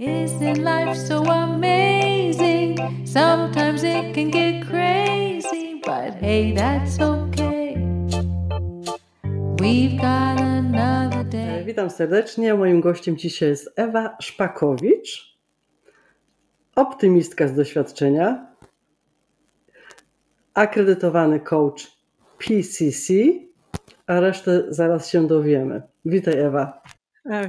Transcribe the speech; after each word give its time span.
Isn't 0.00 0.64
life 0.64 0.96
so 0.96 1.22
amazing? 1.24 2.78
Sometimes 3.04 3.82
it 3.84 4.14
can 4.14 4.30
get 4.30 4.66
crazy, 4.66 5.82
but 5.84 6.14
hey, 6.14 6.52
that's 6.52 6.98
okay. 6.98 7.76
We've 9.60 10.00
got 10.00 10.40
another 10.40 11.22
day. 11.24 11.64
Witam 11.66 11.90
serdecznie. 11.90 12.54
Moim 12.54 12.80
gościem 12.80 13.16
dzisiaj 13.16 13.48
jest 13.48 13.70
Ewa 13.76 14.16
Szpakowicz, 14.20 15.38
optymistka 16.76 17.48
z 17.48 17.54
doświadczenia, 17.54 18.46
akredytowany 20.54 21.40
coach 21.40 21.86
PCC, 22.38 23.14
a 24.06 24.20
resztę 24.20 24.64
zaraz 24.68 25.10
się 25.10 25.26
dowiemy. 25.26 25.82
Witaj 26.04 26.38
Ewa. 26.38 26.82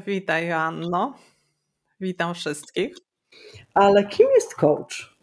Witaj 0.05 0.47
Joanno. 0.47 1.13
Witam 2.01 2.33
wszystkich. 2.33 2.95
Ale 3.73 4.07
kim 4.07 4.27
jest 4.35 4.55
coach? 4.55 5.17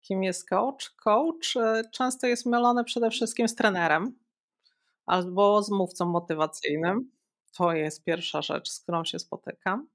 Kim 0.00 0.22
jest 0.22 0.48
coach? 0.48 0.90
Coach 0.90 1.56
e, 1.56 1.82
często 1.92 2.26
jest 2.26 2.46
mylony 2.46 2.84
przede 2.84 3.10
wszystkim 3.10 3.48
z 3.48 3.54
trenerem 3.54 4.18
albo 5.06 5.62
z 5.62 5.70
mówcą 5.70 6.06
motywacyjnym. 6.06 7.10
To 7.56 7.72
jest 7.72 8.04
pierwsza 8.04 8.42
rzecz, 8.42 8.70
z 8.70 8.80
którą 8.80 9.04
się 9.04 9.18
spotykam. 9.18 9.88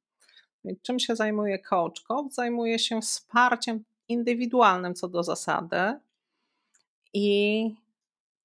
I 0.64 0.80
Czym 0.82 1.00
się 1.00 1.16
zajmuje 1.16 1.60
coach? 1.60 2.02
Coach 2.02 2.34
zajmuje 2.34 2.80
się 2.80 3.02
wsparciem 3.02 3.84
indywidualnym 4.08 4.94
co 4.94 5.08
do 5.08 5.24
zasady. 5.24 6.00
I 7.14 7.70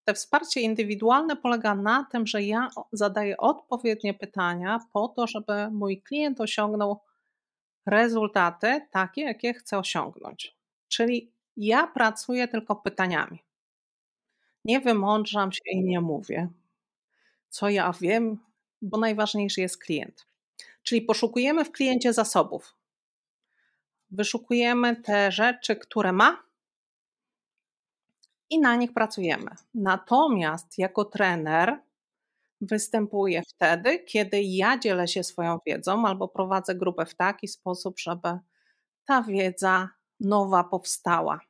te 0.05 0.15
wsparcie 0.15 0.61
indywidualne 0.61 1.37
polega 1.37 1.75
na 1.75 2.07
tym, 2.13 2.27
że 2.27 2.43
ja 2.43 2.69
zadaję 2.93 3.37
odpowiednie 3.37 4.15
pytania 4.15 4.81
po 4.93 5.09
to, 5.09 5.27
żeby 5.27 5.71
mój 5.71 6.03
klient 6.03 6.41
osiągnął 6.41 7.01
rezultaty 7.87 8.87
takie, 8.91 9.23
jakie 9.23 9.55
chcę 9.55 9.79
osiągnąć. 9.79 10.57
Czyli 10.89 11.33
ja 11.57 11.87
pracuję 11.87 12.49
tylko 12.49 12.77
pytaniami. 12.77 13.43
Nie 14.65 14.81
wymądrzam 14.81 15.53
się 15.53 15.63
i 15.73 15.85
nie 15.85 16.01
mówię, 16.01 16.49
co 17.49 17.69
ja 17.69 17.93
wiem, 18.01 18.39
bo 18.83 18.99
najważniejszy 18.99 19.61
jest 19.61 19.79
klient. 19.79 20.27
Czyli 20.83 21.03
poszukujemy 21.03 21.65
w 21.65 21.73
kliencie 21.73 22.13
zasobów. 22.13 22.75
Wyszukujemy 24.11 24.97
te 24.97 25.33
rzeczy, 25.33 25.77
które 25.77 26.13
ma 26.13 26.43
i 28.51 28.61
na 28.61 28.77
nich 28.77 28.93
pracujemy. 28.93 29.51
Natomiast 29.75 30.79
jako 30.79 31.05
trener 31.05 31.81
występuję 32.61 33.43
wtedy, 33.49 33.99
kiedy 33.99 34.43
ja 34.43 34.79
dzielę 34.79 35.09
się 35.09 35.25
swoją 35.25 35.59
wiedzą 35.67 36.07
albo 36.07 36.29
prowadzę 36.29 36.75
grupę 36.75 37.07
w 37.07 37.15
taki 37.15 37.49
sposób, 37.49 37.99
żeby 37.99 38.39
ta 39.05 39.23
wiedza 39.23 39.89
nowa 40.21 40.65
powstała. 40.65 41.41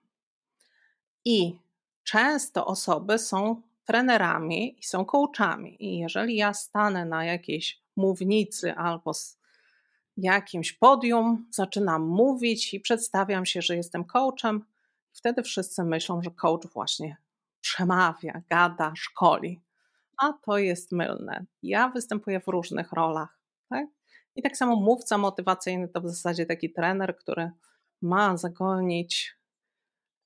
I 1.24 1.58
często 2.04 2.66
osoby 2.66 3.18
są 3.18 3.62
trenerami 3.84 4.78
i 4.78 4.82
są 4.82 5.04
coachami. 5.04 5.84
I 5.84 5.98
jeżeli 5.98 6.36
ja 6.36 6.54
stanę 6.54 7.04
na 7.04 7.24
jakiejś 7.24 7.82
mównicy 7.96 8.74
albo 8.74 9.14
z 9.14 9.38
jakimś 10.16 10.72
podium, 10.72 11.48
zaczynam 11.50 12.02
mówić 12.02 12.74
i 12.74 12.80
przedstawiam 12.80 13.46
się, 13.46 13.62
że 13.62 13.76
jestem 13.76 14.04
coachem, 14.04 14.64
wtedy 15.12 15.42
wszyscy 15.42 15.84
myślą, 15.84 16.22
że 16.22 16.30
coach 16.30 16.66
właśnie 16.72 17.16
przemawia, 17.60 18.42
gada, 18.50 18.92
szkoli. 18.96 19.60
A 20.20 20.32
to 20.32 20.58
jest 20.58 20.92
mylne. 20.92 21.44
Ja 21.62 21.88
występuję 21.88 22.40
w 22.40 22.48
różnych 22.48 22.92
rolach. 22.92 23.40
Tak? 23.68 23.86
I 24.36 24.42
tak 24.42 24.56
samo 24.56 24.76
mówca 24.76 25.18
motywacyjny 25.18 25.88
to 25.88 26.00
w 26.00 26.08
zasadzie 26.08 26.46
taki 26.46 26.72
trener, 26.72 27.16
który 27.16 27.50
ma 28.02 28.36
zagonić 28.36 29.36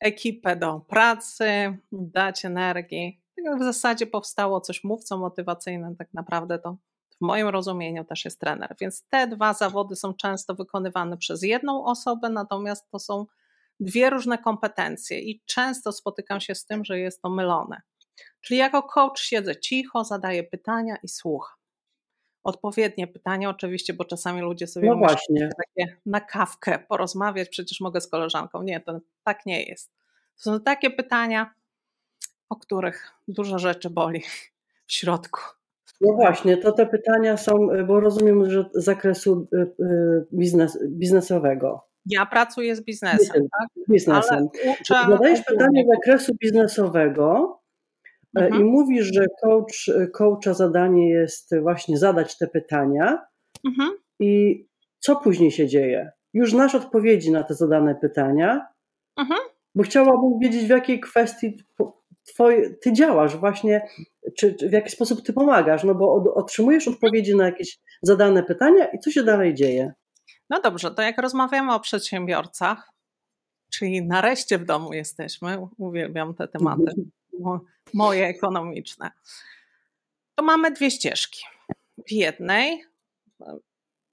ekipę 0.00 0.56
do 0.56 0.80
pracy, 0.80 1.78
dać 1.92 2.44
energii. 2.44 3.20
Tak 3.36 3.60
W 3.60 3.64
zasadzie 3.64 4.06
powstało 4.06 4.60
coś 4.60 4.84
mówcą 4.84 5.18
motywacyjnym, 5.18 5.96
tak 5.96 6.14
naprawdę 6.14 6.58
to 6.58 6.77
w 7.10 7.20
moim 7.20 7.48
rozumieniu 7.48 8.04
też 8.04 8.24
jest 8.24 8.40
trener. 8.40 8.77
Więc 8.80 9.04
te 9.08 9.27
dwa 9.27 9.54
zawody 9.54 9.96
są 9.96 10.14
często 10.14 10.54
wykonywane 10.54 11.16
przez 11.16 11.42
jedną 11.42 11.84
osobę, 11.84 12.28
natomiast 12.28 12.90
to 12.90 12.98
są 12.98 13.27
dwie 13.80 14.10
różne 14.10 14.38
kompetencje 14.38 15.20
i 15.20 15.42
często 15.46 15.92
spotykam 15.92 16.40
się 16.40 16.54
z 16.54 16.66
tym, 16.66 16.84
że 16.84 16.98
jest 16.98 17.22
to 17.22 17.30
mylone. 17.30 17.80
Czyli 18.41 18.61
jako 18.61 18.83
coach 18.83 19.20
siedzę 19.20 19.61
cicho, 19.61 20.05
zadaję 20.05 20.45
pytania 20.45 20.97
i 21.02 21.08
słucham. 21.08 21.57
Odpowiednie 22.42 23.07
pytania 23.07 23.51
oczywiście, 23.51 23.95
bo 23.95 24.05
czasami 24.05 24.41
ludzie 24.41 24.67
sobie 24.67 24.89
No 24.89 24.97
myślą, 24.97 25.48
takie 25.57 25.97
na 26.07 26.20
kawkę 26.20 26.79
porozmawiać, 26.79 27.48
przecież 27.48 27.80
mogę 27.80 28.01
z 28.01 28.08
koleżanką. 28.08 28.63
Nie, 28.63 28.80
to 28.80 29.01
tak 29.25 29.47
nie 29.47 29.63
jest. 29.63 29.92
To 30.36 30.42
są 30.42 30.61
takie 30.61 30.91
pytania, 30.91 31.55
o 32.48 32.57
których 32.57 33.13
dużo 33.29 33.58
rzeczy 33.58 33.91
boli 33.91 34.20
w 34.86 34.92
środku. 34.92 35.41
No 36.01 36.13
właśnie, 36.13 36.57
to 36.57 36.73
te 36.73 36.86
pytania 36.86 37.36
są, 37.36 37.52
bo 37.86 38.01
rozumiem, 38.01 38.51
że 38.51 38.64
z 38.75 38.85
zakresu 38.85 39.48
y, 39.55 39.85
y, 39.85 40.27
biznes, 40.33 40.79
biznesowego. 40.89 41.89
Ja 42.07 42.27
pracuję 42.27 42.77
z 42.77 42.85
biznesem, 42.85 43.48
tak? 43.58 43.69
biznesem. 43.91 44.48
Zadajesz 45.08 45.42
pytanie 45.42 45.85
z 45.85 45.89
zakresu 45.89 46.33
biznesowego 46.35 47.58
e, 48.36 48.40
Mhm. 48.45 48.61
i 48.62 48.64
mówisz, 48.64 49.11
że 49.14 49.27
coach, 49.42 49.90
coacha 50.12 50.55
zadanie 50.55 51.11
jest 51.11 51.55
właśnie 51.62 51.98
zadać 51.98 52.39
te 52.39 52.46
pytania 52.46 53.18
Mhm. 53.67 53.90
i 54.20 54.64
co 54.98 55.17
później 55.17 55.50
się 55.50 55.67
dzieje? 55.68 56.11
Już 56.34 56.50
znasz 56.50 56.74
odpowiedzi 56.74 57.30
na 57.33 57.42
te 57.42 57.55
zadane 57.55 57.95
pytania, 57.95 58.67
Mhm. 59.17 59.40
bo 59.74 59.83
chciałabym 59.83 60.39
wiedzieć 60.42 60.64
w 60.67 60.68
jakiej 60.70 61.00
kwestii 61.00 61.56
twoje, 62.24 62.70
ty 62.70 62.92
działasz 62.92 63.36
właśnie, 63.36 63.89
czy, 64.39 64.55
czy 64.55 64.68
w 64.68 64.72
jaki 64.72 64.90
sposób 64.90 65.22
ty 65.22 65.33
pomagasz, 65.33 65.84
no 65.84 65.95
bo 65.95 66.14
od, 66.14 66.28
otrzymujesz 66.28 66.89
odpowiedzi 66.89 67.36
na 67.36 67.45
jakieś 67.45 67.78
zadane 68.02 68.42
pytania 68.42 68.86
i 68.86 68.98
co 68.98 69.11
się 69.11 69.22
dalej 69.22 69.55
dzieje? 69.55 69.92
No 70.51 70.61
dobrze, 70.61 70.90
to 70.90 71.02
jak 71.02 71.18
rozmawiamy 71.18 71.74
o 71.74 71.80
przedsiębiorcach, 71.80 72.90
czyli 73.72 74.06
nareszcie 74.06 74.58
w 74.58 74.64
domu 74.64 74.92
jesteśmy, 74.92 75.58
uwielbiam 75.78 76.34
te 76.34 76.48
tematy, 76.48 76.83
mo- 76.83 76.92
moje 77.95 78.27
ekonomiczne, 78.27 79.11
to 80.34 80.45
mamy 80.45 80.70
dwie 80.70 80.90
ścieżki. 80.90 81.45
W 82.08 82.12
jednej 82.12 82.84
e, 83.40 83.58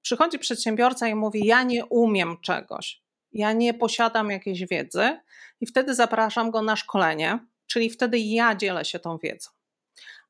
przychodzi 0.02 0.40
przedsiębiorca 0.40 1.08
i 1.08 1.16
mówi: 1.16 1.46
Ja 1.46 1.64
nie 1.64 1.86
umiem 1.86 2.38
czegoś, 2.42 3.02
ja 3.34 3.54
nie 3.54 3.74
posiadam 3.74 4.32
jakiejś 4.32 4.66
wiedzy, 4.66 5.20
i 5.62 5.66
wtedy 5.66 5.96
zapraszam 5.96 6.52
go 6.52 6.62
na 6.62 6.76
szkolenie, 6.76 7.40
czyli 7.68 7.90
wtedy 7.90 8.20
ja 8.20 8.56
dzielę 8.56 8.86
się 8.86 9.00
tą 9.00 9.18
wiedzą. 9.18 9.50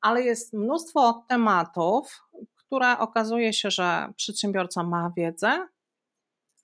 Ale 0.00 0.22
jest 0.22 0.52
mnóstwo 0.52 1.24
tematów, 1.28 2.22
które 2.56 2.98
okazuje 2.98 3.52
się, 3.52 3.70
że 3.70 4.12
przedsiębiorca 4.16 4.82
ma 4.82 5.12
wiedzę, 5.16 5.68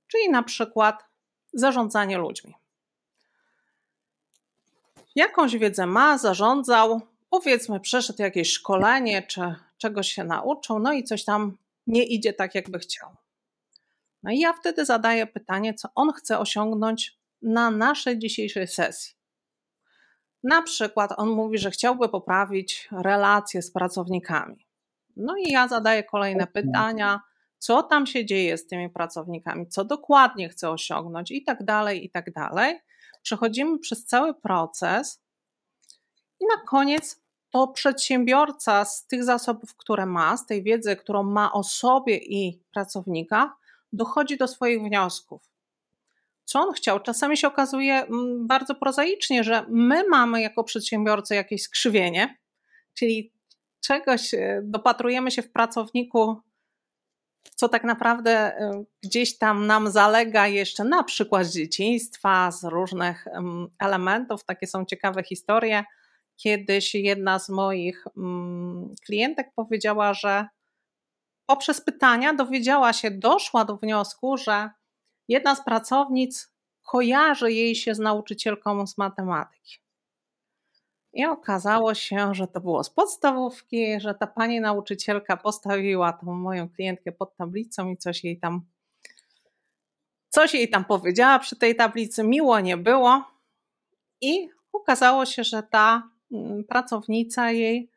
czyli 0.07 0.31
na 0.31 0.43
przykład 0.43 1.05
zarządzanie 1.53 2.19
ludźmi. 2.19 2.55
Jakąś 5.19 5.57
wiedzę 5.57 5.87
ma, 5.87 6.19
zarządzał, 6.19 7.01
powiedzmy, 7.31 7.81
przeszedł 7.81 8.23
jakieś 8.23 8.51
szkolenie, 8.51 9.23
czy 9.23 9.55
czegoś 9.79 10.09
się 10.09 10.25
nauczył, 10.25 10.79
no 10.79 10.93
i 10.93 11.05
coś 11.05 11.25
tam 11.25 11.57
nie 11.87 12.05
idzie 12.05 12.33
tak, 12.33 12.55
jakby 12.55 12.79
chciał. 12.79 13.11
No 14.23 14.31
i 14.31 14.39
ja 14.39 14.53
wtedy 14.53 14.85
zadaję 14.85 15.27
pytanie, 15.27 15.75
co 15.75 15.89
on 15.95 16.13
chce 16.13 16.39
osiągnąć 16.39 17.19
na 17.43 17.71
naszej 17.71 18.19
dzisiejszej 18.19 18.67
sesji. 18.67 19.15
Na 20.43 20.63
przykład 20.63 21.11
on 21.17 21.29
mówi, 21.29 21.59
że 21.59 21.71
chciałby 21.71 22.09
poprawić 22.09 22.89
relacje 22.93 23.63
z 23.63 23.73
pracownikami. 23.73 24.67
No 25.17 25.37
i 25.37 25.53
ja 25.53 25.69
zadaję 25.69 26.05
kolejne 26.05 26.47
pytania, 26.47 27.21
co 27.59 27.83
tam 27.83 28.07
się 28.07 28.27
dzieje 28.27 28.59
z 28.59 28.67
tymi 28.67 28.91
pracownikami, 28.91 29.69
co 29.69 29.85
dokładnie 29.85 30.49
chce 30.49 30.71
osiągnąć 30.71 31.31
i 31.31 31.45
tak 31.45 31.65
dalej, 31.65 32.05
i 32.05 32.11
tak 32.11 32.33
dalej. 32.33 32.81
Przechodzimy 33.29 33.79
przez 33.79 34.05
cały 34.05 34.35
proces 34.35 35.23
i 36.41 36.45
na 36.47 36.63
koniec 36.67 37.23
to 37.51 37.69
przedsiębiorca 37.69 38.85
z 38.85 39.07
tych 39.07 39.25
zasobów, 39.25 39.77
które 39.77 40.07
ma, 40.07 40.37
z 40.37 40.47
tej 40.47 40.63
wiedzy, 40.63 40.97
którą 40.97 41.23
ma 41.23 41.53
o 41.53 41.63
sobie 41.63 42.17
i 42.17 42.63
pracownikach, 42.73 43.51
dochodzi 43.93 44.37
do 44.37 44.49
swoich 44.49 44.83
wniosków. 44.83 45.43
Co 46.45 46.61
on 46.61 46.73
chciał? 46.73 47.01
Czasami 47.01 47.37
się 47.37 47.49
okazuje 47.49 47.95
mm, 47.95 48.47
bardzo 48.47 48.75
prozaicznie, 48.75 49.45
że 49.45 49.67
my 49.69 50.09
mamy 50.09 50.43
jako 50.43 50.65
przedsiębiorcy 50.65 51.35
jakieś 51.35 51.63
skrzywienie, 51.63 52.39
czyli 52.95 53.33
czegoś 53.81 54.35
e, 54.35 54.61
dopatrujemy 54.65 55.31
się 55.31 55.43
w 55.43 55.53
pracowniku, 55.53 56.41
co 57.55 57.69
tak 57.69 57.85
naprawdę 57.85 58.61
y, 58.61 58.87
gdzieś 59.03 59.39
tam 59.39 59.67
nam 59.67 59.91
zalega 59.91 60.47
jeszcze 60.47 60.85
na 60.85 61.05
przykład 61.05 61.47
z 61.47 61.55
dzieciństwa, 61.55 62.51
z 62.51 62.65
różnych 62.65 63.27
em, 63.27 63.69
elementów. 63.79 64.45
Takie 64.45 64.67
są 64.67 64.85
ciekawe 64.85 65.23
historie. 65.23 65.85
Kiedyś 66.37 66.95
jedna 66.95 67.39
z 67.39 67.49
moich 67.49 68.05
mm, 68.17 68.95
klientek 69.05 69.53
powiedziała, 69.57 70.15
że 70.15 70.47
poprzez 71.47 71.81
pytania 71.81 72.35
dowiedziała 72.35 72.93
się, 72.93 73.11
doszła 73.11 73.65
do 73.65 73.77
wniosku, 73.77 74.37
że 74.37 74.71
jedna 75.29 75.55
z 75.55 75.65
pracownic 75.65 76.53
kojarzy 76.83 77.53
jej 77.53 77.75
się 77.75 77.95
z 77.95 77.99
nauczycielką 77.99 78.87
z 78.87 78.99
matematyki. 78.99 79.79
I 81.19 81.27
okazało 81.27 81.95
się, 81.95 82.35
że 82.35 82.47
to 82.47 82.61
było 82.61 82.85
z 82.85 82.91
podstawówki, 82.91 84.01
że 84.01 84.15
ta 84.15 84.27
pani 84.27 84.61
nauczycielka 84.61 85.37
postawiła 85.37 86.13
tą 86.13 86.35
moją 86.35 86.69
klientkę 86.69 87.13
pod 87.13 87.37
tablicą 87.37 87.91
i 87.91 87.97
coś 87.97 88.25
jej 88.25 88.39
tam 88.41 88.63
coś 90.29 90.55
jej 90.55 90.71
tam 90.71 90.85
powiedziała 90.85 91.39
przy 91.39 91.57
tej 91.57 91.77
tablicy, 91.77 92.25
miło 92.25 92.61
nie 92.61 92.77
było. 92.77 93.25
I 94.21 94.49
okazało 94.73 95.27
się, 95.27 95.45
że 95.45 95.63
ta 95.63 96.11
mm, 96.33 96.65
pracownica 96.65 97.51
jej 97.51 97.91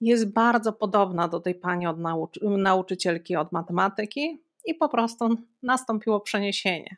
jest 0.00 0.32
bardzo 0.32 0.72
podobna 0.72 1.28
do 1.28 1.40
tej 1.40 1.54
pani 1.54 1.86
od 1.86 1.98
nauczy 1.98 2.40
nauczycielki 2.48 3.36
od 3.36 3.52
matematyki 3.52 4.42
i 4.64 4.74
po 4.74 4.88
prostu 4.88 5.36
nastąpiło 5.62 6.20
przeniesienie. 6.20 6.96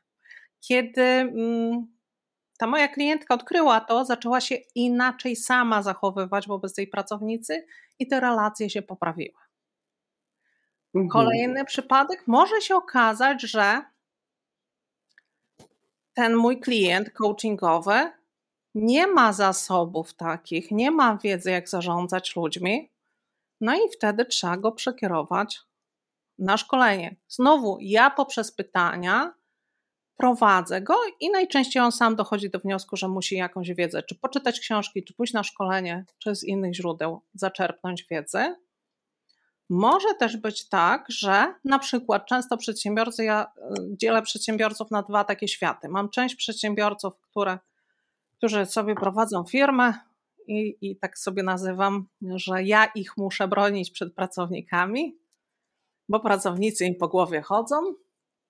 Kiedy 0.61 1.03
mm, 1.03 1.87
ta 2.63 2.67
moja 2.67 2.89
klientka 2.89 3.35
odkryła 3.35 3.81
to, 3.81 4.05
zaczęła 4.05 4.41
się 4.41 4.55
inaczej 4.75 5.37
sama 5.37 5.83
zachowywać 5.83 6.49
wobec 6.49 6.75
tej 6.75 6.87
pracownicy 6.87 7.67
i 7.99 8.07
te 8.07 8.21
relacje 8.21 8.71
się 8.71 8.83
poprawiły. 8.83 9.39
Mhm. 10.95 11.09
Kolejny 11.09 11.65
przypadek 11.65 12.27
może 12.27 12.61
się 12.61 12.77
okazać, 12.77 13.43
że 13.43 13.83
ten 16.15 16.37
mój 16.37 16.61
klient 16.61 17.11
coachingowy 17.11 18.11
nie 18.75 19.07
ma 19.07 19.33
zasobów 19.33 20.15
takich, 20.15 20.71
nie 20.71 20.91
ma 20.91 21.17
wiedzy, 21.17 21.51
jak 21.51 21.69
zarządzać 21.69 22.37
ludźmi, 22.37 22.91
no 23.61 23.75
i 23.75 23.91
wtedy 23.97 24.25
trzeba 24.25 24.57
go 24.57 24.73
przekierować 24.73 25.61
na 26.39 26.57
szkolenie. 26.57 27.17
Znowu, 27.29 27.79
ja 27.81 28.11
poprzez 28.11 28.53
pytania 28.53 29.35
prowadzę 30.17 30.81
go 30.83 30.95
i 31.21 31.31
najczęściej 31.31 31.83
on 31.83 31.93
sam 31.93 32.17
dochodzi 32.17 32.51
do 32.51 32.59
wniosku, 32.59 32.97
że 32.97 33.09
musi 33.09 33.37
jakąś 33.37 33.71
wiedzę, 33.71 34.03
czy 34.03 34.15
poczytać 34.15 34.61
książki, 34.61 35.05
czy 35.05 35.15
pójść 35.15 35.33
na 35.33 35.43
szkolenie, 35.43 36.05
czy 36.19 36.35
z 36.35 36.45
innych 36.45 36.75
źródeł 36.75 37.21
zaczerpnąć 37.35 38.07
wiedzy. 38.11 38.55
Może 39.71 40.15
też 40.19 40.37
być 40.37 40.69
tak, 40.69 41.07
że 41.09 41.55
na 41.65 41.79
przykład 41.79 42.27
często 42.27 42.57
przedsiębiorcy, 42.57 43.25
ja 43.25 43.45
y, 43.45 43.97
dzielę 43.97 44.23
przedsiębiorców 44.23 44.91
na 44.91 45.03
dwa 45.03 45.25
takie 45.25 45.49
światy. 45.49 45.89
Mam 45.89 46.09
część 46.09 46.35
przedsiębiorców, 46.35 47.13
które, 47.21 47.59
którzy 48.37 48.67
sobie 48.67 48.95
prowadzą 48.95 49.45
firmę 49.45 49.95
i, 50.47 50.77
i 50.81 50.97
tak 50.97 51.19
sobie 51.19 51.43
nazywam, 51.43 52.07
że 52.23 52.63
ja 52.63 52.87
ich 52.95 53.17
muszę 53.17 53.49
bronić 53.49 53.91
przed 53.91 54.15
pracownikami, 54.15 55.19
bo 56.09 56.21
pracownicy 56.21 56.85
im 56.85 56.95
po 56.95 57.09
głowie 57.09 57.43
chodzą. 57.43 57.77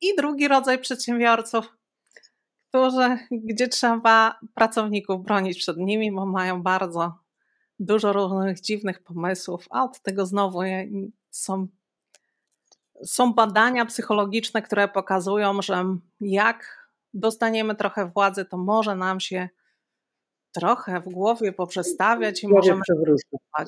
I 0.02 0.16
drugi 0.16 0.48
rodzaj 0.48 0.78
przedsiębiorców, 0.78 1.76
którzy, 2.68 3.18
gdzie 3.30 3.68
trzeba 3.68 4.38
pracowników 4.54 5.24
bronić 5.24 5.58
przed 5.58 5.76
nimi, 5.76 6.12
bo 6.12 6.26
mają 6.26 6.62
bardzo 6.62 7.14
dużo 7.78 8.12
różnych 8.12 8.60
dziwnych 8.60 9.02
pomysłów, 9.02 9.66
a 9.70 9.84
od 9.84 10.02
tego 10.02 10.26
znowu 10.26 10.60
są, 11.30 11.66
są 13.04 13.32
badania 13.32 13.86
psychologiczne, 13.86 14.62
które 14.62 14.88
pokazują, 14.88 15.62
że 15.62 15.84
jak 16.20 16.88
dostaniemy 17.14 17.74
trochę 17.74 18.10
władzy, 18.10 18.44
to 18.44 18.56
może 18.56 18.96
nam 18.96 19.20
się 19.20 19.48
trochę 20.52 21.00
w 21.00 21.08
głowie 21.08 21.52
poprzestawiać 21.52 22.42
i 22.42 22.48
możemy 22.48 22.82
przewrócić. 22.82 23.26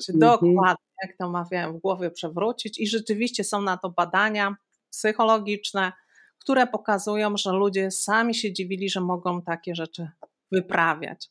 Mhm. 0.09 0.19
Dokładnie, 0.19 0.85
jak 1.03 1.17
to 1.17 1.29
mawiałem, 1.29 1.77
w 1.77 1.81
głowie 1.81 2.11
przewrócić. 2.11 2.79
I 2.79 2.87
rzeczywiście 2.87 3.43
są 3.43 3.61
na 3.61 3.77
to 3.77 3.89
badania 3.89 4.55
psychologiczne, 4.89 5.93
które 6.39 6.67
pokazują, 6.67 7.37
że 7.37 7.51
ludzie 7.51 7.91
sami 7.91 8.35
się 8.35 8.53
dziwili, 8.53 8.89
że 8.89 9.01
mogą 9.01 9.41
takie 9.41 9.75
rzeczy 9.75 10.09
wyprawiać. 10.51 11.29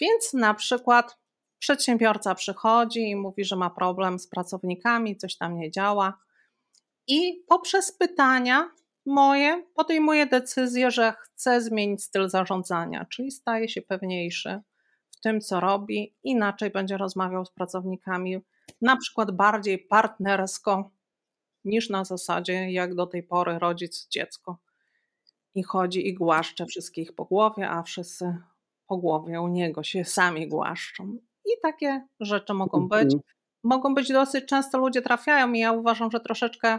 Więc 0.00 0.32
na 0.34 0.54
przykład 0.54 1.22
Przedsiębiorca 1.62 2.34
przychodzi 2.34 3.00
i 3.10 3.16
mówi, 3.16 3.44
że 3.44 3.56
ma 3.56 3.70
problem 3.70 4.18
z 4.18 4.28
pracownikami, 4.28 5.16
coś 5.16 5.36
tam 5.36 5.58
nie 5.58 5.70
działa. 5.70 6.18
I 7.06 7.44
poprzez 7.48 7.92
pytania 7.92 8.70
moje 9.06 9.62
podejmuje 9.74 10.26
decyzję, 10.26 10.90
że 10.90 11.14
chce 11.20 11.60
zmienić 11.60 12.04
styl 12.04 12.28
zarządzania, 12.28 13.04
czyli 13.04 13.30
staje 13.30 13.68
się 13.68 13.82
pewniejszy 13.82 14.60
w 15.10 15.20
tym, 15.20 15.40
co 15.40 15.60
robi, 15.60 16.14
inaczej 16.24 16.70
będzie 16.70 16.96
rozmawiał 16.96 17.44
z 17.44 17.50
pracownikami, 17.50 18.38
na 18.80 18.96
przykład 18.96 19.30
bardziej 19.30 19.78
partnersko 19.78 20.90
niż 21.64 21.90
na 21.90 22.04
zasadzie, 22.04 22.72
jak 22.72 22.94
do 22.94 23.06
tej 23.06 23.22
pory 23.22 23.58
rodzic 23.58 24.08
dziecko. 24.08 24.58
I 25.54 25.62
chodzi 25.62 26.08
i 26.08 26.14
głaszcze 26.14 26.66
wszystkich 26.66 27.14
po 27.14 27.24
głowie, 27.24 27.70
a 27.70 27.82
wszyscy 27.82 28.36
po 28.86 28.96
głowie 28.96 29.40
u 29.40 29.48
niego 29.48 29.82
się 29.82 30.04
sami 30.04 30.48
głaszczą. 30.48 31.18
I 31.44 31.50
takie 31.62 32.06
rzeczy 32.20 32.54
mogą 32.54 32.88
być. 32.88 33.04
Mhm. 33.14 33.20
Mogą 33.64 33.94
być 33.94 34.08
dosyć 34.08 34.44
często 34.44 34.78
ludzie 34.78 35.02
trafiają 35.02 35.52
i 35.52 35.58
ja 35.58 35.72
uważam, 35.72 36.10
że 36.10 36.20
troszeczkę 36.20 36.78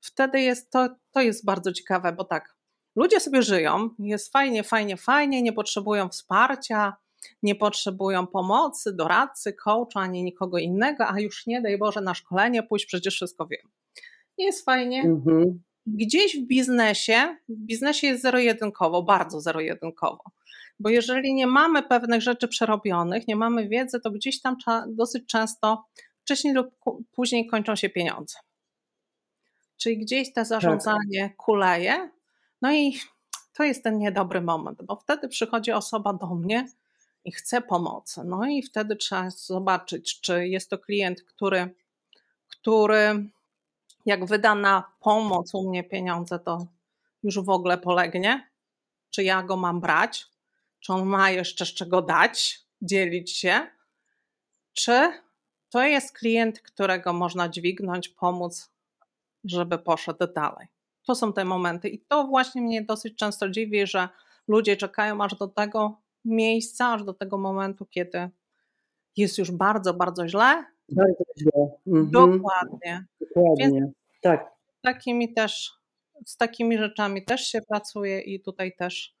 wtedy 0.00 0.40
jest 0.40 0.70
to, 0.70 0.88
to 1.10 1.20
jest 1.20 1.44
bardzo 1.44 1.72
ciekawe, 1.72 2.12
bo 2.12 2.24
tak, 2.24 2.56
ludzie 2.96 3.20
sobie 3.20 3.42
żyją, 3.42 3.90
jest 3.98 4.32
fajnie, 4.32 4.64
fajnie, 4.64 4.96
fajnie, 4.96 5.42
nie 5.42 5.52
potrzebują 5.52 6.08
wsparcia, 6.08 6.96
nie 7.42 7.54
potrzebują 7.54 8.26
pomocy, 8.26 8.96
doradcy, 8.96 9.52
coacha, 9.52 10.00
ani 10.00 10.24
nikogo 10.24 10.58
innego, 10.58 11.08
a 11.08 11.20
już 11.20 11.46
nie 11.46 11.62
daj 11.62 11.78
Boże 11.78 12.00
na 12.00 12.14
szkolenie 12.14 12.62
pójść, 12.62 12.86
przecież 12.86 13.14
wszystko 13.14 13.46
wiem. 13.46 13.70
Jest 14.38 14.64
fajnie. 14.64 15.02
Mhm. 15.02 15.62
Gdzieś 15.86 16.36
w 16.36 16.46
biznesie, 16.46 17.36
w 17.48 17.56
biznesie 17.56 18.06
jest 18.06 18.22
zero-jedynkowo, 18.22 19.02
bardzo 19.02 19.40
zero-jedynkowo. 19.40 20.22
Bo 20.80 20.88
jeżeli 20.88 21.34
nie 21.34 21.46
mamy 21.46 21.82
pewnych 21.82 22.22
rzeczy 22.22 22.48
przerobionych, 22.48 23.28
nie 23.28 23.36
mamy 23.36 23.68
wiedzy, 23.68 24.00
to 24.00 24.10
gdzieś 24.10 24.40
tam 24.40 24.56
dosyć 24.88 25.26
często 25.26 25.84
wcześniej 26.22 26.54
lub 26.54 26.66
później 27.12 27.46
kończą 27.46 27.76
się 27.76 27.88
pieniądze. 27.88 28.38
Czyli 29.76 29.98
gdzieś 29.98 30.32
to 30.32 30.44
zarządzanie 30.44 31.28
tak. 31.28 31.36
kuleje. 31.36 32.10
No 32.62 32.72
i 32.72 32.98
to 33.52 33.64
jest 33.64 33.84
ten 33.84 33.98
niedobry 33.98 34.40
moment, 34.40 34.82
bo 34.82 34.96
wtedy 34.96 35.28
przychodzi 35.28 35.72
osoba 35.72 36.12
do 36.12 36.34
mnie 36.34 36.66
i 37.24 37.32
chce 37.32 37.60
pomocy. 37.60 38.20
No 38.24 38.46
i 38.46 38.62
wtedy 38.62 38.96
trzeba 38.96 39.30
zobaczyć, 39.30 40.20
czy 40.20 40.48
jest 40.48 40.70
to 40.70 40.78
klient, 40.78 41.22
który, 41.22 41.74
który 42.48 43.30
jak 44.06 44.24
wyda 44.24 44.54
na 44.54 44.92
pomoc 45.00 45.54
u 45.54 45.68
mnie 45.68 45.84
pieniądze, 45.84 46.38
to 46.38 46.66
już 47.22 47.40
w 47.40 47.48
ogóle 47.48 47.78
polegnie. 47.78 48.48
Czy 49.10 49.24
ja 49.24 49.42
go 49.42 49.56
mam 49.56 49.80
brać? 49.80 50.32
czy 50.82 50.92
on 50.92 51.06
ma 51.06 51.30
jeszcze 51.30 51.66
z 51.66 51.74
czego 51.74 52.02
dać, 52.02 52.66
dzielić 52.82 53.36
się, 53.36 53.66
czy 54.72 55.12
to 55.68 55.82
jest 55.82 56.18
klient, 56.18 56.60
którego 56.60 57.12
można 57.12 57.48
dźwignąć, 57.48 58.08
pomóc, 58.08 58.70
żeby 59.44 59.78
poszedł 59.78 60.32
dalej. 60.34 60.66
To 61.06 61.14
są 61.14 61.32
te 61.32 61.44
momenty 61.44 61.88
i 61.88 61.98
to 61.98 62.24
właśnie 62.24 62.62
mnie 62.62 62.82
dosyć 62.82 63.16
często 63.16 63.48
dziwi, 63.48 63.86
że 63.86 64.08
ludzie 64.48 64.76
czekają 64.76 65.24
aż 65.24 65.34
do 65.34 65.48
tego 65.48 66.00
miejsca, 66.24 66.92
aż 66.92 67.04
do 67.04 67.14
tego 67.14 67.38
momentu, 67.38 67.86
kiedy 67.86 68.30
jest 69.16 69.38
już 69.38 69.50
bardzo, 69.50 69.94
bardzo 69.94 70.28
źle. 70.28 70.64
Bardzo 70.92 71.24
źle. 71.38 71.68
Mhm. 71.86 72.10
Dokładnie. 72.10 73.06
Dokładnie. 73.20 73.70
Więc 73.70 73.90
tak. 74.20 74.52
Takimi 74.82 75.34
też, 75.34 75.72
z 76.26 76.36
takimi 76.36 76.78
rzeczami 76.78 77.24
też 77.24 77.40
się 77.40 77.62
pracuje 77.62 78.20
i 78.20 78.40
tutaj 78.40 78.76
też 78.76 79.14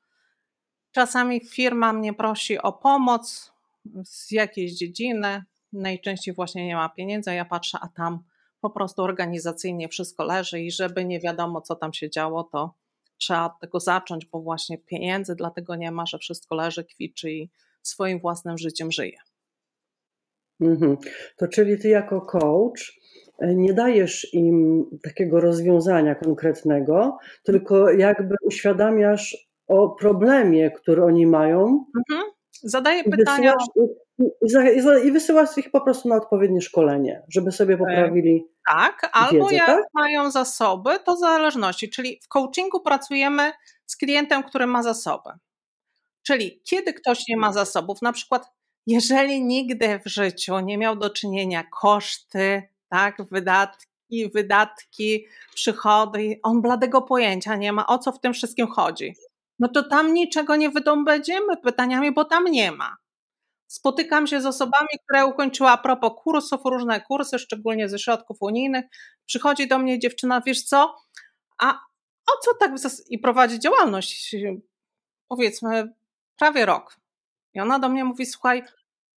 Czasami 0.92 1.40
firma 1.46 1.92
mnie 1.92 2.14
prosi 2.14 2.58
o 2.58 2.72
pomoc 2.72 3.52
z 4.04 4.30
jakiejś 4.30 4.72
dziedziny, 4.72 5.44
najczęściej 5.72 6.34
właśnie 6.34 6.66
nie 6.66 6.76
ma 6.76 6.88
pieniędzy, 6.88 7.34
ja 7.34 7.44
patrzę, 7.44 7.78
a 7.80 7.88
tam 7.88 8.24
po 8.60 8.70
prostu 8.70 9.02
organizacyjnie 9.02 9.88
wszystko 9.88 10.24
leży 10.24 10.60
i 10.60 10.70
żeby 10.70 11.04
nie 11.04 11.20
wiadomo, 11.20 11.60
co 11.60 11.74
tam 11.76 11.92
się 11.92 12.10
działo, 12.10 12.44
to 12.44 12.74
trzeba 13.18 13.46
od 13.46 13.60
tego 13.60 13.80
zacząć, 13.80 14.26
bo 14.26 14.40
właśnie 14.40 14.78
pieniędzy 14.78 15.34
dlatego 15.34 15.76
nie 15.76 15.90
ma, 15.90 16.06
że 16.06 16.18
wszystko 16.18 16.54
leży, 16.54 16.84
kwiczy 16.84 17.32
i 17.32 17.50
swoim 17.82 18.20
własnym 18.20 18.58
życiem 18.58 18.92
żyje. 18.92 19.18
Mhm. 20.62 20.96
To 21.36 21.48
czyli 21.48 21.78
ty 21.78 21.88
jako 21.88 22.20
coach 22.20 23.00
e, 23.38 23.54
nie 23.54 23.74
dajesz 23.74 24.34
im 24.34 24.84
takiego 25.02 25.40
rozwiązania 25.40 26.14
konkretnego, 26.14 27.18
tylko 27.44 27.90
jakby 27.90 28.34
uświadamiasz 28.42 29.36
o 29.68 29.88
problemie, 29.88 30.70
który 30.70 31.04
oni 31.04 31.26
mają. 31.26 31.84
Mhm. 32.10 32.30
Zadaję 32.62 33.04
pytania. 33.04 33.52
Wysyłasz, 34.42 35.04
I 35.04 35.12
wysyłasz 35.12 35.58
ich 35.58 35.70
po 35.70 35.80
prostu 35.80 36.08
na 36.08 36.16
odpowiednie 36.16 36.60
szkolenie, 36.60 37.22
żeby 37.28 37.52
sobie 37.52 37.76
poprawili. 37.76 38.46
Tak, 38.70 39.10
albo 39.12 39.48
wiedzę, 39.48 39.54
jak 39.54 39.66
tak? 39.66 39.84
mają 39.94 40.30
zasoby, 40.30 40.90
to 41.04 41.14
w 41.16 41.18
zależności. 41.18 41.90
Czyli 41.90 42.20
w 42.24 42.28
coachingu 42.28 42.80
pracujemy 42.80 43.52
z 43.86 43.96
klientem, 43.96 44.42
który 44.42 44.66
ma 44.66 44.82
zasoby. 44.82 45.30
Czyli 46.22 46.60
kiedy 46.64 46.92
ktoś 46.92 47.28
nie 47.28 47.36
ma 47.36 47.52
zasobów, 47.52 48.02
na 48.02 48.12
przykład 48.12 48.46
jeżeli 48.86 49.44
nigdy 49.44 50.00
w 50.04 50.08
życiu 50.08 50.60
nie 50.60 50.78
miał 50.78 50.96
do 50.96 51.10
czynienia 51.10 51.64
koszty, 51.64 52.62
tak, 52.88 53.22
wydatki, 53.30 54.30
wydatki, 54.34 55.26
przychody. 55.54 56.40
On 56.42 56.62
bladego 56.62 57.02
pojęcia 57.02 57.56
nie 57.56 57.72
ma, 57.72 57.86
o 57.86 57.98
co 57.98 58.12
w 58.12 58.20
tym 58.20 58.32
wszystkim 58.32 58.66
chodzi. 58.66 59.14
No 59.58 59.68
to 59.68 59.82
tam 59.82 60.14
niczego 60.14 60.56
nie 60.56 60.70
wydobędziemy 60.70 61.56
pytaniami, 61.56 62.12
bo 62.12 62.24
tam 62.24 62.44
nie 62.44 62.72
ma. 62.72 62.96
Spotykam 63.66 64.26
się 64.26 64.40
z 64.40 64.46
osobami, 64.46 64.88
które 65.04 65.26
ukończyły 65.26 65.68
a 65.70 65.76
propos 65.76 66.12
kursów, 66.16 66.60
różne 66.64 67.00
kursy, 67.00 67.38
szczególnie 67.38 67.88
ze 67.88 67.98
środków 67.98 68.36
unijnych. 68.40 68.84
Przychodzi 69.26 69.68
do 69.68 69.78
mnie 69.78 69.98
dziewczyna, 69.98 70.40
wiesz 70.46 70.62
co, 70.62 70.96
a 71.58 71.80
o 72.26 72.40
co 72.44 72.54
tak 72.54 72.72
i 73.08 73.18
prowadzi 73.18 73.58
działalność, 73.58 74.36
powiedzmy, 75.28 75.94
prawie 76.38 76.66
rok. 76.66 77.01
I 77.54 77.60
ona 77.60 77.78
do 77.78 77.88
mnie 77.88 78.04
mówi, 78.04 78.26
słuchaj, 78.26 78.62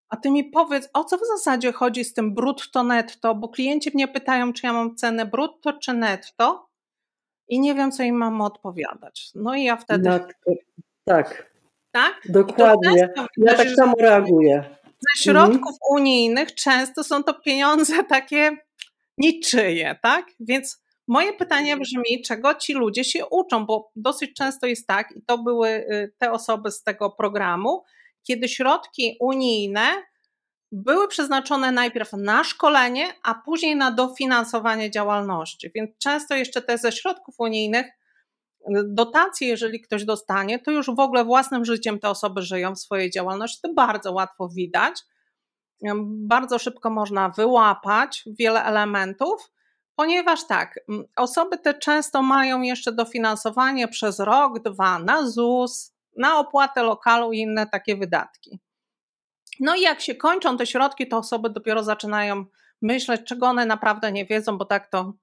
a 0.10 0.18
ty 0.18 0.32
mi 0.32 0.44
powiedz, 0.44 0.90
o 0.94 1.04
co 1.04 1.18
w 1.18 1.28
zasadzie 1.38 1.72
chodzi 1.72 2.06
z 2.06 2.14
tym 2.14 2.34
brutto 2.34 2.84
netto, 2.84 3.36
bo 3.36 3.50
klienci 3.50 3.92
mnie 3.94 4.08
pytają, 4.08 4.54
czy 4.54 4.68
ja 4.68 4.74
mam 4.74 4.96
cenę 4.96 5.26
brutto 5.26 5.74
czy 5.74 5.94
netto 5.94 6.70
i 7.48 7.60
nie 7.60 7.76
wiem, 7.76 7.92
co 7.92 8.04
im 8.04 8.16
mam 8.16 8.42
odpowiadać. 8.42 9.30
No 9.36 9.56
i 9.56 9.64
ja 9.64 9.78
wtedy... 9.78 10.10
Matko, 10.10 10.52
tak. 11.06 11.56
Tak? 11.92 12.22
Dokładnie. 12.30 13.10
Ja 13.38 13.54
tak 13.54 13.68
samo 13.70 13.94
reaguję. 14.00 14.64
Ze 14.84 15.32
mhm. 15.32 15.50
środków 15.52 15.74
mhm. 15.74 15.80
unijnych 15.90 16.56
często 16.56 17.04
są 17.04 17.24
to 17.24 17.34
pieniądze 17.34 18.04
takie 18.10 18.58
niczyje, 19.18 19.96
tak? 20.02 20.26
Więc 20.40 20.84
moje 21.08 21.34
pytanie 21.34 21.78
brzmi, 21.78 22.22
czego 22.26 22.56
ci 22.56 22.74
ludzie 22.74 23.04
się 23.04 23.26
uczą, 23.26 23.66
bo 23.66 23.92
dosyć 23.96 24.34
często 24.34 24.68
jest 24.68 24.88
tak, 24.88 25.12
i 25.16 25.22
to 25.22 25.38
były 25.38 25.70
y, 25.70 26.14
te 26.18 26.32
osoby 26.32 26.72
z 26.72 26.84
tego 26.84 27.10
programu, 27.10 27.84
kiedy 28.28 28.48
środki 28.48 29.18
unijne 29.20 30.04
były 30.72 31.08
przeznaczone 31.08 31.72
najpierw 31.72 32.14
na 32.14 32.44
szkolenie, 32.44 33.14
a 33.24 33.36
później 33.36 33.76
na 33.76 33.92
dofinansowanie 33.92 34.92
działalności. 34.92 35.72
Więc 35.76 35.92
często 35.98 36.36
jeszcze 36.36 36.62
te 36.62 36.78
ze 36.78 36.92
środków 36.92 37.36
unijnych 37.40 37.86
dotacje, 38.86 39.48
jeżeli 39.48 39.82
ktoś 39.82 40.06
dostanie, 40.06 40.60
to 40.60 40.72
już 40.72 40.86
w 40.86 41.00
ogóle 41.00 41.26
własnym 41.26 41.66
życiem 41.66 42.00
te 42.00 42.10
osoby 42.10 42.42
żyją 42.42 42.76
w 42.76 42.80
swojej 42.80 43.12
działalności. 43.12 43.60
To 43.62 43.74
bardzo 43.74 44.12
łatwo 44.12 44.50
widać. 44.50 45.02
Bardzo 46.06 46.60
szybko 46.60 46.90
można 46.90 47.30
wyłapać 47.30 48.24
wiele 48.40 48.64
elementów, 48.64 49.52
ponieważ 49.96 50.48
tak, 50.48 50.80
osoby 51.16 51.58
te 51.58 51.74
często 51.74 52.22
mają 52.22 52.62
jeszcze 52.62 52.92
dofinansowanie 52.92 53.88
przez 53.88 54.20
rok, 54.20 54.60
dwa 54.60 55.00
na 55.00 55.28
ZUS, 55.28 55.95
na 56.18 56.40
opłatę 56.40 56.84
lokalu 56.84 57.34
i 57.34 57.40
inne 57.40 57.68
takie 57.68 57.96
wydatki. 57.96 58.60
No 59.60 59.76
i 59.76 59.82
jak 59.82 60.02
się 60.02 60.16
kończą 60.16 60.58
te 60.58 60.66
środki, 60.66 61.08
to 61.08 61.18
osoby 61.18 61.50
dopiero 61.50 61.84
zaczynają 61.84 62.46
myśleć, 62.82 63.22
czego 63.26 63.48
one 63.48 63.66
naprawdę 63.66 64.12
nie 64.12 64.26
wiedzą, 64.26 64.58
bo 64.58 64.66
tak 64.66 64.88
to 64.88 65.14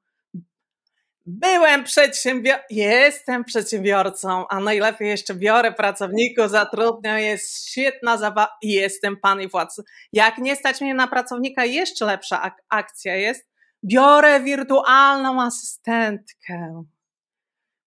byłem 1.26 1.84
przedsiębiorcą, 1.84 2.64
jestem 2.70 3.44
przedsiębiorcą, 3.44 4.48
a 4.48 4.60
najlepiej 4.60 5.08
jeszcze 5.08 5.34
biorę 5.34 5.72
pracowników, 5.72 6.50
zatrudniam, 6.50 7.18
jest 7.18 7.68
świetna 7.68 8.16
zabawa 8.16 8.58
jestem 8.62 9.16
pan 9.16 9.40
i 9.40 9.48
władca. 9.48 9.82
Jak 10.12 10.38
nie 10.38 10.56
stać 10.56 10.80
mnie 10.80 10.94
na 10.94 11.08
pracownika, 11.08 11.64
jeszcze 11.64 12.04
lepsza 12.04 12.42
ak 12.42 12.62
akcja 12.68 13.16
jest, 13.16 13.48
biorę 13.84 14.40
wirtualną 14.40 15.42
asystentkę, 15.42 16.84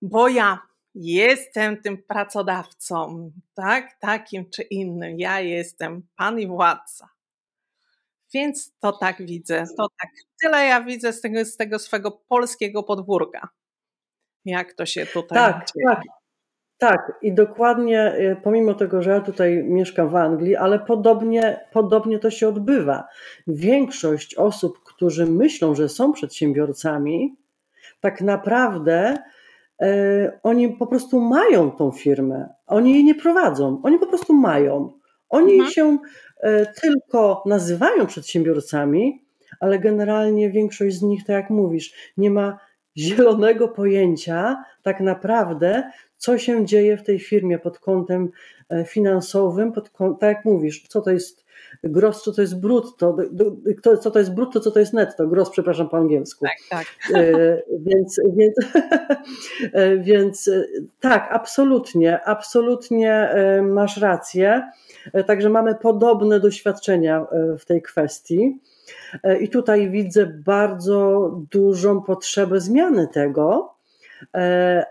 bo 0.02 0.28
ja 0.28 0.60
jestem 0.96 1.82
tym 1.82 2.04
pracodawcą, 2.04 3.32
tak, 3.54 4.00
takim 4.00 4.50
czy 4.50 4.62
innym, 4.62 5.20
ja 5.20 5.40
jestem 5.40 6.08
pan 6.18 6.40
i 6.40 6.48
władca. 6.48 7.10
Więc 8.34 8.74
to 8.80 8.92
tak 8.92 9.26
widzę, 9.26 9.64
to 9.78 9.88
tak. 10.02 10.10
Tyle 10.42 10.66
ja 10.66 10.82
widzę 10.84 11.14
z 11.14 11.22
tego, 11.22 11.46
z 11.46 11.58
tego 11.58 11.80
swego 11.80 12.12
polskiego 12.12 12.84
podwórka. 12.84 13.50
Jak 14.46 14.74
to 14.74 14.86
się 14.86 15.06
tutaj 15.06 15.38
Tak, 15.38 15.66
dzieje. 15.76 15.86
tak. 15.88 16.02
Tak, 16.78 17.12
i 17.22 17.34
dokładnie, 17.34 18.16
y, 18.16 18.38
pomimo 18.44 18.74
tego, 18.74 19.02
że 19.02 19.10
ja 19.12 19.22
tutaj 19.22 19.64
mieszkam 19.64 20.10
w 20.10 20.16
Anglii, 20.16 20.56
ale 20.56 20.80
podobnie, 20.80 21.60
podobnie 21.72 22.20
to 22.20 22.32
się 22.32 22.48
odbywa. 22.48 23.08
Większość 23.48 24.36
osób, 24.36 24.80
którzy 24.84 25.26
myślą, 25.26 25.76
że 25.76 25.90
są 25.90 26.14
przedsiębiorcami, 26.14 27.36
tak 28.02 28.22
naprawdę 28.22 29.18
oni 30.44 30.70
po 30.70 30.88
prostu 30.88 31.22
mają 31.22 31.72
tą 31.72 31.92
firmę. 31.92 32.50
Oni 32.68 32.94
jej 32.94 33.04
nie 33.04 33.16
prowadzą, 33.16 33.82
oni 33.84 34.00
po 34.00 34.08
prostu 34.08 34.34
mają. 34.34 34.92
Oni 35.30 35.54
mhm. 35.54 35.72
się 35.72 35.98
E, 36.46 36.66
tylko 36.66 37.44
nazywają 37.46 38.08
przedsiębiorcami, 38.08 39.26
ale 39.60 39.80
generalnie 39.80 40.50
większość 40.50 40.96
z 40.98 41.02
nich, 41.02 41.26
tak 41.26 41.36
jak 41.36 41.50
mówisz, 41.50 42.14
nie 42.18 42.32
ma 42.32 42.60
zielonego 42.98 43.68
pojęcia 43.68 44.64
tak 44.82 45.00
naprawdę, 45.00 45.92
co 46.18 46.38
się 46.38 46.66
dzieje 46.66 46.98
w 46.98 47.04
tej 47.04 47.20
firmie 47.20 47.60
pod 47.60 47.80
kątem 47.80 48.30
e, 48.70 48.86
finansowym, 48.86 49.72
pod 49.72 49.92
tak 50.20 50.36
jak 50.36 50.46
mówisz, 50.46 50.88
co 50.88 51.02
to 51.02 51.12
jest 51.12 51.45
gross, 51.84 52.24
co 52.24 52.32
to 52.32 52.42
jest 52.42 52.60
brutto, 52.60 53.18
co 54.02 54.12
to 54.12 54.20
jest 54.20 54.34
brutto, 54.34 54.60
co 54.60 54.72
to 54.72 54.80
jest 54.80 54.94
netto, 54.94 55.28
gross, 55.28 55.50
przepraszam 55.50 55.90
po 55.90 55.98
angielsku. 55.98 56.46
Tak, 56.46 56.84
tak. 56.84 57.16
E, 57.16 57.62
więc, 57.80 58.20
więc, 58.36 58.56
więc 60.08 60.50
tak, 61.00 61.30
absolutnie, 61.32 62.24
absolutnie 62.24 63.30
masz 63.64 63.98
rację. 63.98 64.72
E, 65.14 65.24
także 65.24 65.50
mamy 65.50 65.76
podobne 65.76 66.40
doświadczenia 66.40 67.28
e, 67.32 67.58
w 67.58 67.66
tej 67.66 67.82
kwestii. 67.82 68.60
E, 69.24 69.38
I 69.38 69.50
tutaj 69.50 69.90
widzę 69.90 70.26
bardzo 70.26 71.32
dużą 71.52 72.02
potrzebę 72.02 72.62
zmiany 72.62 73.08
tego, 73.08 73.75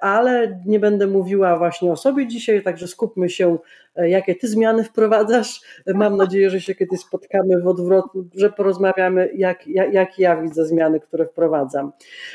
ale 0.01 0.61
nie 0.67 0.81
będę 0.81 1.07
mówiła 1.07 1.59
właśnie 1.59 1.93
o 1.93 1.97
sobie 1.97 2.27
dzisiaj, 2.27 2.63
także 2.63 2.89
skupmy 2.89 3.29
się, 3.29 3.59
jakie 3.97 4.35
ty 4.35 4.49
zmiany 4.49 4.85
wprowadzasz. 4.85 5.61
Mam 5.95 6.17
nadzieję, 6.17 6.51
że 6.51 6.61
się 6.61 6.75
kiedyś 6.75 7.01
spotkamy 7.01 7.63
w 7.63 7.67
odwrotu, 7.67 8.29
że 8.35 8.51
porozmawiamy, 8.51 9.31
jak, 9.35 9.67
jak, 9.67 9.93
jak 9.93 10.19
ja 10.19 10.37
widzę 10.37 10.67
zmiany, 10.67 11.01
które 11.01 11.27
wprowadzam. 11.27 11.93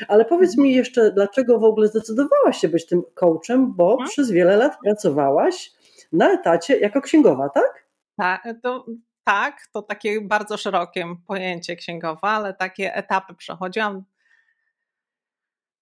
Ale 0.08 0.24
powiedz 0.24 0.58
mi 0.58 0.74
jeszcze, 0.74 1.12
dlaczego 1.12 1.58
w 1.58 1.64
ogóle 1.64 1.88
zdecydowałaś 1.88 2.56
się 2.56 2.68
być 2.68 2.86
tym 2.86 3.02
coachem, 3.14 3.72
bo 3.74 3.92
mhm. 3.92 4.08
przez 4.08 4.30
wiele 4.30 4.56
lat 4.56 4.78
pracowałaś 4.84 5.72
na 6.12 6.32
etacie 6.32 6.78
jako 6.78 7.00
księgowa, 7.00 7.48
tak? 7.48 7.86
Tak, 8.16 8.48
to, 8.62 8.86
tak, 9.24 9.66
to 9.72 9.82
takie 9.82 10.20
bardzo 10.20 10.56
szerokie 10.56 11.04
pojęcie 11.26 11.76
księgowa, 11.76 12.28
ale 12.28 12.54
takie 12.54 12.94
etapy 12.94 13.34
przechodziłam 13.34 14.04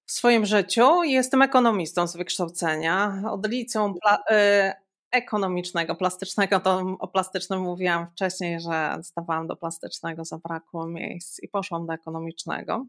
w 0.09 0.13
swoim 0.13 0.47
życiu. 0.47 1.03
Jestem 1.03 1.43
ekonomistą 1.43 2.07
z 2.07 2.17
wykształcenia, 2.17 3.23
od 3.31 3.49
liceum 3.49 3.95
pla 4.03 4.19
y 4.31 4.89
ekonomicznego, 5.11 5.95
plastycznego, 5.95 6.61
to 6.61 6.97
o 6.99 7.09
plastycznym 7.09 7.61
mówiłam 7.61 8.07
wcześniej, 8.07 8.61
że 8.61 8.97
zdawałam 9.01 9.47
do 9.47 9.57
plastycznego, 9.57 10.25
zabrakło 10.25 10.87
miejsc 10.87 11.41
i 11.43 11.49
poszłam 11.49 11.87
do 11.87 11.93
ekonomicznego. 11.93 12.87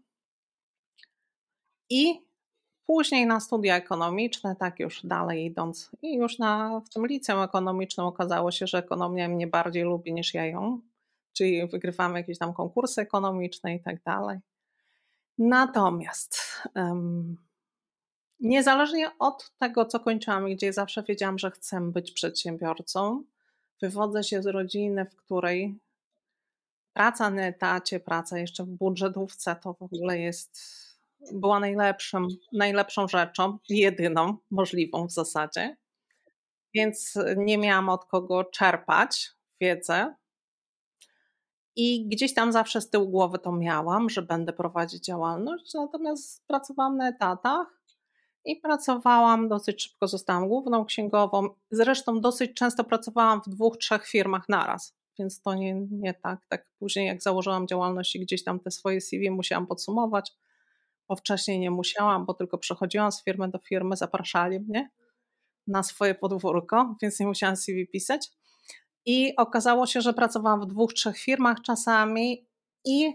I 1.90 2.30
Później 2.90 3.26
na 3.26 3.40
studia 3.40 3.76
ekonomiczne, 3.76 4.56
tak 4.56 4.80
już 4.80 5.06
dalej 5.06 5.46
idąc, 5.46 5.92
i 6.02 6.16
już 6.16 6.40
na, 6.40 6.82
w 6.86 6.90
tym 6.90 7.08
liceum 7.08 7.42
ekonomicznym 7.42 8.06
okazało 8.06 8.52
się, 8.52 8.68
że 8.68 8.78
ekonomia 8.78 9.28
mnie 9.28 9.48
bardziej 9.48 9.84
lubi 9.84 10.14
niż 10.14 10.34
ja 10.34 10.46
ją, 10.46 10.82
czyli 11.34 11.68
wygrywamy 11.68 12.20
jakieś 12.20 12.38
tam 12.38 12.54
konkursy 12.54 13.02
ekonomiczne 13.02 13.76
i 13.76 13.80
tak 13.80 14.04
dalej. 14.04 14.40
Natomiast 15.38 16.49
um, 16.76 17.38
niezależnie 18.40 19.12
od 19.20 19.52
tego, 19.58 19.86
co 19.86 20.00
kończyłam, 20.00 20.46
gdzie 20.46 20.74
zawsze 20.74 21.04
wiedziałam, 21.04 21.40
że 21.40 21.52
chcę 21.52 21.82
być 21.82 22.12
przedsiębiorcą, 22.12 23.24
wywodzę 23.82 24.24
się 24.24 24.44
z 24.44 24.48
rodziny, 24.48 25.06
w 25.06 25.16
której 25.16 25.80
praca 26.94 27.30
na 27.30 27.42
etacie, 27.42 28.00
praca 28.00 28.40
jeszcze 28.40 28.64
w 28.64 28.68
budżetówce 28.68 29.56
to 29.56 29.74
w 29.74 29.82
ogóle 29.82 30.20
jest 30.20 30.60
była 31.32 31.60
najlepszym, 31.60 32.28
najlepszą 32.54 33.08
rzeczą, 33.08 33.58
jedyną 33.70 34.38
możliwą 34.52 35.08
w 35.08 35.12
zasadzie. 35.12 35.78
Więc 36.74 37.14
nie 37.38 37.58
miałam 37.58 37.90
od 37.90 38.06
kogo 38.06 38.44
czerpać 38.44 39.32
wiedzę. 39.62 40.16
I 41.76 42.08
gdzieś 42.10 42.34
tam 42.34 42.52
zawsze 42.52 42.82
z 42.82 42.90
tyłu 42.90 43.10
głowy 43.10 43.40
to 43.40 43.52
miałam, 43.52 44.10
że 44.10 44.22
będę 44.22 44.54
prowadzić 44.54 45.06
działalność, 45.06 45.74
natomiast 45.74 46.48
pracowałam 46.48 46.98
na 46.98 47.10
etatach 47.10 47.68
i 48.46 48.56
pracowałam 48.56 49.50
dosyć 49.50 49.84
szybko, 49.84 50.08
zostałam 50.08 50.48
główną 50.48 50.86
księgową. 50.86 51.50
Zresztą 51.72 52.22
dosyć 52.22 52.54
często 52.54 52.84
pracowałam 52.84 53.42
w 53.42 53.50
dwóch, 53.50 53.78
trzech 53.78 54.08
firmach 54.08 54.50
naraz, 54.50 54.96
więc 55.20 55.42
to 55.42 55.54
nie, 55.54 55.74
nie 55.92 56.14
tak. 56.14 56.46
Tak 56.48 56.66
później, 56.80 57.08
jak 57.08 57.22
założyłam 57.22 57.68
działalność 57.68 58.16
i 58.16 58.20
gdzieś 58.20 58.44
tam 58.44 58.60
te 58.60 58.72
swoje 58.72 59.02
CV 59.02 59.32
musiałam 59.32 59.68
podsumować, 59.68 60.34
bo 61.08 61.16
wcześniej 61.16 61.60
nie 61.60 61.72
musiałam, 61.72 62.26
bo 62.26 62.34
tylko 62.34 62.58
przechodziłam 62.58 63.12
z 63.12 63.24
firmy 63.24 63.50
do 63.50 63.60
firmy, 63.60 63.96
zapraszali 63.96 64.60
mnie 64.60 64.90
na 65.68 65.84
swoje 65.84 66.16
podwórko, 66.16 66.96
więc 67.02 67.20
nie 67.20 67.28
musiałam 67.28 67.56
CV 67.56 67.88
pisać. 67.88 68.39
I 69.06 69.36
okazało 69.36 69.86
się, 69.86 70.02
że 70.02 70.14
pracowałam 70.14 70.62
w 70.62 70.66
dwóch, 70.66 70.94
trzech 70.94 71.18
firmach 71.18 71.62
czasami 71.62 72.46
i 72.86 73.14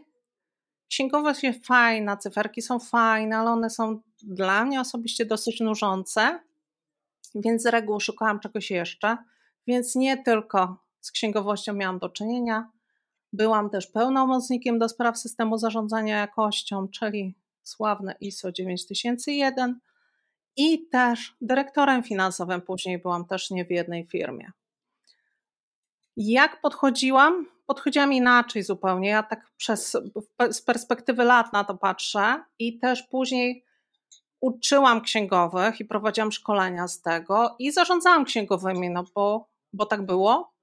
księgowość 0.88 1.42
jest 1.42 1.66
fajna, 1.66 2.16
cyferki 2.16 2.62
są 2.62 2.78
fajne, 2.78 3.36
ale 3.36 3.50
one 3.50 3.70
są 3.70 4.00
dla 4.22 4.64
mnie 4.64 4.80
osobiście 4.80 5.26
dosyć 5.26 5.60
nużące, 5.60 6.40
więc 7.34 7.62
z 7.62 7.66
reguły 7.66 8.00
szukałam 8.00 8.40
czegoś 8.40 8.70
jeszcze. 8.70 9.16
Więc 9.66 9.94
nie 9.94 10.22
tylko 10.22 10.76
z 11.00 11.10
księgowością 11.10 11.72
miałam 11.72 11.98
do 11.98 12.08
czynienia. 12.08 12.70
Byłam 13.32 13.70
też 13.70 13.86
pełnomocnikiem 13.86 14.78
do 14.78 14.88
spraw 14.88 15.18
systemu 15.18 15.58
zarządzania 15.58 16.18
jakością, 16.18 16.88
czyli 16.88 17.34
sławne 17.62 18.14
ISO 18.20 18.52
9001 18.52 19.80
i 20.56 20.88
też 20.88 21.36
dyrektorem 21.40 22.02
finansowym 22.02 22.62
później 22.62 22.98
byłam 22.98 23.24
też 23.24 23.50
nie 23.50 23.64
w 23.64 23.70
jednej 23.70 24.06
firmie. 24.06 24.52
Jak 26.16 26.60
podchodziłam? 26.60 27.46
Podchodziłam 27.66 28.12
inaczej 28.12 28.62
zupełnie. 28.62 29.08
Ja 29.08 29.22
tak 29.22 29.50
przez, 29.56 29.96
z 30.50 30.62
perspektywy 30.62 31.24
lat 31.24 31.52
na 31.52 31.64
to 31.64 31.74
patrzę 31.74 32.44
i 32.58 32.78
też 32.78 33.02
później 33.02 33.64
uczyłam 34.40 35.00
księgowych 35.00 35.80
i 35.80 35.84
prowadziłam 35.84 36.32
szkolenia 36.32 36.88
z 36.88 37.02
tego 37.02 37.56
i 37.58 37.72
zarządzałam 37.72 38.24
księgowymi, 38.24 38.90
no 38.90 39.04
bo, 39.14 39.48
bo 39.72 39.86
tak 39.86 40.06
było. 40.06 40.54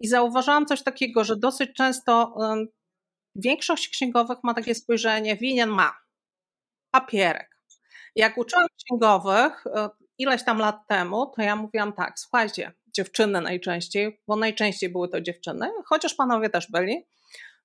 I 0.00 0.08
zauważyłam 0.08 0.66
coś 0.66 0.82
takiego, 0.82 1.24
że 1.24 1.36
dosyć 1.36 1.72
często 1.72 2.36
większość 3.34 3.88
księgowych 3.88 4.38
ma 4.42 4.54
takie 4.54 4.74
spojrzenie, 4.74 5.36
winien 5.36 5.70
ma 5.70 5.96
papierek. 6.90 7.58
Jak 8.16 8.38
uczyłam 8.38 8.66
księgowych 8.76 9.66
e, 9.66 9.88
ileś 10.18 10.44
tam 10.44 10.58
lat 10.58 10.86
temu, 10.86 11.26
to 11.26 11.42
ja 11.42 11.56
mówiłam 11.56 11.92
tak, 11.92 12.18
słuchajcie, 12.18 12.72
dziewczyny 12.94 13.40
najczęściej, 13.40 14.20
bo 14.26 14.36
najczęściej 14.36 14.90
były 14.90 15.08
to 15.08 15.20
dziewczyny, 15.20 15.70
chociaż 15.86 16.14
panowie 16.14 16.50
też 16.50 16.70
byli. 16.70 17.06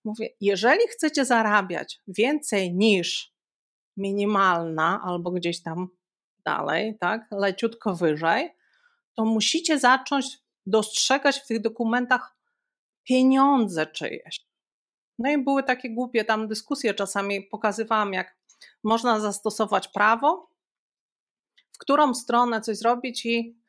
Mówię, 0.04 0.30
jeżeli 0.42 0.88
chcecie 0.88 1.26
zarabiać 1.26 2.02
więcej 2.08 2.74
niż 2.74 3.34
minimalna 3.98 5.02
albo 5.04 5.32
gdzieś 5.32 5.64
tam 5.64 5.88
dalej, 6.46 6.98
tak, 7.00 7.28
leciutko 7.32 7.96
wyżej, 7.96 8.50
to 9.16 9.26
musicie 9.26 9.80
zacząć 9.80 10.38
dostrzegać 10.66 11.40
w 11.40 11.48
tych 11.48 11.62
dokumentach 11.62 12.36
pieniądze 13.04 13.88
czyjeś. 13.88 14.46
No 15.20 15.32
i 15.32 15.38
były 15.38 15.64
takie 15.64 15.90
głupie 15.90 16.26
tam 16.26 16.48
dyskusje, 16.48 16.94
czasami 16.94 17.42
pokazywałam, 17.42 18.14
jak 18.14 18.38
można 18.84 19.20
zastosować 19.20 19.88
prawo, 19.88 20.50
w 21.72 21.78
którą 21.78 22.14
stronę 22.14 22.62
coś 22.62 22.78
zrobić 22.78 23.26
i, 23.26 23.63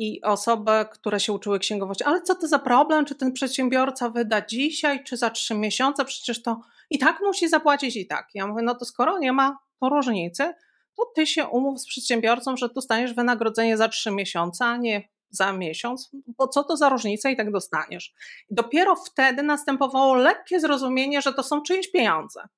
i 0.00 0.22
osoby, 0.22 0.70
które 0.92 1.20
się 1.20 1.32
uczyły 1.32 1.58
księgowości, 1.58 2.04
ale 2.04 2.22
co 2.22 2.34
to 2.34 2.48
za 2.48 2.58
problem, 2.58 3.04
czy 3.04 3.14
ten 3.14 3.32
przedsiębiorca 3.32 4.10
wyda 4.10 4.46
dzisiaj, 4.46 5.04
czy 5.04 5.16
za 5.16 5.30
trzy 5.30 5.54
miesiące, 5.54 6.04
przecież 6.04 6.42
to 6.42 6.60
i 6.90 6.98
tak 6.98 7.20
musi 7.20 7.48
zapłacić 7.48 7.96
i 7.96 8.06
tak. 8.06 8.28
Ja 8.34 8.46
mówię, 8.46 8.62
no 8.62 8.74
to 8.74 8.84
skoro 8.84 9.18
nie 9.18 9.32
ma 9.32 9.58
to 9.80 9.88
różnicy, 9.88 10.54
to 10.96 11.04
ty 11.14 11.26
się 11.26 11.46
umów 11.46 11.80
z 11.80 11.86
przedsiębiorcą, 11.86 12.56
że 12.56 12.68
dostaniesz 12.68 13.14
wynagrodzenie 13.14 13.76
za 13.76 13.88
trzy 13.88 14.10
miesiące, 14.10 14.64
a 14.64 14.76
nie 14.76 15.08
za 15.30 15.52
miesiąc, 15.52 16.10
bo 16.26 16.48
co 16.48 16.64
to 16.64 16.76
za 16.76 16.88
różnica 16.88 17.30
i 17.30 17.36
tak 17.36 17.52
dostaniesz. 17.52 18.14
Dopiero 18.50 18.96
wtedy 18.96 19.42
następowało 19.42 20.14
lekkie 20.14 20.60
zrozumienie, 20.60 21.22
że 21.22 21.32
to 21.32 21.42
są 21.42 21.62
czyjeś 21.62 21.90
pieniądze. 21.90 22.48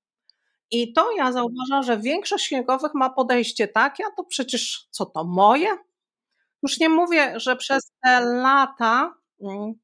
I 0.70 0.92
to 0.92 1.12
ja 1.16 1.32
zauważam, 1.32 1.82
że 1.82 1.98
większość 1.98 2.46
księgowych 2.46 2.94
ma 2.94 3.10
podejście 3.10 3.68
takie, 3.68 4.04
a 4.06 4.10
to 4.16 4.24
przecież 4.24 4.88
co 4.90 5.06
to 5.06 5.24
moje? 5.24 5.68
Już 6.62 6.80
nie 6.80 6.88
mówię, 6.88 7.40
że 7.40 7.56
przez 7.56 7.92
te 8.02 8.20
lata, 8.20 9.14
mm, 9.40 9.74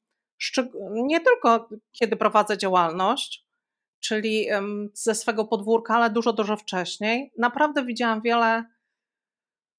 nie 0.93 1.21
tylko 1.21 1.69
kiedy 1.93 2.17
prowadzę 2.17 2.59
działalność, 2.59 3.47
czyli 4.01 4.47
ze 4.93 5.15
swego 5.15 5.45
podwórka, 5.45 5.95
ale 5.95 6.11
dużo, 6.11 6.33
dużo 6.33 6.57
wcześniej, 6.57 7.33
naprawdę 7.39 7.85
widziałam 7.85 8.21
wiele 8.21 8.65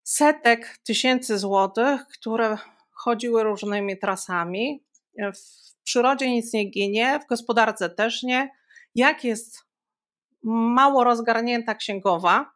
setek 0.03 0.77
tysięcy 0.83 1.39
złotych, 1.39 2.07
które 2.07 2.57
chodziły 2.91 3.43
różnymi 3.43 3.99
trasami. 3.99 4.83
W 5.17 5.83
przyrodzie 5.83 6.31
nic 6.31 6.53
nie 6.53 6.65
ginie, 6.65 7.19
w 7.23 7.27
gospodarce 7.27 7.89
też 7.89 8.23
nie. 8.23 8.51
Jak 8.95 9.23
jest 9.23 9.63
mało 10.43 11.03
rozgarnięta 11.03 11.75
księgowa 11.75 12.51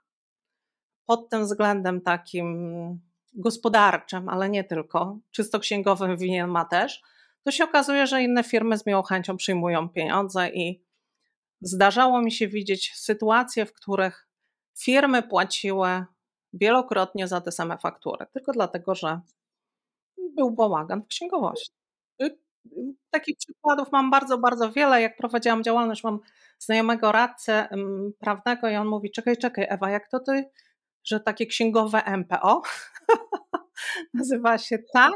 pod 1.06 1.30
tym 1.30 1.44
względem 1.44 2.02
takim 2.02 3.13
gospodarczym, 3.36 4.30
ale 4.30 4.50
nie 4.50 4.64
tylko, 4.64 5.18
czysto 5.32 5.60
księgowym 5.60 6.18
winien 6.18 6.50
ma 6.50 6.66
też, 6.66 7.02
to 7.44 7.52
się 7.52 7.64
okazuje, 7.64 8.08
że 8.08 8.24
inne 8.24 8.44
firmy 8.44 8.78
z 8.78 8.86
miłą 8.86 9.02
chęcią 9.02 9.38
przyjmują 9.38 9.90
pieniądze 9.90 10.50
i 10.50 10.84
zdarzało 11.62 12.22
mi 12.22 12.32
się 12.32 12.48
widzieć 12.48 12.94
sytuacje, 12.96 13.66
w 13.66 13.74
których 13.74 14.28
firmy 14.80 15.24
płaciły 15.24 16.06
wielokrotnie 16.54 17.28
za 17.28 17.42
te 17.42 17.52
same 17.52 17.78
faktury, 17.78 18.26
tylko 18.34 18.52
dlatego, 18.52 18.96
że 18.96 19.20
był 20.36 20.52
bałagan 20.52 21.02
w 21.02 21.08
księgowości. 21.08 21.72
Y, 22.22 22.38
takich 23.10 23.38
przykładów 23.38 23.92
mam 23.92 24.12
bardzo, 24.12 24.38
bardzo 24.38 24.72
wiele. 24.72 25.02
Jak 25.02 25.18
prowadziłam 25.18 25.64
działalność, 25.64 26.04
mam 26.04 26.20
znajomego 26.60 27.12
radcę 27.12 27.68
prawnego 28.20 28.70
i 28.70 28.76
on 28.76 28.88
mówi, 28.88 29.12
czekaj, 29.12 29.38
czekaj 29.38 29.66
Ewa, 29.70 29.90
jak 29.90 30.10
to 30.10 30.20
ty, 30.20 30.50
że 31.04 31.20
takie 31.20 31.46
księgowe 31.46 32.04
MPO 32.18 32.62
nazywa 34.14 34.58
się 34.58 34.80
tak? 34.94 35.14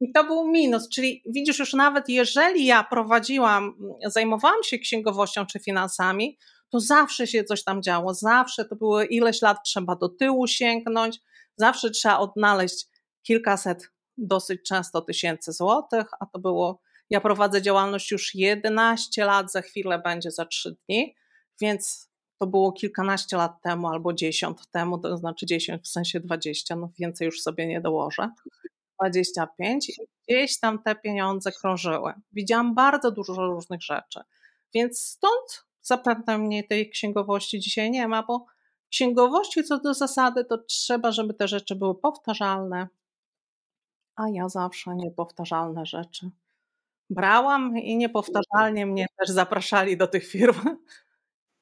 I 0.00 0.12
to 0.12 0.24
był 0.24 0.48
minus, 0.48 0.88
czyli 0.88 1.22
widzisz 1.26 1.58
już 1.58 1.72
nawet 1.72 2.08
jeżeli 2.08 2.66
ja 2.66 2.84
prowadziłam, 2.84 3.74
zajmowałam 4.06 4.62
się 4.62 4.78
księgowością 4.78 5.46
czy 5.46 5.58
finansami, 5.58 6.38
to 6.70 6.80
zawsze 6.80 7.26
się 7.26 7.44
coś 7.44 7.64
tam 7.64 7.82
działo, 7.82 8.14
zawsze 8.14 8.64
to 8.64 8.76
było 8.76 9.02
ileś 9.02 9.42
lat 9.42 9.58
trzeba 9.64 9.96
do 9.96 10.08
tyłu 10.08 10.46
sięgnąć, 10.46 11.20
zawsze 11.56 11.90
trzeba 11.90 12.18
odnaleźć 12.18 12.86
kilkaset 13.22 13.90
dosyć 14.16 14.60
często 14.68 15.02
tysięcy 15.02 15.52
złotych, 15.52 16.06
a 16.20 16.26
to 16.26 16.38
było, 16.38 16.80
ja 17.10 17.20
prowadzę 17.20 17.62
działalność 17.62 18.10
już 18.10 18.34
11 18.34 19.24
lat, 19.24 19.52
za 19.52 19.62
chwilę 19.62 19.98
będzie 19.98 20.30
za 20.30 20.46
3 20.46 20.76
dni, 20.88 21.14
więc 21.60 22.10
to 22.38 22.46
było 22.46 22.72
kilkanaście 22.72 23.36
lat 23.36 23.62
temu 23.62 23.88
albo 23.88 24.12
10 24.12 24.58
temu, 24.70 24.98
to 24.98 25.16
znaczy 25.16 25.46
10 25.46 25.82
w 25.82 25.88
sensie 25.88 26.20
20, 26.20 26.76
no 26.76 26.90
więcej 26.98 27.24
już 27.26 27.42
sobie 27.42 27.66
nie 27.66 27.80
dołożę. 27.80 28.30
25 29.00 29.88
i 29.88 29.92
gdzieś 30.28 30.60
tam 30.60 30.82
te 30.82 30.94
pieniądze 30.94 31.52
krążyły. 31.52 32.12
Widziałam 32.32 32.74
bardzo 32.74 33.10
dużo 33.10 33.46
różnych 33.46 33.82
rzeczy, 33.82 34.20
więc 34.74 35.00
stąd 35.00 35.64
zapewne 35.82 36.38
mnie 36.38 36.64
tej 36.64 36.90
księgowości 36.90 37.60
dzisiaj 37.60 37.90
nie 37.90 38.08
ma, 38.08 38.22
bo 38.22 38.46
księgowości 38.90 39.64
co 39.64 39.78
do 39.78 39.94
zasady 39.94 40.44
to 40.44 40.58
trzeba, 40.58 41.12
żeby 41.12 41.34
te 41.34 41.48
rzeczy 41.48 41.74
były 41.74 41.94
powtarzalne, 41.94 42.88
a 44.16 44.28
ja 44.28 44.48
zawsze 44.48 44.96
niepowtarzalne 44.96 45.86
rzeczy. 45.86 46.30
Brałam 47.10 47.78
i 47.78 47.96
niepowtarzalnie 47.96 48.86
mnie 48.86 49.06
też 49.18 49.28
zapraszali 49.28 49.96
do 49.96 50.06
tych 50.06 50.26
firm. 50.26 50.60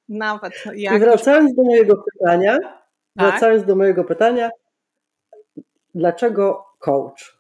Nawet 0.09 0.53
jak. 0.75 0.97
I 0.97 0.99
wracając 0.99 1.55
do 1.55 1.63
mojego 1.63 2.05
pytania, 2.13 2.59
tak? 2.59 2.77
wracając 3.17 3.65
do 3.65 3.77
mojego 3.77 4.05
pytania, 4.05 4.51
dlaczego 5.95 6.67
coach? 6.79 7.39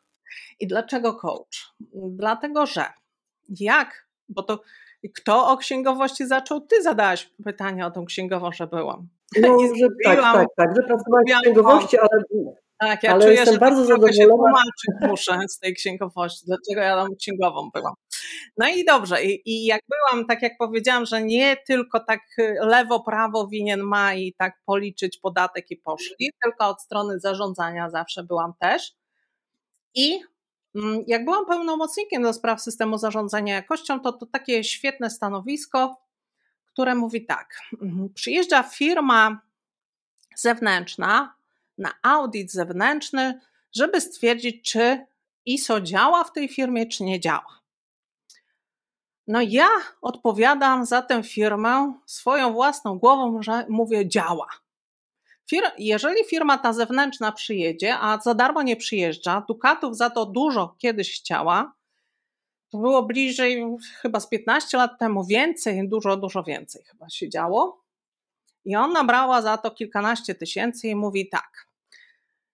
I 0.60 0.66
dlaczego 0.66 1.14
coach? 1.14 1.74
Dlatego, 1.94 2.66
że 2.66 2.84
jak, 3.48 4.06
bo 4.28 4.42
to 4.42 4.62
kto 5.14 5.48
o 5.48 5.56
księgowości 5.56 6.26
zaczął? 6.26 6.60
Ty 6.60 6.82
zadałaś 6.82 7.30
pytanie 7.44 7.86
o 7.86 7.90
tą 7.90 8.04
księgową, 8.04 8.52
że 8.52 8.66
byłam. 8.66 9.08
No, 9.40 9.58
że 9.80 9.86
tak, 10.04 10.20
tak, 10.20 10.48
tak, 10.56 10.76
że 10.76 10.82
pracowałaś 10.82 11.24
w 11.26 11.40
księgowości, 11.40 11.98
ale 11.98 12.22
tak, 12.84 13.02
ja 13.02 13.10
Ale 13.10 13.22
czuję, 13.22 13.34
jestem 13.34 13.54
że 13.54 13.60
bardzo 13.60 13.84
zadowolona. 13.84 14.62
się 14.62 15.08
muszę 15.08 15.38
z 15.48 15.58
tej 15.58 15.74
księgowości, 15.74 16.46
dlaczego 16.46 16.80
ja 16.80 16.96
tam 16.96 17.14
księgową 17.20 17.70
byłam. 17.74 17.94
No 18.56 18.68
i 18.68 18.84
dobrze, 18.84 19.24
I, 19.24 19.42
i 19.50 19.64
jak 19.64 19.80
byłam, 19.88 20.26
tak 20.26 20.42
jak 20.42 20.52
powiedziałam, 20.58 21.06
że 21.06 21.22
nie 21.22 21.56
tylko 21.56 22.00
tak 22.00 22.20
lewo, 22.60 23.00
prawo 23.00 23.46
winien 23.48 23.80
ma 23.80 24.14
i 24.14 24.32
tak 24.32 24.58
policzyć 24.66 25.18
podatek 25.18 25.70
i 25.70 25.76
poszli, 25.76 26.32
tylko 26.42 26.68
od 26.68 26.82
strony 26.82 27.20
zarządzania 27.20 27.90
zawsze 27.90 28.22
byłam 28.22 28.52
też. 28.60 28.94
I 29.94 30.20
mm, 30.74 31.04
jak 31.06 31.24
byłam 31.24 31.46
pełnomocnikiem 31.46 32.22
do 32.22 32.32
spraw 32.32 32.62
systemu 32.62 32.98
zarządzania 32.98 33.54
jakością, 33.54 34.00
to 34.00 34.12
to 34.12 34.26
takie 34.26 34.64
świetne 34.64 35.10
stanowisko, 35.10 35.96
które 36.66 36.94
mówi 36.94 37.26
tak: 37.26 37.60
mhm, 37.82 38.08
przyjeżdża 38.14 38.62
firma 38.62 39.40
zewnętrzna, 40.36 41.34
na 41.78 41.94
audyt 42.02 42.52
zewnętrzny, 42.52 43.40
żeby 43.76 44.00
stwierdzić, 44.00 44.70
czy 44.70 45.06
ISO 45.46 45.80
działa 45.80 46.24
w 46.24 46.32
tej 46.32 46.48
firmie, 46.48 46.86
czy 46.86 47.04
nie 47.04 47.20
działa. 47.20 47.60
No 49.26 49.40
ja 49.42 49.68
odpowiadam 50.02 50.86
za 50.86 51.02
tę 51.02 51.22
firmę 51.22 51.94
swoją 52.06 52.52
własną 52.52 52.98
głową, 52.98 53.42
że 53.42 53.66
mówię 53.68 54.08
działa. 54.08 54.46
Jeżeli 55.78 56.24
firma 56.24 56.58
ta 56.58 56.72
zewnętrzna 56.72 57.32
przyjedzie, 57.32 57.98
a 57.98 58.18
za 58.18 58.34
darmo 58.34 58.62
nie 58.62 58.76
przyjeżdża, 58.76 59.44
dukatów 59.48 59.96
za 59.96 60.10
to 60.10 60.26
dużo 60.26 60.74
kiedyś 60.78 61.20
chciała, 61.20 61.74
To 62.70 62.78
było 62.78 63.02
bliżej 63.02 63.64
chyba 64.00 64.20
z 64.20 64.28
15 64.28 64.76
lat 64.76 64.98
temu, 64.98 65.24
więcej, 65.24 65.88
dużo, 65.88 66.16
dużo 66.16 66.42
więcej 66.42 66.82
chyba 66.84 67.08
się 67.08 67.28
działo. 67.28 67.83
I 68.64 68.76
ona 68.76 69.04
brała 69.04 69.42
za 69.42 69.58
to 69.58 69.70
kilkanaście 69.70 70.34
tysięcy 70.34 70.88
i 70.88 70.94
mówi 70.94 71.28
tak. 71.28 71.68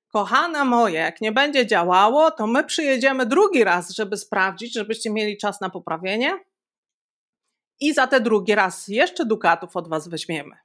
Kochana 0.08 0.64
moje, 0.64 0.98
jak 0.98 1.20
nie 1.20 1.32
będzie 1.32 1.66
działało, 1.66 2.30
to 2.30 2.46
my 2.46 2.64
przyjedziemy 2.64 3.26
drugi 3.26 3.64
raz, 3.64 3.90
żeby 3.90 4.16
sprawdzić, 4.16 4.72
żebyście 4.74 5.10
mieli 5.10 5.36
czas 5.36 5.60
na 5.60 5.70
poprawienie. 5.70 6.44
I 7.80 7.94
za 7.94 8.06
te 8.06 8.20
drugi 8.20 8.54
raz 8.54 8.88
jeszcze 8.88 9.26
dukatów 9.26 9.76
od 9.76 9.88
was 9.88 10.08
weźmiemy. 10.08 10.56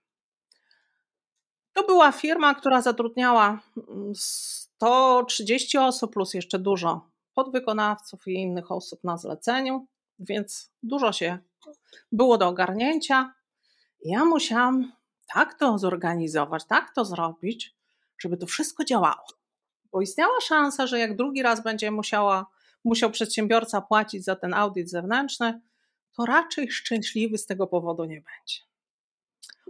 To 1.74 1.84
była 1.84 2.12
firma, 2.12 2.56
która 2.56 2.82
zatrudniała 2.82 3.60
130 4.16 5.78
mm, 5.78 5.90
osób 5.90 6.14
plus 6.14 6.34
jeszcze 6.34 6.60
dużo 6.60 7.10
podwykonawców 7.34 8.28
i 8.28 8.34
innych 8.34 8.72
osób 8.72 9.04
na 9.04 9.18
zleceniu, 9.18 9.88
więc 10.20 10.72
dużo 10.84 11.12
się 11.12 11.38
było 12.12 12.38
do 12.38 12.48
ogarnięcia. 12.48 13.34
Ja 14.06 14.26
musiałam 14.26 14.92
tak 15.36 15.54
to 15.54 15.78
zorganizować, 15.78 16.66
tak 16.66 16.94
to 16.94 17.06
zrobić, 17.06 17.76
żeby 18.20 18.38
to 18.38 18.46
wszystko 18.46 18.84
działało. 18.84 19.28
Bo 19.92 20.02
istniała 20.02 20.42
szansa, 20.42 20.88
że 20.88 21.00
jak 21.00 21.16
drugi 21.16 21.42
raz 21.42 21.64
będzie 21.64 21.92
musiała, 21.92 22.46
musiał 22.84 23.12
przedsiębiorca 23.12 23.82
płacić 23.82 24.24
za 24.26 24.36
ten 24.36 24.54
audyt 24.54 24.90
zewnętrzny, 24.90 25.62
to 26.14 26.26
raczej 26.26 26.72
szczęśliwy 26.72 27.38
z 27.38 27.46
tego 27.46 27.68
powodu 27.68 28.06
nie 28.06 28.16
będzie. 28.22 28.60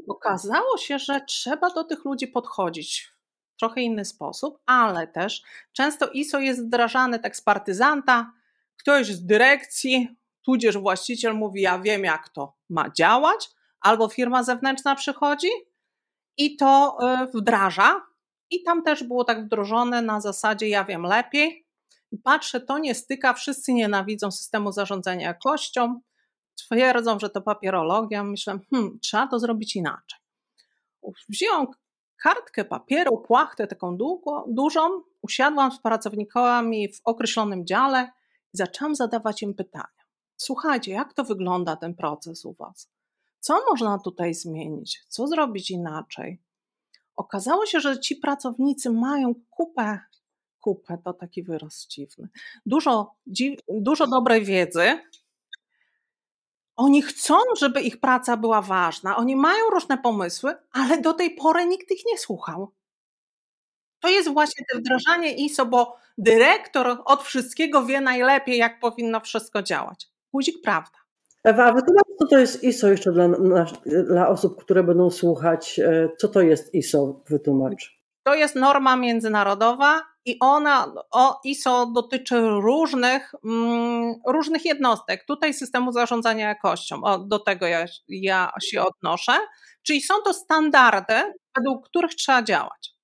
Okazało 0.07 0.77
się, 0.77 0.99
że 0.99 1.21
trzeba 1.21 1.69
do 1.69 1.83
tych 1.83 2.05
ludzi 2.05 2.27
podchodzić 2.27 3.11
w 3.55 3.59
trochę 3.59 3.81
inny 3.81 4.05
sposób, 4.05 4.59
ale 4.65 5.07
też 5.07 5.43
często 5.73 6.09
ISO 6.09 6.39
jest 6.39 6.65
wdrażany 6.65 7.19
tak 7.19 7.35
z 7.35 7.41
partyzanta, 7.41 8.31
ktoś 8.77 9.07
z 9.07 9.25
dyrekcji, 9.25 10.17
tudzież 10.41 10.77
właściciel 10.77 11.33
mówi: 11.35 11.61
Ja 11.61 11.79
wiem, 11.79 12.03
jak 12.03 12.29
to 12.29 12.53
ma 12.69 12.89
działać, 12.89 13.54
albo 13.85 14.09
firma 14.09 14.43
zewnętrzna 14.43 14.95
przychodzi 14.95 15.49
i 16.37 16.57
to 16.57 16.97
e, 17.01 17.27
wdraża. 17.33 18.01
I 18.49 18.63
tam 18.63 18.83
też 18.83 19.03
było 19.03 19.23
tak 19.23 19.45
wdrożone 19.45 20.01
na 20.01 20.21
zasadzie: 20.21 20.69
Ja 20.69 20.83
wiem 20.83 21.03
lepiej. 21.03 21.65
Patrzę, 22.23 22.61
to 22.61 22.77
nie 22.77 22.95
styka, 22.95 23.33
wszyscy 23.33 23.73
nienawidzą 23.73 24.31
systemu 24.31 24.71
zarządzania 24.71 25.27
jakością, 25.27 26.01
twierdzą, 26.55 27.19
że 27.19 27.29
to 27.29 27.41
papierologia. 27.41 28.23
Myślę, 28.23 28.59
hmm, 28.71 28.99
trzeba 28.99 29.27
to 29.27 29.39
zrobić 29.39 29.75
inaczej. 29.75 30.19
Wziąłem 31.29 31.67
kartkę 32.23 32.65
papieru, 32.65 33.17
płachtę 33.17 33.67
taką 33.67 33.97
długo, 33.97 34.45
dużą, 34.47 35.01
usiadłam 35.21 35.71
z 35.71 35.81
pracownikami 35.81 36.93
w 36.93 37.01
określonym 37.03 37.65
dziale 37.65 38.11
i 38.53 38.57
zaczęłam 38.57 38.95
zadawać 38.95 39.41
im 39.41 39.53
pytania. 39.53 40.05
Słuchajcie, 40.37 40.91
jak 40.91 41.13
to 41.13 41.23
wygląda 41.23 41.75
ten 41.75 41.95
proces 41.95 42.45
u 42.45 42.53
Was? 42.53 42.94
Co 43.45 43.65
można 43.69 43.99
tutaj 43.99 44.33
zmienić? 44.33 45.03
Co 45.07 45.27
zrobić 45.27 45.71
inaczej? 45.71 46.41
Okazało 47.15 47.65
się, 47.65 47.79
że 47.79 47.99
ci 47.99 48.15
pracownicy 48.15 48.89
mają 48.89 49.35
kupę, 49.49 49.99
kupę 50.59 50.97
to 51.03 51.13
taki 51.13 51.43
wyraz 51.43 51.87
dziwny, 51.87 52.29
dużo, 52.65 53.15
dużo 53.69 54.07
dobrej 54.07 54.45
wiedzy, 54.45 54.99
oni 56.75 57.01
chcą, 57.01 57.37
żeby 57.59 57.81
ich 57.81 57.99
praca 57.99 58.37
była 58.37 58.61
ważna, 58.61 59.17
oni 59.17 59.35
mają 59.35 59.69
różne 59.73 59.97
pomysły, 59.97 60.55
ale 60.71 61.01
do 61.01 61.13
tej 61.13 61.35
pory 61.35 61.65
nikt 61.65 61.91
ich 61.91 62.05
nie 62.05 62.17
słuchał. 62.17 62.71
To 63.99 64.09
jest 64.09 64.29
właśnie 64.29 64.65
to 64.71 64.79
wdrażanie 64.79 65.35
ISO, 65.35 65.65
bo 65.65 65.97
dyrektor 66.17 67.01
od 67.05 67.23
wszystkiego 67.23 67.85
wie 67.85 68.01
najlepiej, 68.01 68.57
jak 68.57 68.79
powinno 68.79 69.19
wszystko 69.19 69.63
działać. 69.63 70.07
Guzik 70.33 70.61
prawda. 70.63 70.97
Ewa, 71.43 71.65
a 71.65 71.73
wytłumacz, 71.73 72.04
co 72.19 72.27
to 72.27 72.37
jest 72.37 72.63
ISO 72.63 72.87
jeszcze 72.87 73.11
dla, 73.11 73.27
dla 74.07 74.29
osób, 74.29 74.63
które 74.63 74.83
będą 74.83 75.11
słuchać. 75.11 75.79
E, 75.79 76.09
co 76.17 76.27
to 76.27 76.41
jest 76.41 76.73
ISO? 76.73 77.21
Wytłumacz. 77.29 77.99
To 78.23 78.35
jest 78.35 78.55
norma 78.55 78.95
międzynarodowa 78.95 80.01
i 80.25 80.37
ona, 80.39 80.93
o, 81.11 81.39
ISO 81.43 81.85
dotyczy 81.85 82.39
różnych, 82.39 83.31
mm, 83.45 84.15
różnych 84.27 84.65
jednostek. 84.65 85.25
Tutaj 85.25 85.53
systemu 85.53 85.91
zarządzania 85.91 86.47
jakością, 86.47 87.03
o, 87.03 87.19
do 87.19 87.39
tego 87.39 87.67
ja, 87.67 87.85
ja 88.07 88.51
się 88.63 88.83
odnoszę. 88.83 89.33
Czyli 89.83 90.01
są 90.01 90.13
to 90.25 90.33
standardy, 90.33 91.13
według 91.57 91.89
których 91.89 92.15
trzeba 92.15 92.43
działać. 92.43 92.95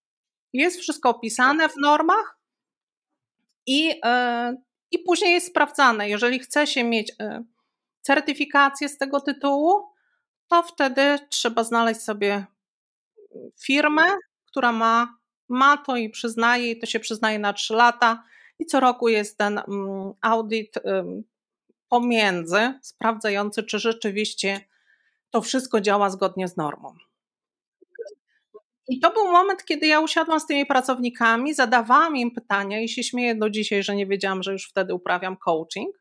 Jest 0.54 0.80
wszystko 0.80 1.10
opisane 1.10 1.70
w 1.70 1.78
normach 1.78 2.38
i, 3.68 3.86
yy, 3.86 3.94
i 4.92 5.00
później 5.00 5.34
jest 5.34 5.48
sprawdzane. 5.48 6.10
Jeżeli 6.10 6.40
chce 6.40 6.68
się 6.68 6.84
mieć 6.84 7.12
yy, 7.20 7.44
certyfikację 8.02 8.90
z 8.90 8.98
tego 8.98 9.22
tytułu, 9.22 9.90
to 10.48 10.64
wtedy 10.64 11.20
trzeba 11.30 11.64
znaleźć 11.64 12.02
sobie 12.02 12.46
firmę, 13.60 14.04
która 14.46 14.72
ma 14.72 15.22
ma 15.52 15.78
to 15.78 15.98
i 15.98 16.10
przyznaje, 16.10 16.72
i 16.72 16.80
to 16.80 16.86
się 16.86 17.00
przyznaje 17.00 17.40
na 17.40 17.54
3 17.54 17.74
lata. 17.74 18.24
I 18.60 18.66
co 18.66 18.80
roku 18.80 19.08
jest 19.08 19.38
ten 19.38 19.58
mm, 19.58 20.14
audyt 20.22 20.76
pomiędzy, 21.90 22.74
sprawdzający, 22.82 23.64
czy 23.64 23.80
rzeczywiście 23.80 24.62
to 25.30 25.42
wszystko 25.42 25.82
działa 25.82 26.10
zgodnie 26.10 26.48
z 26.48 26.58
normą. 26.58 26.96
I 28.88 29.00
to 29.00 29.14
był 29.14 29.32
moment, 29.32 29.66
kiedy 29.66 29.88
ja 29.88 30.00
usiadłam 30.00 30.40
z 30.40 30.46
tymi 30.46 30.66
pracownikami, 30.66 31.54
zadawałam 31.54 32.16
im 32.16 32.32
pytania 32.32 32.82
i 32.82 32.90
się 32.90 33.04
śmieję 33.04 33.36
do 33.36 33.50
dzisiaj, 33.50 33.84
że 33.84 33.96
nie 33.96 34.08
wiedziałam, 34.08 34.44
że 34.44 34.52
już 34.52 34.70
wtedy 34.70 34.94
uprawiam 34.94 35.38
coaching. 35.38 36.01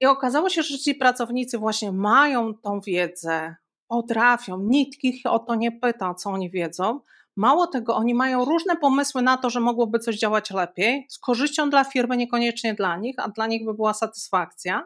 I 0.00 0.06
okazało 0.06 0.48
się, 0.48 0.62
że 0.62 0.78
ci 0.78 0.94
pracownicy 0.94 1.58
właśnie 1.58 1.92
mają 1.92 2.54
tą 2.54 2.80
wiedzę, 2.80 3.56
potrafią, 3.88 4.58
nikt 4.58 5.04
ich 5.04 5.26
o 5.26 5.38
to 5.38 5.54
nie 5.54 5.72
pyta, 5.72 6.14
co 6.14 6.30
oni 6.30 6.50
wiedzą, 6.50 7.00
Mało 7.38 7.66
tego, 7.66 7.96
oni 7.96 8.14
mają 8.14 8.44
różne 8.44 8.76
pomysły 8.76 9.22
na 9.22 9.36
to, 9.36 9.50
że 9.50 9.60
mogłoby 9.60 9.98
coś 9.98 10.18
działać 10.18 10.50
lepiej, 10.50 11.06
z 11.08 11.18
korzyścią 11.18 11.70
dla 11.70 11.84
firmy, 11.84 12.16
niekoniecznie 12.16 12.74
dla 12.74 12.96
nich, 12.96 13.16
a 13.18 13.28
dla 13.28 13.46
nich 13.46 13.64
by 13.64 13.74
była 13.74 13.94
satysfakcja. 13.94 14.84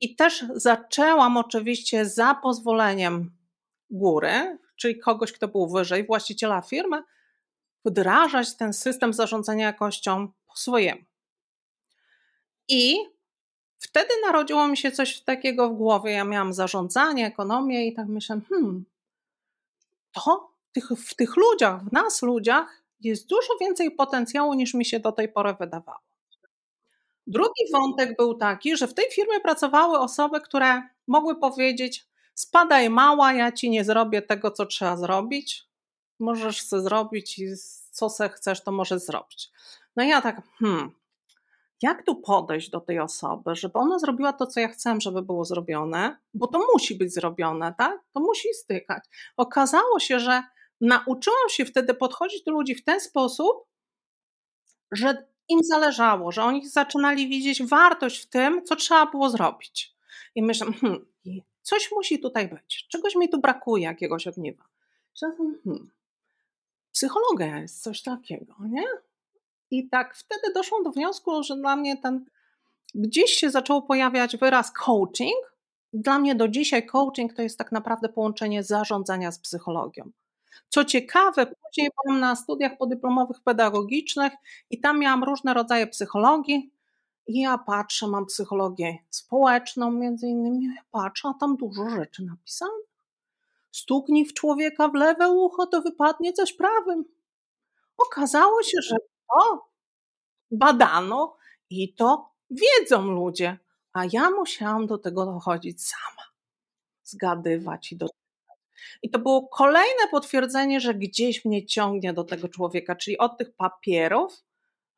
I 0.00 0.16
też 0.16 0.44
zaczęłam 0.54 1.36
oczywiście 1.36 2.06
za 2.06 2.34
pozwoleniem 2.34 3.30
góry, 3.90 4.58
czyli 4.76 4.98
kogoś, 4.98 5.32
kto 5.32 5.48
był 5.48 5.68
wyżej, 5.68 6.06
właściciela 6.06 6.62
firmy, 6.62 7.02
wdrażać 7.84 8.56
ten 8.56 8.72
system 8.72 9.12
zarządzania 9.12 9.66
jakością 9.66 10.28
po 10.46 10.56
swojemu. 10.56 11.02
I 12.68 12.96
wtedy 13.78 14.08
narodziło 14.26 14.68
mi 14.68 14.76
się 14.76 14.90
coś 14.90 15.20
takiego 15.20 15.68
w 15.68 15.76
głowie. 15.76 16.12
Ja 16.12 16.24
miałam 16.24 16.52
zarządzanie, 16.52 17.26
ekonomię 17.26 17.86
i 17.86 17.94
tak 17.94 18.06
myślałam, 18.06 18.44
hmm, 18.48 18.84
to 20.12 20.50
tych, 20.72 20.88
w 20.88 21.14
tych 21.14 21.36
ludziach, 21.36 21.84
w 21.84 21.92
nas 21.92 22.22
ludziach 22.22 22.82
jest 23.00 23.26
dużo 23.26 23.48
więcej 23.60 23.90
potencjału 23.90 24.54
niż 24.54 24.74
mi 24.74 24.84
się 24.84 25.00
do 25.00 25.12
tej 25.12 25.28
pory 25.28 25.54
wydawało. 25.60 25.98
Drugi 27.26 27.72
wątek 27.72 28.16
był 28.16 28.34
taki, 28.34 28.76
że 28.76 28.88
w 28.88 28.94
tej 28.94 29.04
firmie 29.10 29.40
pracowały 29.40 29.98
osoby, 29.98 30.40
które 30.40 30.82
mogły 31.06 31.40
powiedzieć: 31.40 32.06
Spadaj 32.34 32.90
mała, 32.90 33.32
ja 33.32 33.52
ci 33.52 33.70
nie 33.70 33.84
zrobię 33.84 34.22
tego, 34.22 34.50
co 34.50 34.66
trzeba 34.66 34.96
zrobić. 34.96 35.64
Możesz 36.18 36.62
sobie 36.62 36.82
zrobić 36.82 37.38
i 37.38 37.46
co 37.90 38.10
se 38.10 38.28
chcesz, 38.28 38.60
to 38.60 38.72
możesz 38.72 39.02
zrobić. 39.02 39.50
No 39.96 40.04
ja 40.04 40.22
tak, 40.22 40.42
hmm, 40.58 40.90
jak 41.82 42.04
tu 42.04 42.16
podejść 42.16 42.70
do 42.70 42.80
tej 42.80 42.98
osoby, 43.00 43.56
żeby 43.56 43.74
ona 43.74 43.98
zrobiła 43.98 44.32
to, 44.32 44.46
co 44.46 44.60
ja 44.60 44.68
chcę, 44.68 45.00
żeby 45.00 45.22
było 45.22 45.44
zrobione, 45.44 46.16
bo 46.34 46.46
to 46.46 46.66
musi 46.72 46.94
być 46.94 47.14
zrobione, 47.14 47.74
tak? 47.78 48.00
To 48.12 48.20
musi 48.20 48.54
stykać. 48.54 49.04
Okazało 49.36 50.00
się, 50.00 50.20
że 50.20 50.42
nauczyłam 50.80 51.48
się 51.48 51.64
wtedy 51.64 51.94
podchodzić 51.94 52.44
do 52.44 52.52
ludzi 52.52 52.74
w 52.74 52.84
ten 52.84 53.00
sposób, 53.00 53.64
że 54.92 55.26
im 55.48 55.64
zależało, 55.64 56.32
że 56.32 56.42
oni 56.42 56.68
zaczynali 56.68 57.28
widzieć 57.28 57.62
wartość 57.62 58.22
w 58.22 58.28
tym, 58.28 58.64
co 58.64 58.76
trzeba 58.76 59.06
było 59.06 59.30
zrobić. 59.30 59.94
I 60.34 60.42
myślę, 60.42 60.66
hmm, 60.80 61.06
coś 61.62 61.90
musi 61.92 62.20
tutaj 62.20 62.48
być, 62.48 62.86
czegoś 62.88 63.16
mi 63.16 63.28
tu 63.28 63.40
brakuje, 63.40 63.84
jakiegoś 63.84 64.26
ogniwa. 64.26 64.64
Hmm, 65.20 65.90
psychologia 66.92 67.58
jest 67.58 67.82
coś 67.82 68.02
takiego, 68.02 68.54
nie? 68.60 68.84
I 69.70 69.88
tak 69.88 70.16
wtedy 70.16 70.52
doszłam 70.54 70.82
do 70.82 70.90
wniosku, 70.90 71.42
że 71.42 71.56
dla 71.56 71.76
mnie 71.76 71.96
ten 71.96 72.24
gdzieś 72.94 73.30
się 73.30 73.50
zaczął 73.50 73.82
pojawiać 73.82 74.36
wyraz 74.36 74.72
coaching. 74.72 75.58
Dla 75.92 76.18
mnie 76.18 76.34
do 76.34 76.48
dzisiaj 76.48 76.86
coaching 76.86 77.34
to 77.34 77.42
jest 77.42 77.58
tak 77.58 77.72
naprawdę 77.72 78.08
połączenie 78.08 78.62
zarządzania 78.62 79.32
z 79.32 79.38
psychologią. 79.38 80.10
Co 80.68 80.84
ciekawe, 80.84 81.46
później 81.46 81.90
byłam 82.04 82.20
na 82.20 82.36
studiach 82.36 82.76
podyplomowych 82.78 83.40
pedagogicznych 83.44 84.32
i 84.70 84.80
tam 84.80 84.98
miałam 84.98 85.24
różne 85.24 85.54
rodzaje 85.54 85.86
psychologii. 85.86 86.72
I 87.26 87.40
ja 87.40 87.58
patrzę, 87.58 88.06
mam 88.06 88.26
psychologię 88.26 88.98
społeczną 89.10 89.90
między 89.90 90.26
innymi, 90.26 90.64
ja 90.64 90.82
patrzę, 90.90 91.28
a 91.28 91.34
tam 91.40 91.56
dużo 91.56 91.90
rzeczy 91.90 92.24
napisane. 92.24 92.72
Stuknij 93.72 94.24
w 94.24 94.34
człowieka 94.34 94.88
w 94.88 94.94
lewe 94.94 95.30
ucho, 95.30 95.66
to 95.66 95.82
wypadnie 95.82 96.32
coś 96.32 96.52
prawym. 96.52 97.04
Okazało 97.98 98.62
się, 98.62 98.78
że 98.82 98.96
to 99.32 99.68
badano 100.50 101.36
i 101.70 101.94
to 101.94 102.38
Wiedzą 102.50 103.02
ludzie, 103.02 103.58
a 103.92 104.04
ja 104.12 104.30
musiałam 104.30 104.86
do 104.86 104.98
tego 104.98 105.26
dochodzić 105.26 105.86
sama. 105.86 106.22
Zgadywać 107.02 107.92
i 107.92 107.96
do 107.96 108.06
i 109.02 109.10
to 109.10 109.18
było 109.18 109.48
kolejne 109.48 110.08
potwierdzenie, 110.10 110.80
że 110.80 110.94
gdzieś 110.94 111.44
mnie 111.44 111.66
ciągnie 111.66 112.12
do 112.12 112.24
tego 112.24 112.48
człowieka, 112.48 112.96
czyli 112.96 113.18
od 113.18 113.38
tych 113.38 113.56
papierów, 113.56 114.44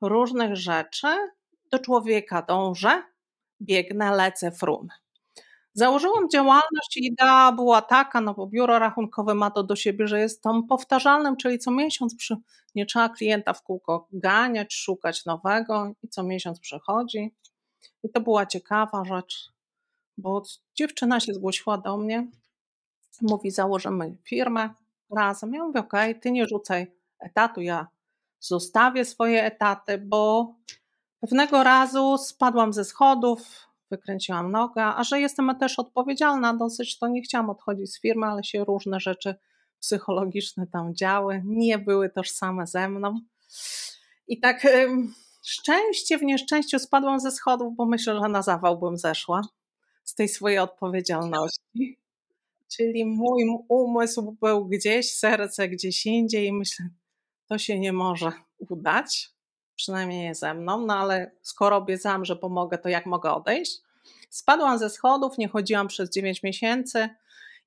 różnych 0.01 0.57
rzeczy, 0.57 1.09
do 1.71 1.79
człowieka 1.79 2.43
dążę, 2.43 3.03
biegnę, 3.61 4.17
lecę, 4.17 4.53
frunę. 4.53 4.95
Założyłam 5.75 6.31
działalność 6.31 6.97
i 6.97 7.07
idea 7.07 7.53
była 7.53 7.83
taka, 7.83 8.21
no 8.21 8.35
bo 8.35 8.47
biuro 8.47 8.79
rachunkowe 8.79 9.35
ma 9.35 9.51
to 9.51 9.63
do 9.63 9.77
siebie, 9.77 10.09
że 10.09 10.21
jest 10.21 10.43
tą 10.43 10.63
powtarzalnym, 10.63 11.37
czyli 11.37 11.59
co 11.59 11.71
miesiąc 11.71 12.17
przy, 12.17 12.37
nie 12.75 12.87
trzeba 12.87 13.09
klienta 13.09 13.53
w 13.53 13.63
kółko 13.63 14.09
ganiać, 14.13 14.75
szukać 14.75 15.25
nowego 15.25 15.93
i 16.03 16.09
co 16.09 16.23
miesiąc 16.23 16.61
przychodzi. 16.61 17.35
I 18.03 18.11
to 18.11 18.21
była 18.21 18.47
ciekawa 18.47 19.05
rzecz, 19.05 19.53
bo 20.19 20.43
dziewczyna 20.75 21.21
się 21.21 21.35
zgłosiła 21.35 21.79
do 21.79 21.97
mnie, 21.97 22.31
mówi 23.23 23.51
założymy 23.51 24.17
firmę 24.25 24.71
razem. 25.17 25.55
Ja 25.55 25.65
mówię, 25.65 25.81
okej, 25.81 26.11
okay, 26.11 26.21
ty 26.21 26.31
nie 26.31 26.47
rzucaj 26.47 26.93
etatu, 27.19 27.61
ja 27.61 27.89
zostawię 28.41 29.05
swoje 29.05 29.45
etaty, 29.45 29.99
bo 29.99 30.55
pewnego 31.21 31.65
razu 31.65 32.19
spadłam 32.19 32.73
ze 32.73 32.85
schodów, 32.85 33.70
wykręciłam 33.91 34.53
nogę, 34.53 34.85
a 34.85 35.05
że 35.05 35.21
jestem 35.21 35.59
też 35.61 35.79
odpowiedzialna 35.79 36.55
dosyć, 36.55 36.99
to 36.99 37.09
nie 37.09 37.23
chciałam 37.23 37.51
odchodzić 37.51 37.93
z 37.93 38.01
firmy, 38.01 38.27
ale 38.27 38.45
się 38.45 38.65
różne 38.65 39.01
rzeczy 39.01 39.35
psychologiczne 39.81 40.67
tam 40.67 40.95
działy, 40.95 41.43
nie 41.45 41.79
były 41.79 42.11
tożsame 42.11 42.67
ze 42.67 42.89
mną. 42.89 43.21
I 44.29 44.41
tak 44.41 44.67
szczęście 45.47 46.19
w 46.19 46.23
nieszczęściu 46.23 46.79
spadłam 46.79 47.21
ze 47.21 47.31
schodów, 47.31 47.77
bo 47.77 47.87
myślę, 47.87 48.15
że 48.15 48.29
na 48.29 48.43
zawał 48.43 48.79
bym 48.79 48.97
zeszła 48.97 49.43
z 50.05 50.15
tej 50.15 50.29
swojej 50.29 50.59
odpowiedzialności. 50.59 51.99
Czyli 52.69 53.05
mój 53.05 53.45
umysł 53.69 54.37
był 54.41 54.67
gdzieś, 54.69 55.13
serce 55.13 55.69
gdzieś 55.69 56.07
indziej 56.07 56.47
i 56.47 56.53
myślę, 56.53 56.89
to 57.47 57.59
się 57.59 57.79
nie 57.79 57.93
może 57.93 58.33
udać 58.69 59.31
przynajmniej 59.81 60.23
nie 60.23 60.35
ze 60.35 60.55
mną, 60.55 60.87
no 60.87 60.95
ale 60.95 61.31
skoro 61.43 61.77
obiecałam, 61.77 62.25
że 62.25 62.37
pomogę, 62.37 62.79
to 62.79 62.89
jak 62.89 63.07
mogę 63.07 63.33
odejść? 63.33 63.81
Spadłam 64.31 64.79
ze 64.79 64.91
schodów, 64.91 65.39
nie 65.39 65.49
chodziłam 65.49 65.89
przez 65.89 66.11
9 66.11 66.43
miesięcy 66.43 67.09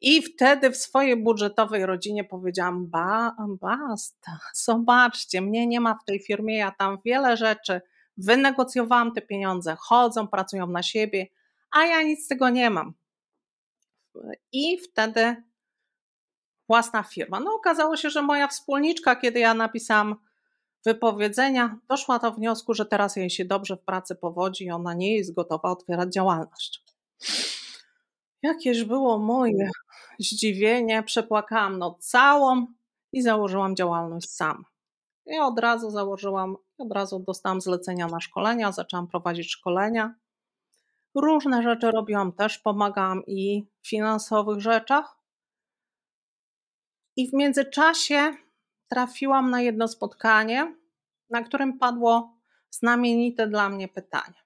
i 0.02 0.22
wtedy 0.22 0.72
w 0.72 0.78
swojej 0.78 1.24
budżetowej 1.24 1.86
rodzinie 1.86 2.24
powiedziałam: 2.24 2.88
ba, 2.88 3.36
basta, 3.62 4.40
zobaczcie, 4.54 5.42
mnie 5.42 5.68
nie 5.68 5.80
ma 5.80 5.96
w 5.96 6.06
tej 6.06 6.20
firmie, 6.20 6.58
ja 6.58 6.72
tam 6.72 6.98
wiele 7.06 7.38
rzeczy 7.38 7.82
wynegocjowałam 8.18 9.12
te 9.12 9.22
pieniądze, 9.22 9.76
chodzą, 9.80 10.28
pracują 10.28 10.68
na 10.68 10.84
siebie, 10.84 11.28
a 11.72 11.86
ja 11.86 12.02
nic 12.02 12.26
z 12.26 12.28
tego 12.28 12.50
nie 12.50 12.70
mam. 12.70 12.94
I 14.52 14.78
wtedy 14.78 15.36
własna 16.68 17.04
firma. 17.04 17.40
No 17.40 17.54
okazało 17.56 17.98
się, 17.98 18.10
że 18.10 18.22
moja 18.22 18.48
wspólniczka, 18.48 19.16
kiedy 19.16 19.40
ja 19.40 19.54
napisałam 19.54 20.16
wypowiedzenia, 20.86 21.80
doszła 21.90 22.20
do 22.20 22.32
wniosku, 22.32 22.74
że 22.74 22.86
teraz 22.86 23.16
jej 23.16 23.30
się 23.30 23.46
dobrze 23.46 23.78
w 23.78 23.82
pracy 23.82 24.16
powodzi 24.16 24.66
i 24.66 24.72
ona 24.72 24.94
nie 24.94 25.16
jest 25.18 25.34
gotowa 25.34 25.70
otwierać 25.72 26.14
działalność. 26.14 26.84
Jakież 28.42 28.84
było 28.84 29.20
moje 29.20 29.70
zdziwienie, 30.20 31.04
przepłakałam 31.04 31.80
no 31.80 31.98
całą 32.00 32.68
i 33.12 33.22
założyłam 33.22 33.76
działalność 33.76 34.30
sam. 34.30 34.66
I 35.26 35.40
od 35.40 35.60
razu 35.60 35.90
założyłam, 35.90 36.56
od 36.78 36.92
razu 36.92 37.20
dostałam 37.20 37.62
zlecenia 37.62 38.08
na 38.08 38.20
szkolenia, 38.20 38.72
zaczęłam 38.72 39.08
prowadzić 39.08 39.52
szkolenia. 39.52 40.16
Różne 41.16 41.64
rzeczy 41.64 41.92
robiłam 41.92 42.32
też, 42.32 42.60
pomagałam 42.60 43.22
i 43.28 43.68
w 43.82 43.90
finansowych 43.90 44.60
rzeczach. 44.60 45.20
I 47.16 47.30
w 47.30 47.34
międzyczasie 47.34 48.34
trafiłam 48.94 49.50
na 49.50 49.62
jedno 49.62 49.88
spotkanie, 49.88 50.76
na 51.30 51.44
którym 51.44 51.80
padło 51.80 52.38
znamienite 52.70 53.48
dla 53.48 53.70
mnie 53.70 53.88
pytanie. 53.88 54.44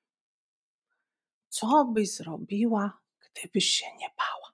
Co 1.49 1.85
byś 1.85 2.15
zrobiła, 2.15 2.99
gdybyś 3.19 3.69
się 3.69 3.85
nie 3.99 4.09
bała? 4.17 4.53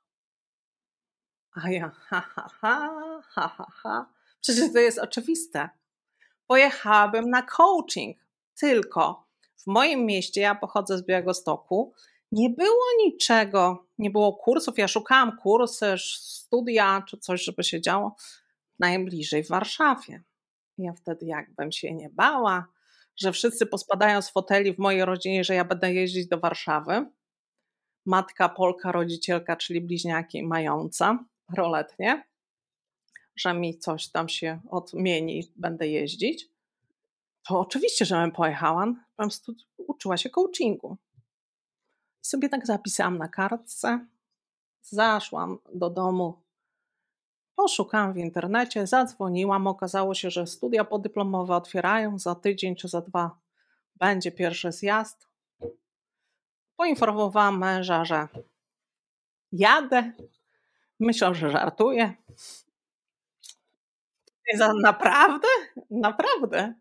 A 1.51 1.71
ja, 1.71 1.89
ha, 1.89 2.21
ha, 2.21 2.49
ha, 2.61 2.89
ha, 3.23 3.47
ha, 3.47 3.67
ha. 3.71 4.09
Przecież 4.41 4.73
to 4.73 4.79
jest 4.79 4.99
oczywiste. 4.99 5.69
Pojechałabym 6.47 7.29
na 7.29 7.41
coaching, 7.41 8.17
tylko 8.55 9.27
w 9.55 9.67
moim 9.67 10.05
mieście, 10.05 10.41
ja 10.41 10.55
pochodzę 10.55 10.97
z 10.97 11.05
Białegostoku, 11.05 11.93
nie 12.31 12.49
było 12.49 12.85
niczego, 13.05 13.85
nie 13.97 14.09
było 14.09 14.33
kursów. 14.33 14.77
Ja 14.77 14.87
szukałam 14.87 15.37
kursy, 15.37 15.95
studia 15.97 17.03
czy 17.07 17.17
coś, 17.17 17.43
żeby 17.43 17.63
się 17.63 17.81
działo 17.81 18.15
najbliżej 18.79 19.43
w 19.43 19.49
Warszawie. 19.49 20.23
Ja 20.77 20.93
wtedy 20.93 21.25
jakbym 21.25 21.71
się 21.71 21.93
nie 21.93 22.09
bała, 22.09 22.67
że 23.15 23.31
wszyscy 23.31 23.65
pospadają 23.65 24.21
z 24.21 24.29
foteli 24.29 24.73
w 24.73 24.79
mojej 24.79 25.05
rodzinie, 25.05 25.43
że 25.43 25.55
ja 25.55 25.65
będę 25.65 25.93
jeździć 25.93 26.27
do 26.27 26.39
Warszawy. 26.39 27.05
Matka 28.05 28.49
Polka, 28.49 28.91
rodzicielka, 28.91 29.55
czyli 29.55 29.81
bliźniaki 29.81 30.43
mająca 30.43 31.25
roletnie, 31.57 32.23
że 33.35 33.53
mi 33.53 33.79
coś 33.79 34.07
tam 34.07 34.29
się 34.29 34.59
odmieni, 34.69 35.51
będę 35.55 35.87
jeździć. 35.87 36.49
To 37.47 37.59
oczywiście, 37.59 38.05
że 38.05 38.15
bym 38.15 38.31
pojechała, 38.31 38.85
bym 39.17 39.29
uczyła 39.77 40.17
się 40.17 40.29
coachingu. 40.29 40.97
I 42.23 42.27
sobie 42.27 42.49
tak 42.49 42.67
zapisałam 42.67 43.17
na 43.17 43.27
kartce. 43.27 44.07
Zaszłam 44.81 45.57
do 45.73 45.89
domu 45.89 46.42
Poszukałam 47.55 48.13
w 48.13 48.17
internecie, 48.17 48.87
zadzwoniłam, 48.87 49.67
okazało 49.67 50.13
się, 50.13 50.29
że 50.29 50.47
studia 50.47 50.83
podyplomowe 50.83 51.55
otwierają 51.55 52.19
za 52.19 52.35
tydzień 52.35 52.75
czy 52.75 52.87
za 52.87 53.01
dwa 53.01 53.37
będzie 53.95 54.31
pierwszy 54.31 54.71
zjazd. 54.71 55.27
Poinformowałam 56.77 57.59
męża, 57.59 58.05
że 58.05 58.27
jadę. 59.51 60.11
Myślał, 60.99 61.35
że 61.35 61.49
żartuję. 61.49 62.13
Naprawdę? 64.81 65.47
Naprawdę. 65.91 66.73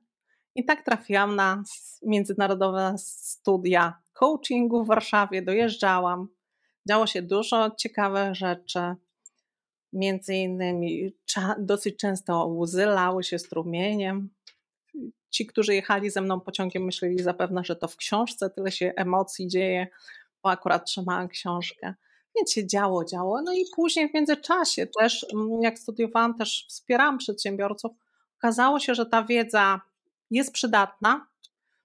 I 0.54 0.64
tak 0.64 0.84
trafiłam 0.84 1.36
na 1.36 1.62
międzynarodowe 2.02 2.94
studia 2.98 4.02
coachingu 4.12 4.84
w 4.84 4.86
Warszawie, 4.86 5.42
dojeżdżałam. 5.42 6.28
Działo 6.88 7.06
się 7.06 7.22
dużo 7.22 7.70
ciekawych 7.70 8.34
rzeczy. 8.34 8.94
Między 9.92 10.34
innymi 10.34 11.12
dosyć 11.58 11.96
często 11.96 12.46
łzy 12.46 12.86
lały 12.86 13.24
się 13.24 13.38
strumieniem. 13.38 14.28
Ci, 15.30 15.46
którzy 15.46 15.74
jechali 15.74 16.10
ze 16.10 16.20
mną 16.20 16.40
pociągiem, 16.40 16.84
myśleli 16.84 17.22
zapewne, 17.22 17.64
że 17.64 17.76
to 17.76 17.88
w 17.88 17.96
książce 17.96 18.50
tyle 18.50 18.72
się 18.72 18.92
emocji 18.96 19.48
dzieje, 19.48 19.86
bo 20.42 20.50
akurat 20.50 20.86
trzymałam 20.86 21.28
książkę. 21.28 21.94
Więc 22.36 22.52
się 22.52 22.66
działo, 22.66 23.04
działo. 23.04 23.42
No 23.42 23.52
i 23.52 23.64
później 23.74 24.08
w 24.08 24.14
międzyczasie 24.14 24.86
też, 24.86 25.26
jak 25.60 25.78
studiowałam, 25.78 26.38
też 26.38 26.66
wspierałam 26.68 27.18
przedsiębiorców. 27.18 27.92
Okazało 28.38 28.78
się, 28.78 28.94
że 28.94 29.06
ta 29.06 29.22
wiedza 29.24 29.80
jest 30.30 30.52
przydatna. 30.52 31.26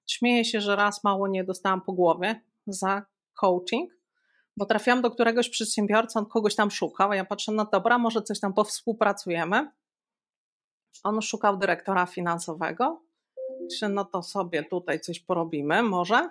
Śmieję 0.06 0.46
się, 0.46 0.62
że 0.62 0.76
raz 0.76 1.04
mało 1.04 1.28
nie 1.28 1.43
dostałam 1.43 1.82
po 1.82 1.93
głowie 1.93 2.41
za 2.67 3.06
coaching, 3.34 3.96
bo 4.58 4.65
trafiłam 4.65 5.02
do 5.02 5.12
któregoś 5.12 5.50
przedsiębiorcy, 5.50 6.20
on 6.20 6.26
kogoś 6.26 6.56
tam 6.56 6.72
szukał, 6.72 7.12
a 7.12 7.15
ja 7.15 7.26
patrzę, 7.26 7.52
no 7.52 7.65
dobra, 7.65 7.98
może 7.98 8.22
coś 8.22 8.39
tam 8.39 8.54
powspółpracujemy. 8.54 9.72
On 11.04 11.22
szukał 11.22 11.58
dyrektora 11.58 12.06
finansowego, 12.06 13.02
czy 13.80 13.89
no 13.89 14.06
to 14.06 14.24
sobie 14.24 14.63
tutaj 14.63 15.00
coś 15.00 15.20
porobimy, 15.20 15.84
może. 15.84 16.30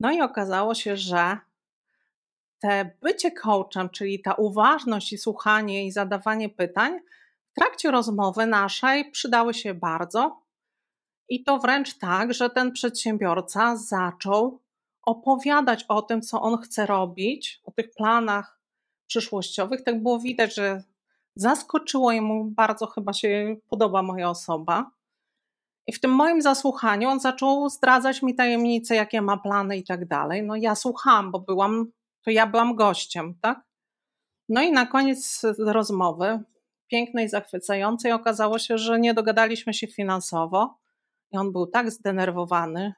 No 0.00 0.12
i 0.12 0.20
okazało 0.20 0.74
się, 0.74 0.96
że 0.96 1.38
te 2.60 2.90
bycie 3.02 3.30
coachem, 3.30 3.88
czyli 3.90 4.22
ta 4.22 4.34
uważność 4.34 5.12
i 5.12 5.18
słuchanie 5.18 5.86
i 5.86 5.92
zadawanie 5.92 6.48
pytań 6.48 7.00
w 7.50 7.54
trakcie 7.54 7.90
rozmowy 7.90 8.46
naszej 8.46 9.10
przydały 9.10 9.54
się 9.54 9.74
bardzo. 9.74 10.42
I 11.28 11.44
to 11.44 11.58
wręcz 11.58 11.98
tak, 11.98 12.34
że 12.34 12.50
ten 12.50 12.72
przedsiębiorca 12.72 13.76
zaczął 13.76 14.60
opowiadać 15.08 15.84
o 15.88 16.02
tym, 16.02 16.22
co 16.22 16.42
on 16.42 16.58
chce 16.58 16.86
robić, 16.86 17.60
o 17.64 17.70
tych 17.70 17.90
planach 17.90 18.60
przyszłościowych. 19.06 19.84
Tak 19.84 20.02
było 20.02 20.18
widać, 20.18 20.54
że 20.54 20.82
zaskoczyło 21.36 22.12
mu 22.22 22.44
bardzo, 22.44 22.86
chyba 22.86 23.12
się 23.12 23.56
podoba 23.68 24.02
moja 24.02 24.30
osoba. 24.30 24.90
I 25.86 25.92
w 25.92 26.00
tym 26.00 26.10
moim 26.10 26.42
zasłuchaniu 26.42 27.08
on 27.08 27.20
zaczął 27.20 27.68
zdradzać 27.68 28.22
mi 28.22 28.34
tajemnice, 28.34 28.94
jakie 28.94 29.22
ma 29.22 29.36
plany 29.36 29.76
i 29.76 29.84
tak 29.84 30.08
dalej. 30.08 30.42
No 30.42 30.56
ja 30.56 30.74
słuchałam, 30.74 31.30
bo 31.30 31.40
byłam, 31.40 31.86
to 32.24 32.30
ja 32.30 32.46
byłam 32.46 32.74
gościem, 32.74 33.34
tak? 33.42 33.60
No 34.48 34.62
i 34.62 34.72
na 34.72 34.86
koniec 34.86 35.42
rozmowy, 35.58 36.40
pięknej, 36.88 37.28
zachwycającej, 37.28 38.12
okazało 38.12 38.58
się, 38.58 38.78
że 38.78 39.00
nie 39.00 39.14
dogadaliśmy 39.14 39.74
się 39.74 39.86
finansowo. 39.86 40.78
I 41.32 41.38
on 41.38 41.52
był 41.52 41.66
tak 41.66 41.90
zdenerwowany, 41.90 42.94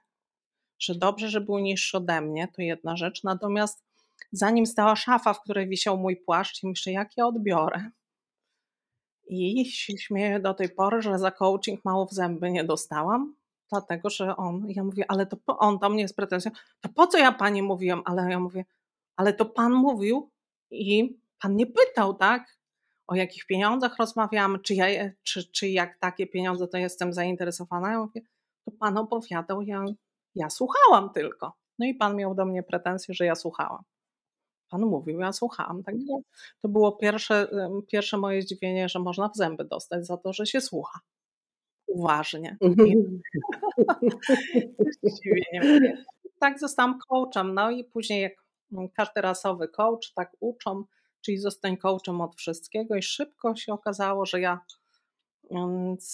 że 0.81 0.95
dobrze, 0.95 1.29
że 1.29 1.40
był 1.40 1.59
niższy 1.59 1.97
ode 1.97 2.21
mnie, 2.21 2.49
to 2.49 2.62
jedna 2.62 2.97
rzecz. 2.97 3.25
Natomiast 3.25 3.85
zanim 4.33 4.66
stała 4.66 4.97
szafa, 4.97 5.35
w 5.35 5.40
której 5.40 5.69
wisiał 5.69 5.99
mój 5.99 6.16
płaszcz, 6.16 6.62
i 6.62 6.69
myślę, 6.69 6.93
jak 6.93 7.16
ja 7.16 7.27
odbiorę. 7.27 7.90
I 9.29 9.64
się 9.64 9.99
śmieję 9.99 10.40
do 10.40 10.55
tej 10.55 10.69
pory, 10.69 11.03
że 11.03 11.19
za 11.19 11.31
coaching 11.31 11.85
mało 11.85 12.07
w 12.07 12.12
zęby 12.12 12.51
nie 12.51 12.64
dostałam, 12.64 13.35
dlatego 13.71 14.11
że 14.11 14.37
on, 14.37 14.66
ja 14.69 14.85
mówię, 14.85 15.05
ale 15.09 15.27
to 15.27 15.37
on 15.47 15.79
do 15.79 15.90
mnie 15.90 16.09
z 16.09 16.12
pretensją, 16.12 16.51
to 16.81 16.88
po 16.88 17.07
co 17.07 17.19
ja 17.19 17.33
pani 17.33 17.62
mówiłam? 17.62 18.03
Ale 18.05 18.31
ja 18.31 18.40
mówię, 18.40 18.64
ale 19.16 19.33
to 19.33 19.45
pan 19.45 19.73
mówił 19.73 20.31
i 20.71 21.19
pan 21.43 21.57
nie 21.57 21.66
pytał, 21.66 22.14
tak? 22.14 22.59
O 23.07 23.14
jakich 23.14 23.47
pieniądzach 23.47 23.97
rozmawiamy, 23.99 24.59
czy, 24.59 24.75
ja, 24.75 24.87
czy, 25.23 25.53
czy 25.53 25.69
jak 25.69 25.99
takie 25.99 26.27
pieniądze, 26.27 26.69
to 26.69 26.79
jestem 26.79 27.12
zainteresowana. 27.12 27.93
Ja 27.93 27.99
mówię, 27.99 28.21
to 28.64 28.71
pan 28.71 28.99
opowiadał, 28.99 29.62
ja, 29.62 29.85
ja 30.35 30.51
słuchałam 30.51 31.11
tylko. 31.11 31.53
No 31.79 31.87
i 31.87 31.95
pan 31.95 32.16
miał 32.16 32.35
do 32.35 32.45
mnie 32.45 32.62
pretensje, 32.62 33.14
że 33.14 33.25
ja 33.25 33.35
słuchałam. 33.35 33.83
Pan 34.71 34.81
mówił, 34.81 35.21
ja 35.21 35.33
słuchałam. 35.33 35.83
Tak? 35.83 35.95
To 36.62 36.69
było 36.69 36.93
pierwsze, 36.93 37.49
pierwsze 37.93 38.19
moje 38.19 38.43
zdziwienie, 38.43 38.88
że 38.88 38.99
można 38.99 39.29
w 39.29 39.37
zęby 39.37 39.64
dostać 39.64 40.07
za 40.07 40.16
to, 40.16 40.33
że 40.33 40.47
się 40.47 40.61
słucha. 40.61 41.01
Uważnie. 41.87 42.57
Mhm. 42.61 43.21
Zdziwienie. 45.03 45.81
tak 46.40 46.59
zostałam 46.59 46.99
coachem. 47.09 47.55
No 47.55 47.71
i 47.71 47.85
później 47.85 48.23
jak 48.23 48.33
każdy 48.97 49.21
rasowy 49.21 49.69
coach, 49.69 50.12
tak 50.14 50.37
uczą, 50.40 50.85
czyli 51.21 51.38
zostań 51.38 51.77
coachem 51.77 52.21
od 52.21 52.37
wszystkiego 52.37 52.97
i 52.97 53.03
szybko 53.03 53.57
się 53.57 53.73
okazało, 53.73 54.27
że 54.27 54.40
ja 54.40 54.61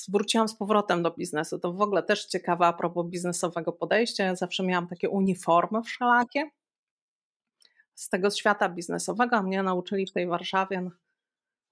wróciłam 0.09 0.49
z 0.49 0.55
powrotem 0.55 1.03
do 1.03 1.11
biznesu. 1.11 1.59
To 1.59 1.73
w 1.73 1.81
ogóle 1.81 2.03
też 2.03 2.27
ciekawe 2.27 2.67
a 2.67 2.73
propos 2.73 3.07
biznesowego 3.07 3.73
podejścia. 3.73 4.25
Ja 4.25 4.37
zawsze 4.37 4.63
miałam 4.63 4.89
takie 4.89 5.11
uniformy 5.11 5.83
wszelakie 5.83 6.51
z 7.97 8.09
tego 8.09 8.31
świata 8.31 8.69
biznesowego, 8.69 9.43
mnie 9.43 9.63
nauczyli 9.63 10.07
w 10.07 10.13
tej 10.13 10.27
Warszawie, 10.27 10.91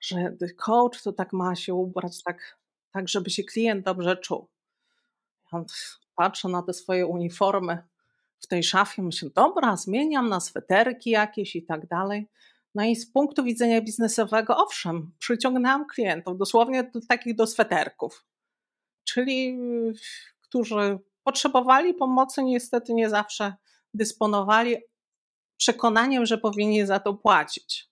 że 0.00 0.36
coach 0.56 1.02
to 1.02 1.12
tak 1.12 1.32
ma 1.32 1.56
się 1.56 1.74
ubrać 1.74 2.22
tak, 2.22 2.58
tak 2.90 3.08
żeby 3.08 3.30
się 3.30 3.44
klient 3.44 3.84
dobrze 3.84 4.16
czuł. 4.16 4.48
Patrzę 6.14 6.48
na 6.48 6.62
te 6.62 6.72
swoje 6.72 7.06
uniformy 7.06 7.78
w 8.38 8.46
tej 8.46 8.62
szafie, 8.62 9.02
myślę, 9.02 9.30
dobra, 9.34 9.76
zmieniam 9.76 10.28
na 10.28 10.40
sweterki 10.40 11.10
jakieś 11.10 11.56
i 11.56 11.62
tak 11.62 11.86
dalej. 11.86 12.28
No 12.74 12.84
i 12.84 12.96
z 12.96 13.12
punktu 13.12 13.44
widzenia 13.44 13.80
biznesowego, 13.80 14.56
owszem, 14.56 15.12
przyciągnęłam 15.18 15.86
klientów, 15.86 16.38
dosłownie 16.38 16.84
do, 16.84 17.00
takich 17.08 17.34
do 17.34 17.46
sweterków, 17.46 18.24
czyli 19.04 19.58
którzy 20.40 20.98
potrzebowali 21.24 21.94
pomocy, 21.94 22.42
niestety 22.42 22.94
nie 22.94 23.10
zawsze 23.10 23.54
dysponowali 23.94 24.76
przekonaniem, 25.56 26.26
że 26.26 26.38
powinni 26.38 26.86
za 26.86 27.00
to 27.00 27.14
płacić. 27.14 27.88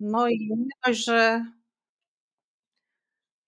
No 0.00 0.28
i 0.28 0.50
nie 0.86 0.94
że 0.94 1.44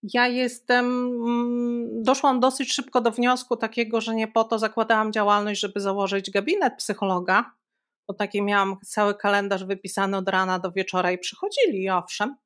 ja 0.03 0.29
jestem, 0.29 0.87
mm, 0.87 2.03
doszłam 2.03 2.41
dosyć 2.41 2.73
szybko 2.73 3.01
do 3.01 3.11
wniosku 3.11 3.57
takiego, 3.57 4.01
że 4.01 4.15
nie 4.15 4.29
po 4.29 4.45
to 4.45 4.59
zakładałam 4.59 5.13
działalność, 5.13 5.61
żeby 5.61 5.81
założyć 5.81 6.31
gabinet 6.31 6.75
psychologa, 6.77 7.53
bo 8.07 8.15
taki 8.15 8.43
miałam 8.43 8.77
cały 8.85 9.15
kalendarz 9.15 9.65
wypisany 9.65 10.17
od 10.17 10.29
rana 10.29 10.59
do 10.59 10.73
wieczora 10.73 11.13
i 11.13 11.19
przychodzili, 11.19 11.91
owszem. 11.91 12.37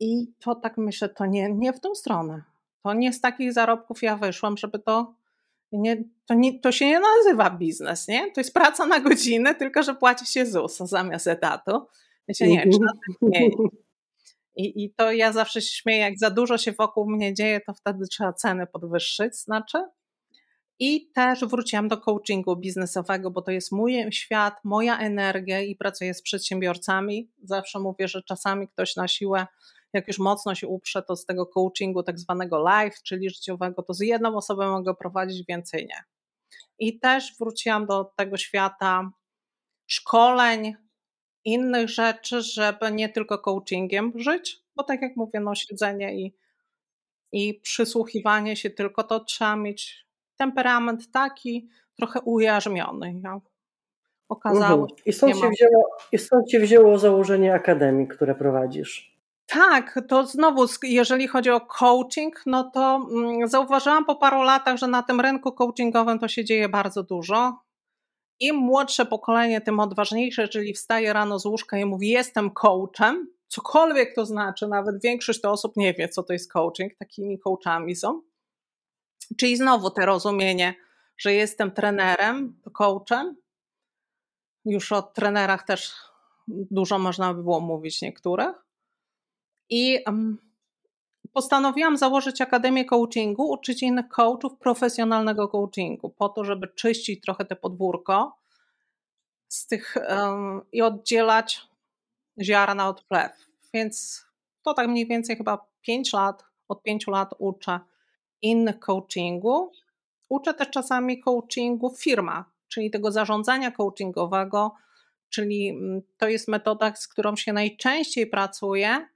I 0.00 0.32
to 0.40 0.54
tak 0.54 0.78
myślę, 0.78 1.08
to 1.08 1.26
nie, 1.26 1.52
nie 1.52 1.72
w 1.72 1.80
tą 1.80 1.94
stronę. 1.94 2.42
To 2.82 2.94
nie 2.94 3.12
z 3.12 3.20
takich 3.20 3.52
zarobków 3.52 4.02
ja 4.02 4.16
wyszłam, 4.16 4.56
żeby 4.56 4.78
to 4.78 5.14
nie, 5.72 6.04
to, 6.26 6.34
nie, 6.34 6.60
to 6.60 6.72
się 6.72 6.86
nie 6.86 7.00
nazywa 7.00 7.50
biznes, 7.50 8.08
nie? 8.08 8.32
To 8.32 8.40
jest 8.40 8.54
praca 8.54 8.86
na 8.86 9.00
godzinę, 9.00 9.54
tylko 9.54 9.82
że 9.82 9.94
płaci 9.94 10.26
się 10.26 10.46
ZUS 10.46 10.78
zamiast 10.78 11.26
etatu. 11.26 11.86
Ja 12.28 12.34
się 12.34 12.48
nie, 12.48 12.70
trzeba 12.70 12.92
I, 14.56 14.84
I 14.84 14.94
to 14.94 15.12
ja 15.12 15.32
zawsze 15.32 15.62
się 15.62 15.76
śmieję, 15.76 16.00
jak 16.00 16.18
za 16.18 16.30
dużo 16.30 16.58
się 16.58 16.72
wokół 16.72 17.10
mnie 17.10 17.34
dzieje, 17.34 17.60
to 17.60 17.74
wtedy 17.74 18.04
trzeba 18.10 18.32
ceny 18.32 18.66
podwyższyć, 18.66 19.36
znaczy. 19.36 19.78
I 20.84 21.10
też 21.12 21.44
wróciłam 21.44 21.88
do 21.88 21.98
coachingu 21.98 22.56
biznesowego, 22.56 23.30
bo 23.30 23.42
to 23.42 23.50
jest 23.50 23.72
mój 23.72 24.12
świat, 24.12 24.54
moja 24.64 24.98
energia 24.98 25.60
i 25.60 25.76
pracuję 25.76 26.14
z 26.14 26.22
przedsiębiorcami. 26.22 27.30
Zawsze 27.42 27.78
mówię, 27.78 28.08
że 28.08 28.22
czasami 28.22 28.68
ktoś 28.68 28.96
na 28.96 29.08
siłę, 29.08 29.46
jak 29.92 30.08
już 30.08 30.18
mocno 30.18 30.54
się 30.54 30.66
uprze, 30.66 31.02
to 31.02 31.16
z 31.16 31.26
tego 31.26 31.46
coachingu 31.46 32.02
tak 32.02 32.18
zwanego 32.18 32.58
live, 32.58 33.02
czyli 33.02 33.30
życiowego, 33.30 33.82
to 33.82 33.94
z 33.94 34.00
jedną 34.00 34.36
osobą 34.36 34.70
mogę 34.70 34.94
prowadzić, 34.94 35.46
więcej 35.48 35.86
nie. 35.86 36.04
I 36.78 37.00
też 37.00 37.34
wróciłam 37.40 37.86
do 37.86 38.04
tego 38.16 38.36
świata 38.36 39.10
szkoleń, 39.86 40.74
innych 41.44 41.88
rzeczy, 41.88 42.42
żeby 42.42 42.92
nie 42.92 43.08
tylko 43.08 43.38
coachingiem 43.38 44.12
żyć, 44.16 44.62
bo 44.76 44.84
tak 44.84 45.02
jak 45.02 45.16
mówię, 45.16 45.40
no 45.40 45.54
siedzenie 45.54 46.14
i, 46.14 46.36
i 47.32 47.54
przysłuchiwanie 47.54 48.56
się 48.56 48.70
tylko, 48.70 49.02
to 49.02 49.20
trzeba 49.20 49.56
mieć 49.56 50.02
temperament 50.36 51.10
taki 51.10 51.68
trochę 51.96 52.20
ujarzmiony. 52.20 53.20
Ja 53.24 53.40
okazało 54.28 54.82
mhm. 54.82 55.00
I, 55.06 55.12
stąd 55.12 55.36
się 55.36 55.48
wzięło, 55.50 55.96
I 56.12 56.18
stąd 56.18 56.50
się 56.50 56.60
wzięło 56.60 56.98
założenie 56.98 57.54
akademii, 57.54 58.08
które 58.08 58.34
prowadzisz. 58.34 59.12
Tak, 59.46 60.00
to 60.08 60.26
znowu, 60.26 60.66
jeżeli 60.82 61.28
chodzi 61.28 61.50
o 61.50 61.60
coaching, 61.60 62.42
no 62.46 62.70
to 62.74 63.08
mm, 63.10 63.48
zauważyłam 63.48 64.04
po 64.04 64.16
paru 64.16 64.42
latach, 64.42 64.76
że 64.76 64.86
na 64.86 65.02
tym 65.02 65.20
rynku 65.20 65.52
coachingowym 65.52 66.18
to 66.18 66.28
się 66.28 66.44
dzieje 66.44 66.68
bardzo 66.68 67.02
dużo. 67.02 67.58
Im 68.40 68.56
młodsze 68.56 69.06
pokolenie, 69.06 69.60
tym 69.60 69.80
odważniejsze, 69.80 70.48
czyli 70.48 70.74
wstaje 70.74 71.12
rano 71.12 71.38
z 71.38 71.46
łóżka 71.46 71.78
i 71.78 71.84
mówi: 71.84 72.08
Jestem 72.08 72.50
coachem, 72.50 73.28
cokolwiek 73.48 74.14
to 74.14 74.26
znaczy, 74.26 74.68
nawet 74.68 75.02
większość 75.02 75.40
to 75.40 75.50
osób 75.50 75.76
nie 75.76 75.94
wie, 75.94 76.08
co 76.08 76.22
to 76.22 76.32
jest 76.32 76.52
coaching, 76.52 76.94
takimi 76.98 77.38
coachami 77.38 77.96
są. 77.96 78.22
Czyli 79.36 79.56
znowu 79.56 79.90
te 79.90 80.06
rozumienie, 80.06 80.74
że 81.16 81.34
jestem 81.34 81.70
trenerem, 81.70 82.60
coachem. 82.72 83.36
Już 84.64 84.92
o 84.92 85.02
trenerach 85.02 85.66
też 85.66 85.94
dużo 86.48 86.98
można 86.98 87.34
by 87.34 87.42
było 87.42 87.60
mówić 87.60 88.02
niektórych. 88.02 88.54
I 89.68 89.98
postanowiłam 91.32 91.96
założyć 91.96 92.40
Akademię 92.40 92.84
Coachingu, 92.84 93.50
uczyć 93.50 93.82
innych 93.82 94.08
coachów 94.08 94.58
profesjonalnego 94.58 95.48
coachingu, 95.48 96.10
po 96.10 96.28
to, 96.28 96.44
żeby 96.44 96.68
czyścić 96.68 97.20
trochę 97.20 97.44
te 97.44 97.56
podwórko 97.56 98.38
z 99.48 99.66
tych 99.66 99.94
um, 100.08 100.60
i 100.72 100.82
oddzielać 100.82 101.60
ziarna 102.42 102.88
od 102.88 103.04
plew. 103.04 103.32
Więc 103.74 104.26
to 104.62 104.74
tak 104.74 104.88
mniej 104.88 105.06
więcej 105.06 105.36
chyba 105.36 105.66
5 105.82 106.12
lat, 106.12 106.44
od 106.68 106.82
5 106.82 107.06
lat 107.06 107.34
uczę 107.38 107.80
innych 108.42 108.78
coachingu. 108.78 109.72
Uczę 110.28 110.54
też 110.54 110.70
czasami 110.70 111.20
coachingu 111.20 111.90
w 111.90 112.02
firmach, 112.02 112.44
czyli 112.68 112.90
tego 112.90 113.12
zarządzania 113.12 113.70
coachingowego, 113.70 114.74
czyli 115.30 115.68
mm, 115.68 116.02
to 116.18 116.28
jest 116.28 116.48
metoda, 116.48 116.94
z 116.94 117.08
którą 117.08 117.36
się 117.36 117.52
najczęściej 117.52 118.26
pracuje, 118.26 119.06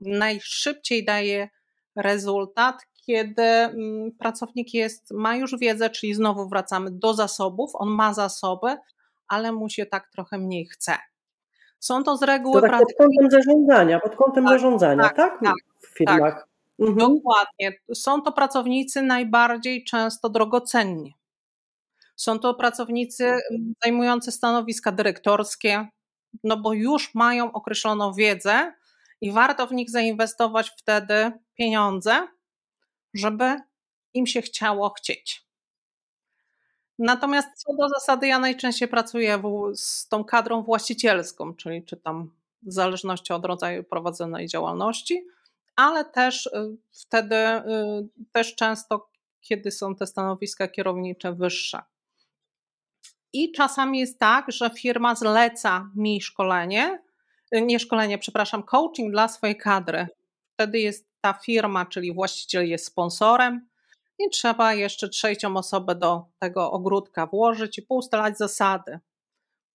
najszybciej 0.00 1.04
daje 1.04 1.48
rezultat, 1.96 2.76
kiedy 3.06 3.42
mm, 3.42 4.12
pracownik 4.18 4.74
jest, 4.74 5.10
ma 5.10 5.36
już 5.36 5.58
wiedzę, 5.58 5.90
czyli 5.90 6.14
znowu 6.14 6.48
wracamy 6.48 6.90
do 6.90 7.14
zasobów, 7.14 7.70
on 7.74 7.88
ma 7.88 8.14
zasoby, 8.14 8.76
ale 9.28 9.52
mu 9.52 9.68
się 9.68 9.86
tak 9.86 10.08
trochę 10.10 10.38
mniej 10.38 10.66
chce. 10.66 10.92
Są 11.80 12.02
to 12.04 12.16
z 12.16 12.22
reguły. 12.22 12.60
To 12.60 12.68
tak 12.68 12.80
pod 12.80 12.94
kątem 12.98 13.30
zarządzania, 13.30 14.00
pod 14.00 14.16
kątem 14.16 14.44
tak, 14.44 14.52
zarządzania, 14.52 15.02
tak? 15.02 15.16
tak? 15.16 15.40
tak 15.44 15.54
w 15.80 15.98
firmach. 15.98 16.34
Tak. 16.34 16.47
Mhm. 16.78 16.98
Dokładnie. 16.98 17.72
Są 17.94 18.22
to 18.22 18.32
pracownicy 18.32 19.02
najbardziej 19.02 19.84
często 19.84 20.28
drogocenni. 20.28 21.14
Są 22.16 22.38
to 22.38 22.54
pracownicy 22.54 23.24
mm, 23.26 23.74
zajmujący 23.84 24.32
stanowiska 24.32 24.92
dyrektorskie, 24.92 25.88
no 26.44 26.56
bo 26.56 26.72
już 26.72 27.14
mają 27.14 27.52
określoną 27.52 28.12
wiedzę 28.14 28.72
i 29.20 29.32
warto 29.32 29.66
w 29.66 29.72
nich 29.72 29.90
zainwestować 29.90 30.70
wtedy 30.78 31.32
pieniądze, 31.54 32.28
żeby 33.14 33.56
im 34.14 34.26
się 34.26 34.42
chciało 34.42 34.90
chcieć. 34.90 35.46
Natomiast 36.98 37.48
co 37.56 37.74
do 37.74 37.88
zasady, 37.88 38.26
ja 38.26 38.38
najczęściej 38.38 38.88
pracuję 38.88 39.42
z 39.74 40.08
tą 40.08 40.24
kadrą 40.24 40.62
właścicielską, 40.62 41.54
czyli 41.54 41.84
czy 41.84 41.96
tam 41.96 42.30
w 42.62 42.72
zależności 42.72 43.32
od 43.32 43.44
rodzaju 43.44 43.84
prowadzonej 43.84 44.46
działalności, 44.48 45.26
ale 45.78 46.04
też 46.04 46.46
y, 46.46 46.50
wtedy 46.92 47.36
y, 47.36 47.62
też 48.32 48.54
często, 48.54 49.10
kiedy 49.40 49.70
są 49.70 49.94
te 49.94 50.06
stanowiska 50.06 50.68
kierownicze 50.68 51.32
wyższe. 51.32 51.78
I 53.32 53.52
czasami 53.52 53.98
jest 53.98 54.18
tak, 54.18 54.52
że 54.52 54.70
firma 54.70 55.14
zleca 55.14 55.90
mi 55.96 56.20
szkolenie, 56.20 57.02
y, 57.54 57.62
nie 57.62 57.78
szkolenie, 57.78 58.18
przepraszam, 58.18 58.62
coaching 58.62 59.12
dla 59.12 59.28
swojej 59.28 59.56
kadry. 59.56 60.06
Wtedy 60.54 60.78
jest 60.78 61.08
ta 61.20 61.32
firma, 61.32 61.86
czyli 61.86 62.14
właściciel 62.14 62.68
jest 62.68 62.86
sponsorem, 62.86 63.68
i 64.18 64.30
trzeba 64.30 64.74
jeszcze 64.74 65.08
trzecią 65.08 65.56
osobę 65.56 65.94
do 65.94 66.24
tego 66.38 66.72
ogródka 66.72 67.26
włożyć 67.26 67.78
i 67.78 67.82
poustalać 67.82 68.38
zasady. 68.38 68.98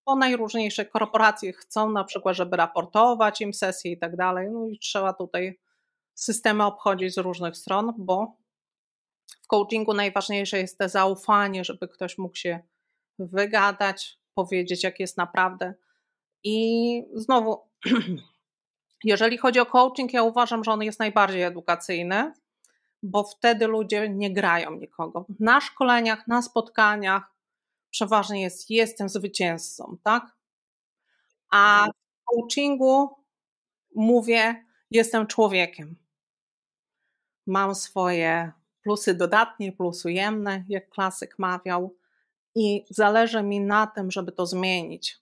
Bo 0.05 0.15
najróżniejsze 0.15 0.85
korporacje 0.85 1.53
chcą 1.53 1.91
na 1.91 2.03
przykład, 2.03 2.35
żeby 2.35 2.57
raportować 2.57 3.41
im 3.41 3.53
sesje 3.53 3.91
i 3.91 3.97
tak 3.97 4.15
dalej, 4.15 4.49
no 4.51 4.67
i 4.67 4.79
trzeba 4.79 5.13
tutaj 5.13 5.59
systemy 6.15 6.63
obchodzić 6.63 7.13
z 7.13 7.17
różnych 7.17 7.57
stron, 7.57 7.93
bo 7.97 8.37
w 9.43 9.47
coachingu 9.47 9.93
najważniejsze 9.93 10.59
jest 10.59 10.77
to 10.77 10.89
zaufanie, 10.89 11.63
żeby 11.63 11.87
ktoś 11.87 12.17
mógł 12.17 12.35
się 12.35 12.59
wygadać, 13.19 14.19
powiedzieć, 14.33 14.83
jak 14.83 14.99
jest 14.99 15.17
naprawdę. 15.17 15.73
I 16.43 17.03
znowu, 17.13 17.61
jeżeli 19.03 19.37
chodzi 19.37 19.59
o 19.59 19.65
coaching, 19.65 20.13
ja 20.13 20.23
uważam, 20.23 20.63
że 20.63 20.71
on 20.71 20.83
jest 20.83 20.99
najbardziej 20.99 21.43
edukacyjny, 21.43 22.33
bo 23.03 23.23
wtedy 23.23 23.67
ludzie 23.67 24.09
nie 24.09 24.33
grają 24.33 24.71
nikogo. 24.71 25.25
Na 25.39 25.61
szkoleniach, 25.61 26.27
na 26.27 26.41
spotkaniach 26.41 27.33
przeważnie 27.89 28.41
jest 28.41 28.69
jestem 28.69 29.09
zwycięzcą, 29.09 29.97
tak? 30.03 30.35
A 31.49 31.87
w 32.21 32.23
coachingu 32.25 33.09
mówię 33.95 34.65
jestem 34.91 35.27
człowiekiem. 35.27 36.02
Mam 37.47 37.75
swoje 37.75 38.51
plusy 38.83 39.13
dodatnie, 39.13 39.71
plusy 39.71 40.07
ujemne, 40.07 40.63
jak 40.69 40.89
klasyk 40.89 41.39
mawiał, 41.39 41.95
i 42.55 42.85
zależy 42.89 43.43
mi 43.43 43.59
na 43.59 43.87
tym, 43.87 44.11
żeby 44.11 44.31
to 44.31 44.45
zmienić. 44.45 45.17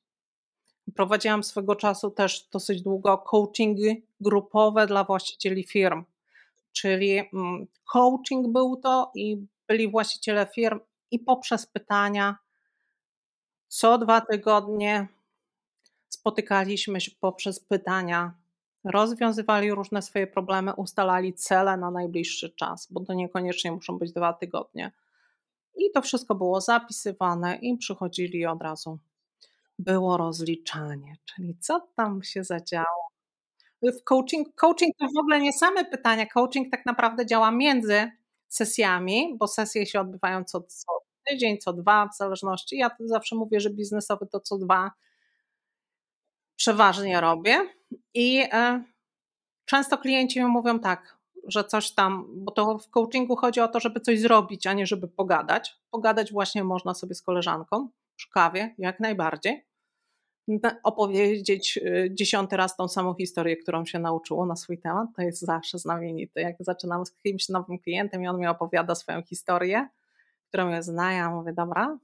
Prowadziłam 0.95 1.43
swego 1.43 1.75
czasu 1.75 2.11
też 2.11 2.47
dosyć 2.51 2.81
długo 2.81 3.17
coachingi 3.17 4.03
grupowe 4.21 4.87
dla 4.87 5.03
właścicieli 5.03 5.63
firm, 5.63 6.03
czyli 6.71 7.19
mm, 7.19 7.67
coaching 7.85 8.47
był 8.47 8.75
to 8.75 9.11
i 9.15 9.45
byli 9.67 9.91
właściciele 9.91 10.47
firm 10.55 10.79
i 11.11 11.19
poprzez 11.19 11.65
pytania 11.67 12.37
co 13.71 13.97
dwa 13.97 14.21
tygodnie 14.21 15.07
spotykaliśmy 16.09 17.01
się 17.01 17.11
poprzez 17.19 17.59
pytania, 17.59 18.33
rozwiązywali 18.83 19.71
różne 19.71 20.01
swoje 20.01 20.27
problemy, 20.27 20.73
ustalali 20.73 21.33
cele 21.33 21.77
na 21.77 21.91
najbliższy 21.91 22.49
czas, 22.49 22.87
bo 22.91 23.05
to 23.05 23.13
niekoniecznie 23.13 23.71
muszą 23.71 23.97
być 23.97 24.11
dwa 24.11 24.33
tygodnie. 24.33 24.91
I 25.75 25.91
to 25.91 26.01
wszystko 26.01 26.35
było 26.35 26.61
zapisywane 26.61 27.55
i 27.55 27.77
przychodzili 27.77 28.45
od 28.45 28.61
razu. 28.61 28.99
Było 29.79 30.17
rozliczanie, 30.17 31.15
czyli 31.25 31.57
co 31.59 31.87
tam 31.95 32.23
się 32.23 32.43
zadziało. 32.43 33.11
W 33.83 34.03
coaching, 34.03 34.55
coaching 34.55 34.95
to 34.97 35.05
w 35.15 35.19
ogóle 35.19 35.39
nie 35.39 35.53
same 35.53 35.85
pytania. 35.85 36.25
Coaching 36.25 36.71
tak 36.71 36.85
naprawdę 36.85 37.25
działa 37.25 37.51
między 37.51 38.11
sesjami, 38.47 39.35
bo 39.39 39.47
sesje 39.47 39.85
się 39.85 39.99
odbywają 39.99 40.43
co, 40.43 40.61
co 40.61 40.91
tydzień, 41.29 41.57
co 41.57 41.73
dwa, 41.73 42.09
w 42.13 42.17
zależności. 42.17 42.77
Ja 42.77 42.91
zawsze 42.99 43.35
mówię, 43.35 43.59
że 43.59 43.69
biznesowy 43.69 44.27
to 44.27 44.39
co 44.39 44.57
dwa 44.57 44.91
przeważnie 46.61 47.21
robię. 47.21 47.69
I 48.13 48.43
e, 48.51 48.83
często 49.65 49.97
klienci 49.97 50.39
mi 50.39 50.45
mówią 50.45 50.79
tak, 50.79 51.17
że 51.47 51.63
coś 51.63 51.91
tam, 51.91 52.25
bo 52.35 52.51
to 52.51 52.77
w 52.77 52.89
coachingu 52.89 53.35
chodzi 53.35 53.59
o 53.59 53.67
to, 53.67 53.79
żeby 53.79 53.99
coś 53.99 54.19
zrobić, 54.19 54.67
a 54.67 54.73
nie 54.73 54.87
żeby 54.87 55.07
pogadać. 55.07 55.75
Pogadać 55.91 56.31
właśnie 56.31 56.63
można 56.63 56.93
sobie 56.93 57.15
z 57.15 57.21
koleżanką 57.21 57.89
przy 58.15 58.29
kawie, 58.29 58.75
jak 58.77 58.99
najbardziej. 58.99 59.65
Opowiedzieć 60.83 61.77
y, 61.77 62.09
dziesiąty 62.13 62.57
raz 62.57 62.75
tą 62.75 62.87
samą 62.87 63.15
historię, 63.15 63.57
którą 63.57 63.85
się 63.85 63.99
nauczyło 63.99 64.45
na 64.45 64.55
swój 64.55 64.77
temat, 64.79 65.09
to 65.15 65.21
jest 65.21 65.41
zawsze 65.41 65.79
znamienite. 65.79 66.41
Jak 66.41 66.55
zaczynam 66.59 67.05
z 67.05 67.11
kimś 67.11 67.49
nowym 67.49 67.79
klientem 67.79 68.23
i 68.23 68.27
on 68.27 68.39
mi 68.39 68.47
opowiada 68.47 68.95
swoją 68.95 69.23
historię, 69.23 69.87
którą 70.47 70.69
ja 70.69 70.81
zna, 70.81 71.13
ja 71.13 71.29
mówię, 71.29 71.53
dobra, 71.53 71.97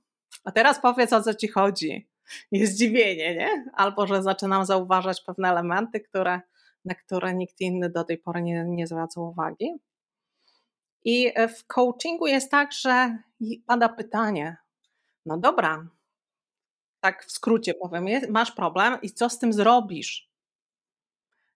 a 0.44 0.52
teraz 0.52 0.82
powiedz 0.82 1.14
o 1.14 1.22
co 1.22 1.34
ci 1.34 1.48
chodzi. 1.48 2.08
Jest 2.52 2.74
zdziwienie, 2.74 3.36
nie? 3.36 3.66
Albo, 3.74 4.08
że 4.08 4.24
zaczynam 4.24 4.66
zauważać 4.66 5.22
pewne 5.22 5.50
elementy, 5.50 6.00
które 6.00 6.42
na 6.88 6.96
które 6.96 7.34
nikt 7.34 7.62
inny 7.62 7.90
do 7.90 8.04
tej 8.04 8.18
pory 8.18 8.42
nie, 8.42 8.66
nie 8.68 8.88
zwracał 8.88 9.30
uwagi. 9.30 9.74
I 11.04 11.32
e, 11.36 11.48
w 11.48 11.66
coachingu 11.66 12.28
jest 12.28 12.52
tak, 12.52 12.74
że 12.74 13.18
pada 13.66 13.90
pytanie: 13.90 14.58
No 15.26 15.38
dobra, 15.38 15.88
tak 17.00 17.26
w 17.26 17.32
skrócie 17.32 17.74
powiem, 17.74 18.06
masz 18.30 18.52
problem 18.52 18.98
i 19.02 19.10
co 19.10 19.30
z 19.30 19.40
tym 19.40 19.54
zrobisz? 19.54 20.28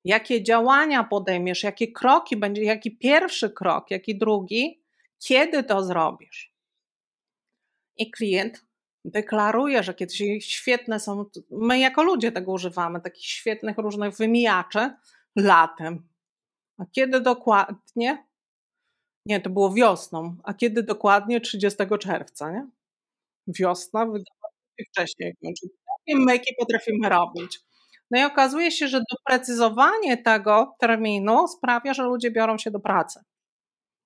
Jakie 0.04 0.44
działania 0.44 1.04
podejmiesz, 1.04 1.64
jakie 1.64 1.92
kroki 1.92 2.38
będzie, 2.38 2.64
jaki 2.64 2.98
pierwszy 2.98 3.50
krok, 3.50 3.92
jaki 3.92 4.18
drugi, 4.18 4.84
kiedy 5.20 5.64
to 5.64 5.84
zrobisz? 5.84 6.56
I 7.98 8.12
klient 8.12 8.66
deklaruje, 9.06 9.84
że 9.84 9.94
kiedyś 9.94 10.46
świetne 10.46 11.00
są, 11.00 11.26
my 11.52 11.80
jako 11.80 12.04
ludzie 12.04 12.32
tego 12.32 12.52
używamy, 12.52 13.02
takich 13.02 13.26
świetnych 13.26 13.78
różnych 13.78 14.16
wymijaczy, 14.16 14.92
latem. 15.36 16.08
A 16.78 16.84
kiedy 16.92 17.22
dokładnie? 17.22 18.28
Nie, 19.26 19.42
to 19.42 19.50
było 19.50 19.74
wiosną. 19.74 20.36
A 20.44 20.54
kiedy 20.54 20.84
dokładnie? 20.84 21.42
30 21.42 21.80
czerwca, 22.00 22.52
nie? 22.52 22.68
Wiosna, 23.48 24.08
wcześniej. 24.92 25.36
Takie 25.42 26.18
myki 26.20 26.56
potrafimy 26.60 27.10
robić. 27.10 27.60
No 28.12 28.20
i 28.20 28.24
okazuje 28.24 28.72
się, 28.72 28.88
że 28.88 29.02
doprecyzowanie 29.12 30.18
tego 30.18 30.76
terminu 30.80 31.48
sprawia, 31.48 31.94
że 31.94 32.04
ludzie 32.04 32.32
biorą 32.32 32.58
się 32.58 32.72
do 32.72 32.80
pracy. 32.80 33.20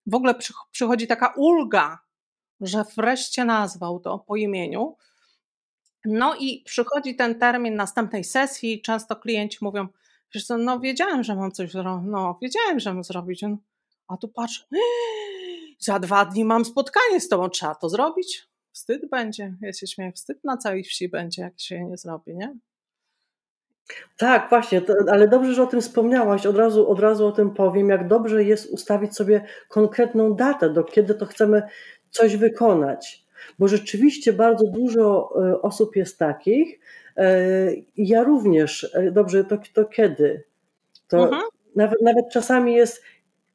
W 0.05 0.15
ogóle 0.15 0.35
przychodzi 0.71 1.07
taka 1.07 1.33
ulga, 1.37 1.99
że 2.61 2.83
wreszcie 2.97 3.45
nazwał 3.45 3.99
to 3.99 4.19
po 4.19 4.35
imieniu. 4.35 4.95
No 6.05 6.35
i 6.39 6.63
przychodzi 6.65 7.15
ten 7.15 7.39
termin 7.39 7.75
następnej 7.75 8.23
sesji. 8.23 8.81
Często 8.81 9.15
klienci 9.15 9.57
mówią: 9.61 9.87
Wiesz 10.33 10.45
co, 10.45 10.57
no 10.57 10.79
wiedziałem, 10.79 11.23
że 11.23 11.35
mam 11.35 11.51
coś 11.51 11.71
zrobić, 11.71 12.09
no 12.11 12.39
wiedziałem, 12.41 12.79
że 12.79 12.93
mam 12.93 13.03
zrobić. 13.03 13.41
A 14.07 14.17
tu 14.17 14.27
patrz, 14.27 14.67
za 15.79 15.99
dwa 15.99 16.25
dni 16.25 16.45
mam 16.45 16.65
spotkanie 16.65 17.21
z 17.21 17.27
tobą, 17.27 17.49
trzeba 17.49 17.75
to 17.75 17.89
zrobić? 17.89 18.47
Wstyd 18.71 19.09
będzie, 19.09 19.55
ja 19.61 19.73
się 19.73 19.87
śmieję, 19.87 20.11
wstyd 20.11 20.43
na 20.43 20.57
całej 20.57 20.83
wsi 20.83 21.09
będzie, 21.09 21.41
jak 21.41 21.59
się 21.59 21.85
nie 21.85 21.97
zrobi, 21.97 22.35
nie? 22.35 22.55
Tak, 24.17 24.49
właśnie, 24.49 24.81
to, 24.81 24.93
ale 25.11 25.27
dobrze, 25.27 25.53
że 25.53 25.63
o 25.63 25.67
tym 25.67 25.81
wspomniałaś. 25.81 26.45
Od 26.45 26.57
razu, 26.57 26.89
od 26.89 26.99
razu 26.99 27.27
o 27.27 27.31
tym 27.31 27.53
powiem, 27.53 27.89
jak 27.89 28.07
dobrze 28.07 28.43
jest 28.43 28.69
ustawić 28.71 29.15
sobie 29.15 29.45
konkretną 29.69 30.35
datę, 30.35 30.69
do 30.69 30.83
kiedy 30.83 31.15
to 31.15 31.25
chcemy 31.25 31.61
coś 32.15 32.37
wykonać. 32.37 33.25
Bo 33.59 33.67
rzeczywiście 33.67 34.33
bardzo 34.33 34.67
dużo 34.67 35.33
e, 35.49 35.61
osób 35.61 35.95
jest 35.95 36.19
takich, 36.19 36.79
E, 37.17 37.67
ja 37.97 38.23
również, 38.23 38.89
e, 38.93 39.11
dobrze, 39.11 39.43
to, 39.43 39.57
to 39.73 39.85
kiedy? 39.85 40.43
To 41.07 41.23
mhm. 41.23 41.41
nawet, 41.75 42.01
nawet 42.01 42.25
czasami 42.33 42.73
jest, 42.73 43.03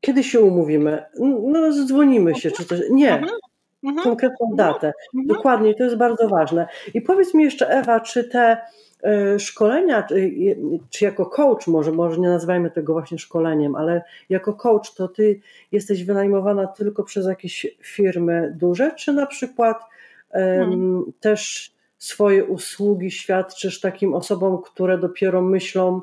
kiedy 0.01 0.25
się 0.25 0.41
umówimy? 0.41 1.05
No, 1.21 1.73
dzwonimy 1.87 2.35
się, 2.35 2.51
czy 2.51 2.65
coś. 2.65 2.81
Nie. 2.91 3.13
Mhm. 3.13 3.39
Mhm. 3.85 4.05
Konkretną 4.05 4.51
mhm. 4.51 4.57
datę. 4.57 4.93
Mhm. 5.15 5.27
Dokładnie, 5.37 5.75
to 5.75 5.85
jest 5.85 5.97
bardzo 5.97 6.29
ważne. 6.29 6.69
I 6.95 7.03
powiedz 7.03 7.35
mi 7.35 7.45
jeszcze, 7.45 7.69
Ewa, 7.69 8.01
czy 8.01 8.25
te 8.25 8.57
e, 9.03 9.39
szkolenia, 9.39 10.03
czy, 10.03 10.31
czy 10.91 11.05
jako 11.05 11.27
coach, 11.27 11.67
może, 11.67 11.93
może 11.93 12.21
nie 12.21 12.29
nazywajmy 12.29 12.71
tego 12.71 12.93
właśnie 12.93 13.19
szkoleniem, 13.19 13.75
ale 13.75 14.03
jako 14.29 14.55
coach, 14.55 14.95
to 14.95 15.09
ty 15.09 15.41
jesteś 15.73 16.05
wynajmowana 16.05 16.67
tylko 16.67 17.05
przez 17.05 17.27
jakieś 17.27 17.67
firmy 17.83 18.57
duże, 18.57 18.95
czy 18.95 19.13
na 19.13 19.27
przykład 19.27 19.83
um, 20.35 21.13
też 21.21 21.73
swoje 21.99 22.45
usługi 22.45 23.11
świadczysz 23.11 23.81
takim 23.81 24.15
osobom, 24.15 24.63
które 24.63 24.99
dopiero 24.99 25.43
myślą, 25.43 26.01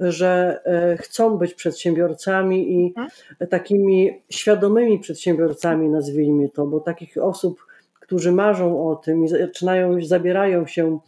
że 0.00 0.60
e, 0.64 0.96
chcą 0.96 1.38
być 1.38 1.54
przedsiębiorcami 1.54 2.72
i 2.72 2.86
mhm. 2.86 3.08
takimi 3.50 4.22
świadomymi 4.30 4.98
przedsiębiorcami, 4.98 5.88
nazwijmy 5.88 6.48
to, 6.48 6.66
bo 6.66 6.80
takich 6.80 7.16
osób, 7.16 7.66
którzy 8.00 8.32
marzą 8.32 8.88
o 8.88 8.96
tym 8.96 9.24
i 9.24 9.28
zaczynają, 9.28 10.02
zabierają 10.02 10.66
się 10.66 10.98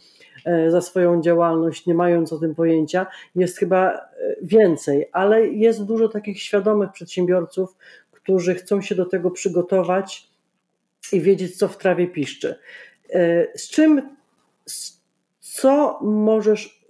e, 0.45 0.71
za 0.71 0.81
swoją 0.81 1.23
działalność, 1.23 1.87
nie 1.87 1.95
mając 1.95 2.33
o 2.33 2.39
tym 2.39 2.55
pojęcia, 2.55 3.07
jest 3.35 3.59
chyba 3.59 3.93
e, 3.93 4.01
więcej, 4.43 5.09
ale 5.13 5.49
jest 5.49 5.85
dużo 5.85 6.09
takich 6.09 6.43
świadomych 6.43 6.93
przedsiębiorców, 6.93 7.77
którzy 8.11 8.55
chcą 8.55 8.81
się 8.81 8.95
do 8.95 9.07
tego 9.07 9.31
przygotować 9.31 10.31
i 11.13 11.21
wiedzieć, 11.21 11.57
co 11.57 11.69
w 11.69 11.77
trawie 11.77 12.07
piszczy. 12.07 12.55
Z 13.55 13.71
czym 13.71 14.03
co 15.41 15.99
możesz, 16.03 16.85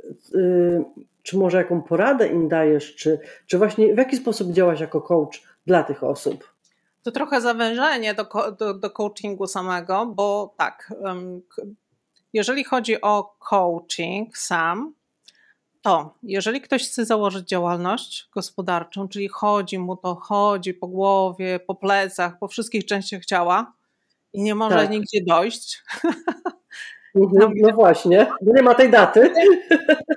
czy 1.22 1.38
może 1.38 1.58
jaką 1.58 1.82
poradę 1.82 2.28
im 2.28 2.48
dajesz, 2.48 2.96
czy, 2.96 3.20
czy 3.46 3.58
właśnie 3.58 3.94
w 3.94 3.98
jaki 3.98 4.16
sposób 4.16 4.52
działasz 4.52 4.80
jako 4.80 5.00
coach 5.00 5.42
dla 5.66 5.82
tych 5.82 6.04
osób? 6.04 6.54
To 7.02 7.10
trochę 7.10 7.40
zawężenie 7.40 8.14
do, 8.14 8.52
do, 8.58 8.74
do 8.74 8.90
coachingu 8.90 9.46
samego, 9.46 10.06
bo 10.06 10.54
tak, 10.56 10.92
jeżeli 12.32 12.64
chodzi 12.64 13.00
o 13.00 13.36
coaching 13.38 14.38
sam, 14.38 14.94
to 15.82 16.14
jeżeli 16.22 16.60
ktoś 16.60 16.88
chce 16.88 17.04
założyć 17.04 17.48
działalność 17.48 18.28
gospodarczą, 18.34 19.08
czyli 19.08 19.28
chodzi 19.28 19.78
mu 19.78 19.96
to, 19.96 20.14
chodzi 20.14 20.74
po 20.74 20.86
głowie, 20.86 21.60
po 21.66 21.74
plecach, 21.74 22.38
po 22.38 22.48
wszystkich 22.48 22.86
częściach 22.86 23.24
ciała 23.24 23.72
i 24.32 24.42
nie 24.42 24.54
może 24.54 24.76
Tak. 24.76 24.90
nigdzie 24.90 25.24
dojść, 25.26 25.82
Mhm, 27.14 27.52
No 27.56 27.72
właśnie, 27.74 28.26
nie 28.42 28.62
ma 28.62 28.74
tej 28.74 28.90
daty. 28.90 29.32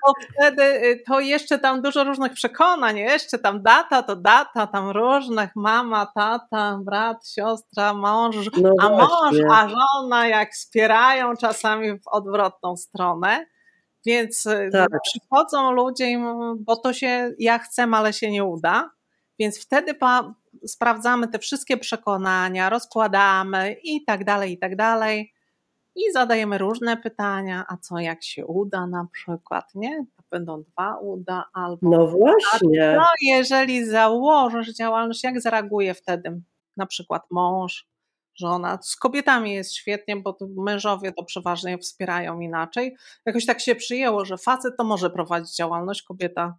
to 0.06 0.14
wtedy 0.34 0.64
y, 0.64 1.04
to 1.08 1.20
jeszcze 1.20 1.60
tam 1.60 1.82
dużo 1.82 2.04
różnych 2.04 2.34
przekonań, 2.34 2.98
jeszcze 2.98 3.40
tam 3.40 3.62
data 3.62 4.04
to 4.04 4.16
data, 4.16 4.68
tam 4.68 4.90
różnych, 4.90 5.56
mama, 5.56 6.06
tata, 6.16 6.80
brat, 6.86 7.28
siostra, 7.28 7.94
mąż, 7.94 8.36
No 8.62 8.70
a 8.82 8.90
mąż, 8.90 9.36
a 9.52 9.68
żona 9.70 10.28
jak 10.28 10.54
wspierają 10.54 11.36
czasami 11.38 12.00
w 12.00 12.08
odwrotną 12.08 12.78
stronę. 12.78 13.46
Więc 14.06 14.46
y, 14.46 14.70
Tak. 14.72 14.90
przychodzą 15.04 15.72
ludzie, 15.72 16.20
bo 16.60 16.76
to 16.76 16.94
się 16.94 17.32
ja 17.40 17.60
chcę, 17.60 17.88
ale 17.94 18.14
się 18.14 18.32
nie 18.32 18.44
uda. 18.44 18.90
Więc 19.40 19.62
wtedy 19.62 19.94
pa, 19.94 20.34
sprawdzamy 20.68 21.28
te 21.28 21.40
wszystkie 21.40 21.78
przekonania, 21.78 22.70
rozkładamy 22.70 23.76
i 23.84 24.04
tak 24.06 24.24
dalej, 24.26 24.52
i 24.54 24.58
tak 24.58 24.76
dalej. 24.76 25.33
I 25.96 26.12
zadajemy 26.12 26.58
różne 26.58 26.98
pytania, 26.98 27.66
a 27.68 27.78
co 27.78 28.00
jak 28.00 28.24
się 28.24 28.46
uda 28.46 28.88
na 28.88 29.08
przykład, 29.12 29.76
nie? 29.76 30.06
To 30.18 30.24
będą 30.32 30.64
dwa 30.64 30.98
uda 30.98 31.46
albo 31.54 31.90
No 31.90 32.08
właśnie. 32.08 32.94
no, 32.96 33.06
jeżeli 33.22 33.86
założysz 33.86 34.74
działalność, 34.74 35.24
jak 35.24 35.42
zareaguje 35.42 35.94
wtedy 35.94 36.42
na 36.78 36.86
przykład 36.86 37.24
mąż, 37.32 37.88
żona? 38.36 38.80
Z 38.82 38.96
kobietami 38.96 39.54
jest 39.54 39.74
świetnie, 39.74 40.16
bo 40.16 40.38
mężowie 40.58 41.12
to 41.12 41.24
przeważnie 41.24 41.78
wspierają 41.78 42.40
inaczej. 42.40 42.96
Jakoś 43.26 43.46
tak 43.46 43.60
się 43.62 43.76
przyjęło, 43.76 44.26
że 44.26 44.38
facet 44.38 44.78
to 44.78 44.84
może 44.84 45.10
prowadzić 45.10 45.56
działalność, 45.56 46.02
kobieta 46.02 46.58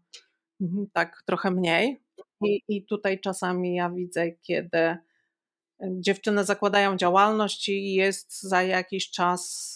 mhm, 0.60 0.86
tak 0.92 1.22
trochę 1.26 1.50
mniej. 1.50 2.00
I, 2.40 2.62
I 2.68 2.84
tutaj 2.86 3.20
czasami 3.20 3.74
ja 3.74 3.90
widzę, 3.90 4.32
kiedy 4.32 4.96
dziewczyny 5.90 6.44
zakładają 6.44 6.96
działalność 6.96 7.68
i 7.68 7.94
jest 7.94 8.42
za 8.42 8.62
jakiś 8.62 9.10
czas 9.10 9.74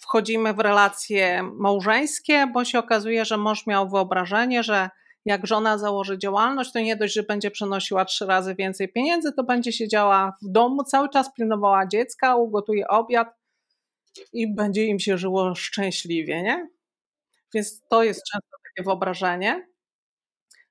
wchodzimy 0.00 0.54
w 0.54 0.58
relacje 0.58 1.42
małżeńskie, 1.42 2.46
bo 2.54 2.64
się 2.64 2.78
okazuje, 2.78 3.24
że 3.24 3.36
mąż 3.36 3.66
miał 3.66 3.90
wyobrażenie, 3.90 4.62
że 4.62 4.90
jak 5.24 5.46
żona 5.46 5.78
założy 5.78 6.18
działalność, 6.18 6.72
to 6.72 6.80
nie 6.80 6.96
dość, 6.96 7.14
że 7.14 7.22
będzie 7.22 7.50
przenosiła 7.50 8.04
trzy 8.04 8.26
razy 8.26 8.54
więcej 8.54 8.92
pieniędzy, 8.92 9.32
to 9.32 9.44
będzie 9.44 9.72
siedziała 9.72 10.36
w 10.42 10.52
domu, 10.52 10.84
cały 10.84 11.08
czas 11.08 11.34
pilnowała 11.34 11.86
dziecka, 11.86 12.36
ugotuje 12.36 12.88
obiad 12.88 13.28
i 14.32 14.54
będzie 14.54 14.84
im 14.84 15.00
się 15.00 15.18
żyło 15.18 15.54
szczęśliwie, 15.54 16.42
nie? 16.42 16.68
Więc 17.54 17.82
to 17.88 18.04
jest 18.04 18.22
często 18.32 18.56
takie 18.64 18.84
wyobrażenie. 18.84 19.68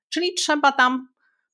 Czyli 0.08 0.34
trzeba 0.34 0.72
tam 0.72 1.08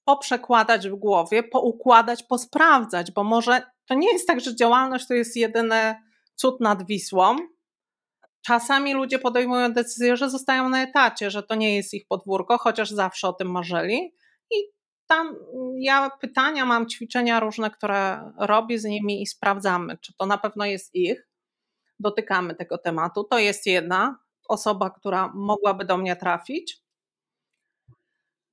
poprzekładać 0.05 0.89
w 0.89 0.95
głowie, 0.95 1.43
poukładać, 1.43 2.23
posprawdzać, 2.23 3.13
bo 3.13 3.25
może 3.25 3.63
to 3.87 3.95
nie 3.95 4.13
jest 4.13 4.27
tak, 4.27 4.41
że 4.41 4.57
działalność 4.57 5.07
to 5.07 5.15
jest 5.15 5.37
jedyny 5.37 5.95
cud 6.35 6.61
nad 6.61 6.87
Wisłą. 6.87 7.37
Czasami 8.47 8.95
ludzie 8.95 9.19
podejmują 9.19 9.73
decyzję, 9.73 10.17
że 10.17 10.31
zostają 10.31 10.69
na 10.69 10.83
etacie, 10.83 11.31
że 11.31 11.43
to 11.43 11.55
nie 11.55 11.77
jest 11.77 11.95
ich 11.95 12.07
podwórko, 12.09 12.59
chociaż 12.59 12.91
zawsze 12.91 13.29
o 13.29 13.33
tym 13.33 13.51
marzyli. 13.51 14.15
I 14.51 14.57
tam 15.07 15.37
ja 15.79 16.11
pytania 16.21 16.65
mam, 16.65 16.89
ćwiczenia 16.89 17.41
różne, 17.41 17.71
które 17.71 18.33
robię 18.39 18.79
z 18.79 18.85
nimi 18.85 19.23
i 19.23 19.27
sprawdzamy, 19.27 19.99
czy 19.99 20.13
to 20.19 20.27
na 20.27 20.39
pewno 20.39 20.65
jest 20.65 20.95
ich. 20.95 21.29
Dotykamy 21.99 22.55
tego 22.55 22.79
tematu. 22.79 23.25
To 23.25 23.39
jest 23.39 23.67
jedna 23.67 24.19
osoba, 24.49 24.91
która 24.91 25.33
mogłaby 25.35 25.85
do 25.85 25.97
mnie 25.97 26.17
trafić. 26.17 26.82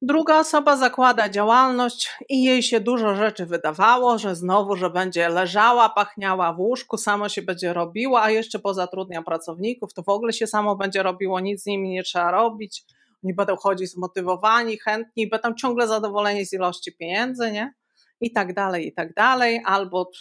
Druga 0.02 0.40
osoba 0.40 0.78
zakłada 0.78 1.30
działalność 1.30 2.10
i 2.30 2.44
jej 2.44 2.64
się 2.64 2.80
dużo 2.80 3.16
rzeczy 3.16 3.46
wydawało, 3.46 4.18
że 4.18 4.36
znowu, 4.36 4.76
że 4.76 4.90
będzie 4.90 5.30
leżała, 5.30 5.90
pachniała 5.90 6.54
w 6.54 6.60
łóżku, 6.60 6.98
samo 6.98 7.30
się 7.30 7.42
będzie 7.42 7.74
robiła, 7.74 8.22
a 8.22 8.30
jeszcze 8.32 8.60
pozatrudnia 8.60 9.22
pracowników, 9.22 9.94
to 9.94 10.04
w 10.04 10.10
ogóle 10.10 10.34
się 10.34 10.48
samo 10.48 10.76
będzie 10.76 11.04
robiło, 11.04 11.40
nic 11.40 11.64
z 11.64 11.66
nimi 11.66 11.90
nie 11.90 12.04
trzeba 12.04 12.32
robić. 12.32 12.84
Oni 13.24 13.34
będą 13.34 13.56
chodzić 13.56 13.92
zmotywowani, 13.92 14.78
chętni, 14.78 15.30
będą 15.30 15.54
ciągle 15.54 15.88
zadowoleni 15.88 16.46
z 16.46 16.54
ilości 16.54 16.96
pieniędzy, 16.96 17.52
nie? 17.52 17.74
I 18.22 18.32
tak 18.32 18.54
dalej, 18.54 18.88
i 18.88 18.94
tak 18.94 19.14
dalej. 19.14 19.62
Albo 19.66 20.12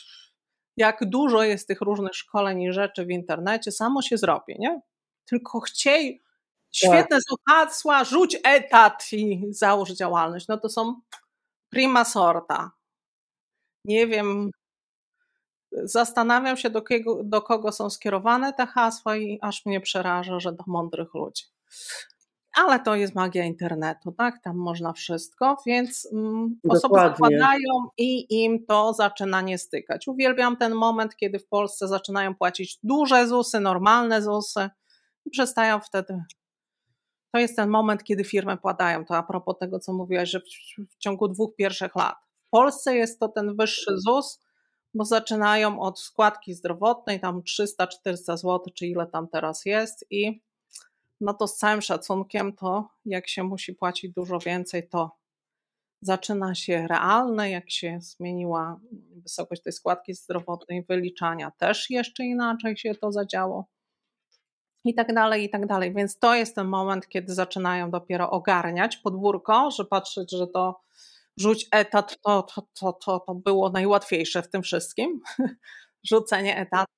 jak 0.76 0.99
dużo 1.03 1.43
jest 1.43 1.68
tych 1.68 1.81
różnych 1.81 2.14
szkoleń 2.14 2.62
i 2.62 2.72
rzeczy 2.72 3.07
w 3.07 3.11
internecie, 3.11 3.72
samo 3.72 4.03
się 4.03 4.18
zrobi, 4.18 4.57
nie? 4.59 4.81
Tylko 5.24 5.61
chciej 5.61 6.22
Świetne 6.73 7.16
są 7.16 7.37
hasła, 7.49 8.05
rzuć 8.05 8.37
etat 8.45 9.12
i 9.12 9.47
załóż 9.51 9.91
działalność. 9.91 10.49
No 10.49 10.59
to 10.59 10.69
są 10.69 11.01
prima 11.71 12.05
sorta. 12.05 12.71
Nie 13.85 14.07
wiem, 14.07 14.51
zastanawiam 15.73 16.57
się, 16.57 16.71
do 16.71 16.83
kogo, 16.83 17.25
do 17.25 17.43
kogo 17.43 17.73
są 17.73 17.91
skierowane 17.91 18.53
te 18.53 18.66
hasła 18.66 19.16
i 19.16 19.39
aż 19.43 19.66
mnie 19.66 19.81
przeraża, 19.81 20.41
że 20.41 20.53
do 20.53 20.64
mądrych 20.66 21.14
ludzi. 21.14 21.45
Ale 22.55 22.81
to 22.81 22.95
jest 22.95 23.14
magia 23.14 23.45
internetu, 23.45 24.12
tak? 24.12 24.43
Tam 24.43 24.57
można 24.57 24.93
wszystko, 24.93 25.57
więc 25.66 26.09
mm, 26.12 26.61
osoby 26.69 26.95
zakładają 26.95 27.89
i 27.99 28.43
im 28.45 28.66
to 28.66 28.95
zaczyna 28.95 29.41
nie 29.41 29.59
stykać. 29.59 30.09
Uwielbiam 30.09 30.57
ten 30.57 30.75
moment, 30.75 31.16
kiedy 31.16 31.39
w 31.39 31.49
Polsce 31.49 31.89
zaczynają 31.89 32.35
płacić 32.35 32.79
duże 32.83 33.27
ZUSy, 33.27 33.61
normalne 33.61 34.23
ZUSy 34.23 34.71
i 35.25 35.31
przestają 35.31 35.81
wtedy 35.81 36.23
to 37.33 37.39
jest 37.39 37.57
ten 37.57 37.68
moment, 37.68 38.05
kiedy 38.05 38.24
firmy 38.24 38.57
płatają. 38.57 39.05
To 39.05 39.16
a 39.16 39.22
propos 39.22 39.59
tego, 39.61 39.79
co 39.79 39.93
mówiłaś, 39.93 40.31
że 40.31 40.41
w, 40.41 40.45
w 40.91 40.99
ciągu 40.99 41.29
dwóch 41.29 41.57
pierwszych 41.57 41.97
lat. 41.97 42.16
W 42.47 42.51
Polsce 42.51 42.97
jest 42.97 43.20
to 43.20 43.29
ten 43.29 43.57
wyższy 43.57 43.99
ZUS, 43.99 44.41
bo 44.95 45.05
zaczynają 45.05 45.81
od 45.81 46.01
składki 46.01 46.55
zdrowotnej, 46.55 47.20
tam 47.20 47.43
300-400 47.43 48.37
zł, 48.37 48.61
czy 48.74 48.87
ile 48.87 49.07
tam 49.07 49.29
teraz 49.29 49.64
jest 49.66 50.07
i 50.11 50.43
no 51.20 51.35
to 51.35 51.49
z 51.49 51.57
całym 51.57 51.83
szacunkiem 51.83 52.53
to 52.53 52.89
jak 53.05 53.29
się 53.29 53.43
musi 53.43 53.74
płacić 53.74 54.12
dużo 54.12 54.39
więcej, 54.39 54.89
to 54.89 55.11
zaczyna 56.01 56.55
się 56.55 56.87
realne, 56.91 57.51
jak 57.51 57.70
się 57.70 57.99
zmieniła 58.01 58.81
wysokość 59.22 59.62
tej 59.62 59.72
składki 59.72 60.14
zdrowotnej, 60.14 60.85
wyliczania 60.89 61.51
też 61.51 61.91
jeszcze 61.91 62.24
inaczej 62.24 62.76
się 62.76 62.95
to 62.95 63.12
zadziało 63.12 63.68
i 64.85 64.95
tak 64.95 65.14
dalej, 65.14 65.45
i 65.45 65.51
tak 65.51 65.66
dalej. 65.66 65.95
Więc 65.95 66.18
to 66.18 66.35
jest 66.35 66.55
ten 66.55 66.66
moment, 66.66 67.09
kiedy 67.09 67.35
zaczynają 67.35 67.91
dopiero 67.91 68.31
ogarniać 68.31 68.97
podwórko, 68.97 69.70
że 69.70 69.85
patrzeć, 69.85 70.31
że 70.31 70.47
to 70.47 70.81
rzuć 71.37 71.66
etat, 71.72 72.18
to, 72.20 72.43
to, 72.43 72.62
to, 72.81 72.93
to, 72.93 73.20
to 73.20 73.35
było 73.35 73.70
najłatwiejsze 73.70 74.43
w 74.43 74.51
tym 74.51 74.62
wszystkim, 74.62 75.20
rzucenie 76.11 76.57
etatu. 76.57 76.93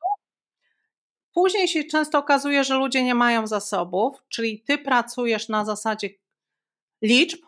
Później 1.35 1.68
się 1.68 1.85
często 1.85 2.18
okazuje, 2.18 2.64
że 2.64 2.74
ludzie 2.74 3.03
nie 3.03 3.14
mają 3.14 3.47
zasobów, 3.47 4.24
czyli 4.28 4.62
ty 4.62 4.78
pracujesz 4.78 5.49
na 5.49 5.64
zasadzie 5.64 6.09
liczb, 7.03 7.41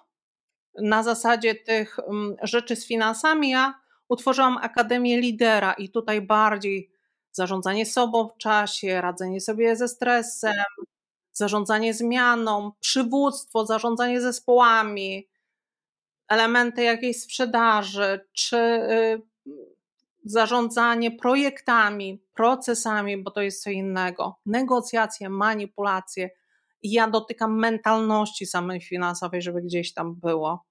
na 0.78 1.02
zasadzie 1.02 1.54
tych 1.54 1.98
um, 2.06 2.36
rzeczy 2.42 2.76
z 2.76 2.86
finansami. 2.86 3.50
Ja 3.50 3.80
utworzyłam 4.08 4.58
Akademię 4.58 5.20
Lidera 5.20 5.72
i 5.72 5.88
tutaj 5.88 6.20
bardziej 6.20 6.91
zarządzanie 7.32 7.86
sobą 7.86 8.28
w 8.28 8.36
czasie, 8.38 9.00
radzenie 9.00 9.40
sobie 9.40 9.76
ze 9.76 9.88
stresem, 9.88 10.52
zarządzanie 11.32 11.94
zmianą, 11.94 12.72
przywództwo, 12.80 13.66
zarządzanie 13.66 14.20
zespołami, 14.20 15.28
elementy 16.28 16.82
jakiejś 16.82 17.20
sprzedaży, 17.20 18.28
czy 18.32 18.56
y, 18.56 19.22
zarządzanie 20.24 21.10
projektami, 21.10 22.22
procesami, 22.34 23.22
bo 23.22 23.30
to 23.30 23.42
jest 23.42 23.62
co 23.62 23.70
innego, 23.70 24.38
negocjacje, 24.46 25.28
manipulacje. 25.28 26.30
Ja 26.82 27.10
dotykam 27.10 27.58
mentalności 27.58 28.46
samej 28.46 28.80
finansowej, 28.80 29.42
żeby 29.42 29.62
gdzieś 29.62 29.94
tam 29.94 30.14
było. 30.14 30.64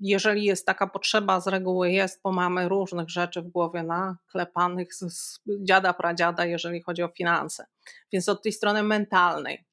Jeżeli 0.00 0.44
jest 0.44 0.66
taka 0.66 0.86
potrzeba, 0.86 1.40
z 1.40 1.46
reguły 1.46 1.90
jest, 1.90 2.20
bo 2.24 2.32
mamy 2.32 2.68
różnych 2.68 3.10
rzeczy 3.10 3.42
w 3.42 3.48
głowie 3.48 3.82
naklepanych 3.82 4.94
z, 4.94 4.98
z 4.98 5.40
dziada, 5.62 5.92
pradziada, 5.92 6.44
jeżeli 6.44 6.82
chodzi 6.82 7.02
o 7.02 7.08
finanse. 7.08 7.66
Więc 8.12 8.28
od 8.28 8.42
tej 8.42 8.52
strony 8.52 8.82
mentalnej 8.82 9.64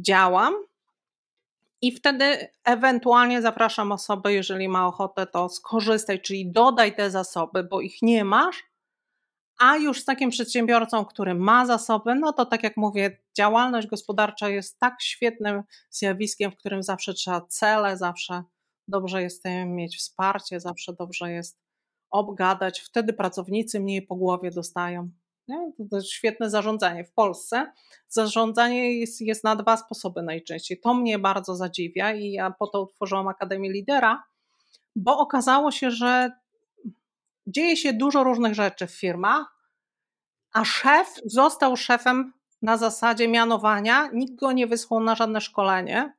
działam 0.00 0.54
i 1.80 1.92
wtedy 1.92 2.48
ewentualnie 2.64 3.42
zapraszam 3.42 3.92
osobę, 3.92 4.32
jeżeli 4.32 4.68
ma 4.68 4.86
ochotę, 4.86 5.26
to 5.26 5.48
skorzystaj, 5.48 6.20
czyli 6.20 6.52
dodaj 6.52 6.96
te 6.96 7.10
zasoby, 7.10 7.64
bo 7.64 7.80
ich 7.80 8.02
nie 8.02 8.24
masz, 8.24 8.64
a 9.58 9.76
już 9.76 10.00
z 10.00 10.04
takim 10.04 10.30
przedsiębiorcą, 10.30 11.04
który 11.04 11.34
ma 11.34 11.66
zasoby, 11.66 12.14
no 12.14 12.32
to 12.32 12.46
tak 12.46 12.62
jak 12.62 12.76
mówię, 12.76 13.18
działalność 13.36 13.86
gospodarcza 13.86 14.48
jest 14.48 14.78
tak 14.78 15.02
świetnym 15.02 15.62
zjawiskiem, 15.90 16.50
w 16.50 16.56
którym 16.56 16.82
zawsze 16.82 17.14
trzeba 17.14 17.40
cele, 17.40 17.96
zawsze 17.96 18.42
dobrze 18.88 19.22
jest 19.22 19.44
mieć 19.66 19.98
wsparcie, 19.98 20.60
zawsze 20.60 20.92
dobrze 20.92 21.32
jest 21.32 21.58
obgadać, 22.10 22.80
wtedy 22.80 23.12
pracownicy 23.12 23.80
mniej 23.80 24.02
po 24.02 24.16
głowie 24.16 24.50
dostają. 24.50 25.10
Nie? 25.48 25.72
To 25.90 25.96
jest 25.96 26.10
świetne 26.10 26.50
zarządzanie. 26.50 27.04
W 27.04 27.12
Polsce 27.12 27.72
zarządzanie 28.08 28.98
jest, 29.00 29.20
jest 29.20 29.44
na 29.44 29.56
dwa 29.56 29.76
sposoby 29.76 30.22
najczęściej. 30.22 30.80
To 30.80 30.94
mnie 30.94 31.18
bardzo 31.18 31.56
zadziwia 31.56 32.14
i 32.14 32.32
ja 32.32 32.50
po 32.58 32.66
to 32.66 32.82
utworzyłam 32.82 33.28
Akademię 33.28 33.70
Lidera, 33.72 34.22
bo 34.96 35.18
okazało 35.18 35.70
się, 35.70 35.90
że 35.90 36.30
dzieje 37.46 37.76
się 37.76 37.92
dużo 37.92 38.24
różnych 38.24 38.54
rzeczy 38.54 38.86
w 38.86 38.94
firmach, 38.94 39.54
a 40.52 40.64
szef 40.64 41.14
został 41.24 41.76
szefem 41.76 42.32
na 42.62 42.76
zasadzie 42.76 43.28
mianowania, 43.28 44.08
nikt 44.12 44.34
go 44.34 44.52
nie 44.52 44.66
wysłał 44.66 45.00
na 45.00 45.14
żadne 45.14 45.40
szkolenie, 45.40 46.14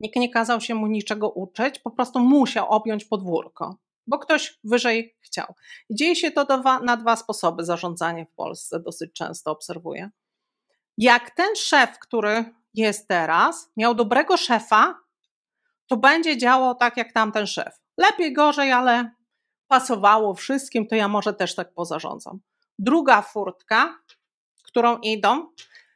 nikt 0.00 0.16
nie 0.16 0.30
kazał 0.30 0.60
się 0.60 0.74
mu 0.74 0.86
niczego 0.86 1.30
uczyć, 1.30 1.78
po 1.78 1.90
prostu 1.90 2.20
musiał 2.20 2.68
objąć 2.68 3.04
podwórko, 3.04 3.76
bo 4.06 4.18
ktoś 4.18 4.58
wyżej 4.64 5.16
chciał. 5.20 5.54
Dzieje 5.90 6.16
się 6.16 6.30
to 6.30 6.44
dwa, 6.44 6.80
na 6.80 6.96
dwa 6.96 7.16
sposoby 7.16 7.64
zarządzanie 7.64 8.26
w 8.26 8.34
Polsce, 8.34 8.80
dosyć 8.80 9.12
często 9.12 9.50
obserwuję. 9.50 10.10
Jak 10.98 11.30
ten 11.30 11.56
szef, 11.56 11.98
który 11.98 12.44
jest 12.74 13.08
teraz, 13.08 13.72
miał 13.76 13.94
dobrego 13.94 14.36
szefa, 14.36 15.00
to 15.86 15.96
będzie 15.96 16.38
działał 16.38 16.74
tak 16.74 16.96
jak 16.96 17.12
tamten 17.12 17.46
szef. 17.46 17.80
Lepiej, 17.98 18.32
gorzej, 18.32 18.72
ale 18.72 19.10
pasowało 19.68 20.34
wszystkim, 20.34 20.86
to 20.86 20.94
ja 20.94 21.08
może 21.08 21.34
też 21.34 21.54
tak 21.54 21.74
pozarządzam. 21.74 22.40
Druga 22.78 23.22
furtka, 23.22 23.98
którą 24.62 24.98
idą, 24.98 25.46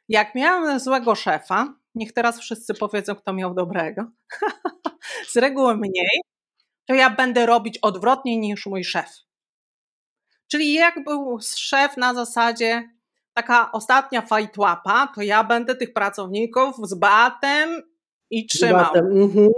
jak 0.09 0.35
miałem 0.35 0.79
złego 0.79 1.15
szefa, 1.15 1.73
niech 1.95 2.13
teraz 2.13 2.39
wszyscy 2.39 2.73
powiedzą, 2.73 3.15
kto 3.15 3.33
miał 3.33 3.53
dobrego, 3.53 4.05
z 5.31 5.35
reguły 5.37 5.77
mniej, 5.77 6.21
to 6.85 6.93
ja 6.93 7.09
będę 7.09 7.45
robić 7.45 7.77
odwrotnie 7.77 8.37
niż 8.37 8.65
mój 8.65 8.83
szef. 8.83 9.09
Czyli 10.51 10.73
jak 10.73 11.03
był 11.03 11.39
szef 11.55 11.97
na 11.97 12.13
zasadzie 12.13 12.89
taka 13.33 13.71
ostatnia 13.71 14.21
fajtłapa, 14.21 15.11
to 15.15 15.21
ja 15.21 15.43
będę 15.43 15.75
tych 15.75 15.93
pracowników 15.93 16.75
z 16.83 16.93
batem 16.93 17.81
i 18.29 18.45
trzymał. 18.45 18.85
Batem. 18.85 19.21
Mhm. 19.21 19.49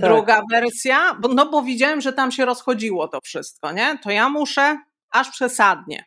Tak. 0.00 0.10
Druga 0.10 0.42
wersja, 0.50 1.14
bo, 1.20 1.28
no 1.28 1.50
bo 1.50 1.62
widziałem, 1.62 2.00
że 2.00 2.12
tam 2.12 2.32
się 2.32 2.44
rozchodziło 2.44 3.08
to 3.08 3.20
wszystko, 3.20 3.72
nie? 3.72 3.98
To 4.02 4.10
ja 4.10 4.28
muszę 4.28 4.78
aż 5.10 5.30
przesadnie. 5.30 6.04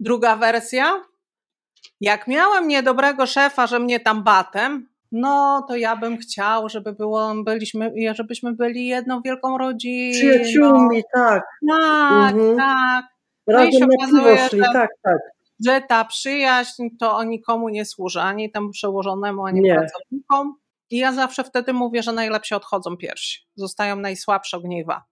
Druga 0.00 0.36
wersja, 0.36 1.04
jak 2.00 2.28
miałem 2.28 2.68
niedobrego 2.68 3.26
szefa, 3.26 3.66
że 3.66 3.78
mnie 3.78 4.00
tam 4.00 4.22
batem, 4.22 4.88
no 5.12 5.64
to 5.68 5.76
ja 5.76 5.96
bym 5.96 6.18
chciał, 6.18 6.68
żeby 6.68 6.92
było, 6.92 7.34
byliśmy, 7.44 7.92
żebyśmy 8.14 8.52
byli 8.52 8.86
jedną 8.86 9.22
wielką 9.22 9.58
rodziną. 9.58 10.12
Przyjaciółmi, 10.12 11.02
tak. 11.14 11.42
Tak, 11.68 12.34
mhm. 12.34 12.56
tak. 12.56 13.04
Razem 13.46 13.70
no 13.70 13.76
i 13.76 13.78
się 13.78 13.86
okazuje, 13.98 14.48
że, 14.52 14.72
tak, 14.72 14.90
tak. 15.02 15.18
że 15.66 15.80
ta 15.88 16.04
przyjaźń 16.04 16.82
to 17.00 17.24
nikomu 17.24 17.68
nie 17.68 17.84
służy, 17.84 18.20
ani 18.20 18.52
temu 18.52 18.70
przełożonemu, 18.70 19.46
ani 19.46 19.60
nie. 19.60 19.74
pracownikom. 19.74 20.54
I 20.90 20.98
ja 20.98 21.12
zawsze 21.12 21.44
wtedy 21.44 21.72
mówię, 21.72 22.02
że 22.02 22.12
najlepsi 22.12 22.54
odchodzą 22.54 22.96
pierwsi. 22.96 23.40
Zostają 23.56 23.96
najsłabsze 23.96 24.56
ogniwa. 24.56 25.04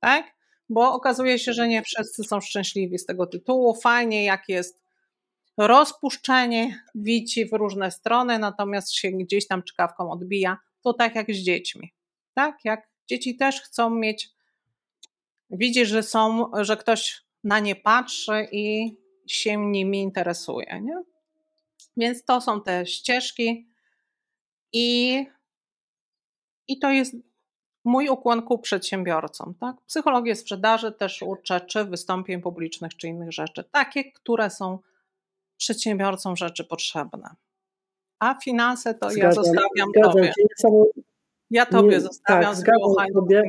Tak? 0.00 0.24
Bo 0.68 0.92
okazuje 0.92 1.38
się, 1.38 1.52
że 1.52 1.68
nie 1.68 1.82
wszyscy 1.82 2.24
są 2.24 2.40
szczęśliwi 2.40 2.98
z 2.98 3.06
tego 3.06 3.26
tytułu. 3.26 3.74
Fajnie, 3.74 4.24
jak 4.24 4.48
jest 4.48 4.83
rozpuszczenie 5.56 6.84
wici 6.94 7.46
w 7.46 7.52
różne 7.52 7.90
strony, 7.90 8.38
natomiast 8.38 8.94
się 8.94 9.10
gdzieś 9.10 9.46
tam 9.46 9.62
czkawką 9.62 10.10
odbija. 10.10 10.58
To 10.82 10.92
tak 10.92 11.14
jak 11.14 11.26
z 11.30 11.38
dziećmi. 11.38 11.92
Tak? 12.34 12.58
Jak 12.64 12.88
dzieci 13.08 13.36
też 13.36 13.60
chcą 13.60 13.90
mieć, 13.90 14.30
widzi, 15.50 15.86
że 15.86 16.02
są, 16.02 16.50
że 16.60 16.76
ktoś 16.76 17.22
na 17.44 17.60
nie 17.60 17.76
patrzy 17.76 18.48
i 18.52 18.96
się 19.26 19.56
nimi 19.56 20.02
interesuje. 20.02 20.80
Nie? 20.82 21.02
Więc 21.96 22.24
to 22.24 22.40
są 22.40 22.60
te 22.62 22.86
ścieżki 22.86 23.68
i, 24.72 25.26
i 26.68 26.78
to 26.78 26.90
jest 26.90 27.14
mój 27.84 28.08
ukłon 28.08 28.42
ku 28.42 28.58
przedsiębiorcom. 28.58 29.54
Tak? 29.60 29.76
Psychologię 29.86 30.36
sprzedaży 30.36 30.92
też 30.92 31.22
uczę, 31.22 31.60
czy 31.60 31.84
wystąpień 31.84 32.42
publicznych, 32.42 32.96
czy 32.96 33.08
innych 33.08 33.32
rzeczy. 33.32 33.64
Takie, 33.64 34.12
które 34.12 34.50
są 34.50 34.78
przedsiębiorcom 35.56 36.36
rzeczy 36.36 36.64
potrzebne. 36.64 37.34
A 38.18 38.34
finanse 38.44 38.94
to 38.94 39.10
zgadzam, 39.10 39.22
ja 39.22 39.32
zostawiam 39.32 39.88
zgadzam 39.94 40.12
tobie. 40.12 40.32
Ja 41.50 41.66
tobie 41.66 41.88
nie, 41.88 42.00
zostawiam 42.00 42.54
tak, 42.54 42.56
z 42.56 42.64
sobie. 43.12 43.42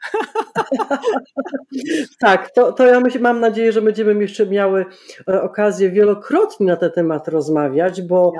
tak, 2.20 2.50
to, 2.50 2.72
to 2.72 2.86
ja 2.86 3.00
myśl, 3.00 3.20
mam 3.20 3.40
nadzieję, 3.40 3.72
że 3.72 3.82
będziemy 3.82 4.22
jeszcze 4.22 4.46
miały 4.46 4.86
e, 5.28 5.42
okazję 5.42 5.90
wielokrotnie 5.90 6.66
na 6.66 6.76
ten 6.76 6.90
temat 6.90 7.28
rozmawiać, 7.28 8.02
bo 8.02 8.32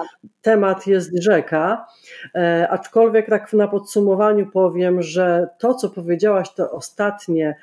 temat 0.42 0.86
jest 0.86 1.22
rzeka. 1.22 1.86
E, 2.34 2.68
aczkolwiek 2.70 3.28
tak 3.28 3.52
na 3.52 3.68
podsumowaniu 3.68 4.46
powiem, 4.46 5.02
że 5.02 5.48
to, 5.58 5.74
co 5.74 5.90
powiedziałaś, 5.90 6.54
to 6.54 6.70
ostatnie, 6.70 7.56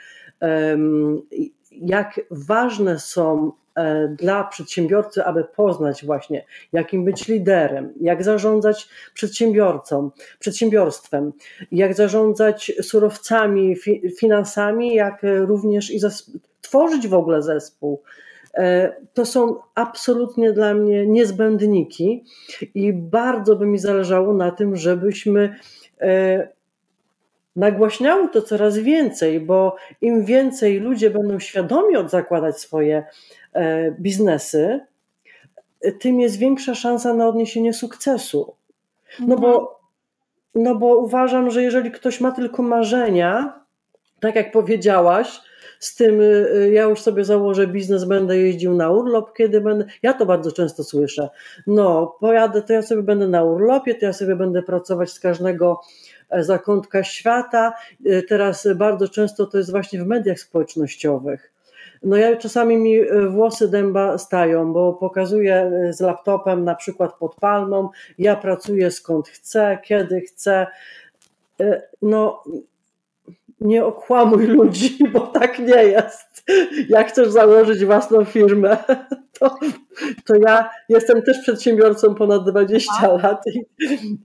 jak 1.71 2.19
ważne 2.31 2.99
są 2.99 3.51
dla 4.09 4.43
przedsiębiorcy, 4.43 5.23
aby 5.23 5.43
poznać 5.43 6.05
właśnie, 6.05 6.45
jakim 6.73 7.05
być 7.05 7.27
liderem, 7.27 7.93
jak 8.01 8.23
zarządzać 8.23 8.89
przedsiębiorcą, 9.13 10.11
przedsiębiorstwem, 10.39 11.33
jak 11.71 11.93
zarządzać 11.93 12.71
surowcami, 12.81 13.75
finansami, 14.19 14.95
jak 14.95 15.21
również 15.23 15.91
i 15.91 15.99
tworzyć 16.61 17.07
w 17.07 17.13
ogóle 17.13 17.41
zespół. 17.41 18.01
E, 18.53 18.95
to 19.13 19.25
są 19.25 19.55
absolutnie 19.75 20.53
dla 20.53 20.73
mnie 20.73 21.07
niezbędniki 21.07 22.23
i 22.75 22.93
bardzo 22.93 23.55
by 23.55 23.65
mi 23.65 23.79
zależało 23.79 24.33
na 24.33 24.51
tym, 24.51 24.75
żebyśmy 24.75 25.55
nagłaśniały 27.57 28.29
to 28.29 28.41
coraz 28.41 28.77
więcej, 28.77 29.39
bo 29.39 29.75
im 30.01 30.25
więcej 30.25 30.79
ludzie 30.79 31.09
będą 31.09 31.39
świadomi 31.39 31.95
zakładać 32.09 32.59
swoje 32.59 33.03
E, 33.57 33.91
biznesy, 33.91 34.79
tym 35.99 36.19
jest 36.19 36.37
większa 36.37 36.75
szansa 36.75 37.13
na 37.13 37.27
odniesienie 37.27 37.73
sukcesu. 37.73 38.53
No 39.19 39.35
bo, 39.35 39.47
mhm. 39.47 39.67
no 40.55 40.75
bo 40.75 40.97
uważam, 40.97 41.51
że 41.51 41.63
jeżeli 41.63 41.91
ktoś 41.91 42.21
ma 42.21 42.31
tylko 42.31 42.63
marzenia, 42.63 43.59
tak 44.19 44.35
jak 44.35 44.51
powiedziałaś, 44.51 45.41
z 45.79 45.95
tym 45.95 46.21
y, 46.21 46.71
ja 46.73 46.83
już 46.83 47.01
sobie 47.01 47.25
założę 47.25 47.67
biznes, 47.67 48.05
będę 48.05 48.37
jeździł 48.37 48.73
na 48.73 48.89
urlop, 48.89 49.33
kiedy 49.33 49.61
będę. 49.61 49.85
Ja 50.03 50.13
to 50.13 50.25
bardzo 50.25 50.51
często 50.51 50.83
słyszę. 50.83 51.29
No, 51.67 52.17
pojadę, 52.19 52.61
to 52.61 52.73
ja 52.73 52.81
sobie 52.81 53.03
będę 53.03 53.27
na 53.27 53.43
urlopie, 53.43 53.95
to 53.95 54.05
ja 54.05 54.13
sobie 54.13 54.35
będę 54.35 54.61
pracować 54.63 55.11
z 55.11 55.19
każdego 55.19 55.81
zakątka 56.39 57.03
świata. 57.03 57.73
E, 58.05 58.21
teraz 58.21 58.67
bardzo 58.75 59.09
często 59.09 59.45
to 59.45 59.57
jest 59.57 59.71
właśnie 59.71 60.03
w 60.03 60.07
mediach 60.07 60.39
społecznościowych 60.39 61.57
no 62.03 62.17
ja 62.17 62.35
czasami 62.35 62.77
mi 62.77 62.99
e, 62.99 63.27
włosy 63.29 63.67
dęba 63.67 64.17
stają, 64.17 64.73
bo 64.73 64.93
pokazuję 64.93 65.55
e, 65.55 65.93
z 65.93 65.99
laptopem 65.99 66.63
na 66.63 66.75
przykład 66.75 67.13
pod 67.13 67.35
palmą, 67.35 67.89
ja 68.17 68.35
pracuję 68.35 68.91
skąd 68.91 69.29
chcę, 69.29 69.77
kiedy 69.83 70.21
chcę. 70.21 70.67
E, 71.59 71.81
no 72.01 72.43
nie 73.61 73.85
okłamuj 73.85 74.47
ludzi, 74.47 74.97
bo 75.13 75.19
tak 75.19 75.59
nie 75.59 75.83
jest. 75.83 76.43
Jak 76.89 77.09
chcesz 77.09 77.29
założyć 77.29 77.85
własną 77.85 78.25
firmę, 78.25 78.77
to, 79.39 79.55
to 80.27 80.35
ja 80.35 80.69
jestem 80.89 81.21
też 81.21 81.39
przedsiębiorcą 81.39 82.15
ponad 82.15 82.49
20 82.49 83.07
lat 83.07 83.41
i, 83.47 83.61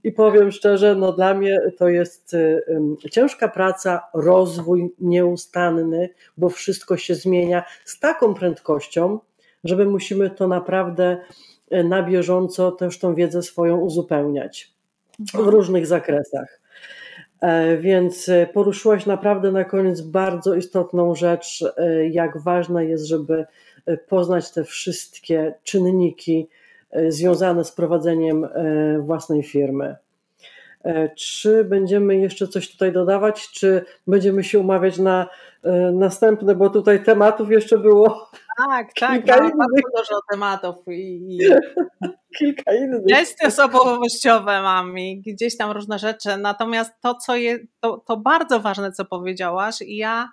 i 0.03 0.11
powiem 0.11 0.51
szczerze, 0.51 0.95
no 0.95 1.11
dla 1.11 1.33
mnie 1.33 1.59
to 1.77 1.89
jest 1.89 2.35
um, 2.67 2.95
ciężka 3.11 3.47
praca, 3.47 4.01
rozwój 4.13 4.93
nieustanny, 4.99 6.09
bo 6.37 6.49
wszystko 6.49 6.97
się 6.97 7.15
zmienia 7.15 7.63
z 7.85 7.99
taką 7.99 8.33
prędkością, 8.33 9.19
że 9.63 9.75
my 9.75 9.85
musimy 9.85 10.29
to 10.29 10.47
naprawdę 10.47 11.17
e, 11.69 11.83
na 11.83 12.03
bieżąco 12.03 12.71
też 12.71 12.99
tą 12.99 13.15
wiedzę 13.15 13.43
swoją 13.43 13.77
uzupełniać 13.77 14.73
w 15.33 15.47
różnych 15.47 15.87
zakresach. 15.87 16.61
E, 17.41 17.77
więc 17.77 18.29
e, 18.29 18.47
poruszyłaś 18.53 19.05
naprawdę 19.05 19.51
na 19.51 19.63
koniec 19.63 20.01
bardzo 20.01 20.55
istotną 20.55 21.15
rzecz, 21.15 21.63
jak 22.11 22.41
ważne 22.41 22.85
jest, 22.85 23.05
żeby 23.05 23.45
poznać 24.07 24.51
te 24.51 24.63
wszystkie 24.63 25.53
czynniki 25.63 26.47
związane 27.07 27.63
z 27.63 27.71
prowadzeniem 27.71 28.47
własnej 28.99 29.43
firmy. 29.43 29.95
Czy 31.17 31.63
będziemy 31.63 32.17
jeszcze 32.17 32.47
coś 32.47 32.71
tutaj 32.71 32.91
dodawać, 32.91 33.49
czy 33.51 33.85
będziemy 34.07 34.43
się 34.43 34.59
umawiać 34.59 34.97
na 34.97 35.27
następne, 35.93 36.55
bo 36.55 36.69
tutaj 36.69 37.03
tematów 37.03 37.51
jeszcze 37.51 37.77
było 37.77 38.29
tak, 38.57 38.93
tak, 38.93 39.11
Kilka 39.11 39.41
mam 39.41 39.51
bardzo 39.57 39.81
dużo 39.97 40.19
tematów 40.31 40.75
i, 40.87 41.35
i 41.35 41.39
kilka 42.39 42.73
innych. 42.73 43.05
Gesty 43.05 43.47
osobowościowe 43.47 44.61
mam 44.61 44.97
i 44.99 45.21
gdzieś 45.21 45.57
tam 45.57 45.71
różne 45.71 45.99
rzeczy, 45.99 46.37
natomiast 46.37 46.93
to, 47.01 47.15
co 47.15 47.35
jest, 47.35 47.63
to, 47.79 47.97
to 47.97 48.17
bardzo 48.17 48.59
ważne, 48.59 48.91
co 48.91 49.05
powiedziałaś 49.05 49.81
i 49.81 49.97
ja 49.97 50.29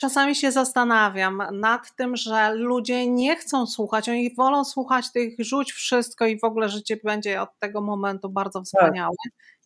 czasami 0.00 0.34
się 0.34 0.52
zastanawiam 0.52 1.42
nad 1.52 1.96
tym, 1.96 2.16
że 2.16 2.54
ludzie 2.54 3.06
nie 3.06 3.36
chcą 3.36 3.66
słuchać, 3.66 4.08
oni 4.08 4.34
wolą 4.34 4.64
słuchać 4.64 5.12
tych 5.12 5.34
rzuć 5.38 5.72
wszystko 5.72 6.26
i 6.26 6.38
w 6.38 6.44
ogóle 6.44 6.68
życie 6.68 6.96
będzie 7.04 7.42
od 7.42 7.58
tego 7.58 7.80
momentu 7.80 8.28
bardzo 8.28 8.58
Tak. 8.58 8.66
wspaniałe. 8.66 9.14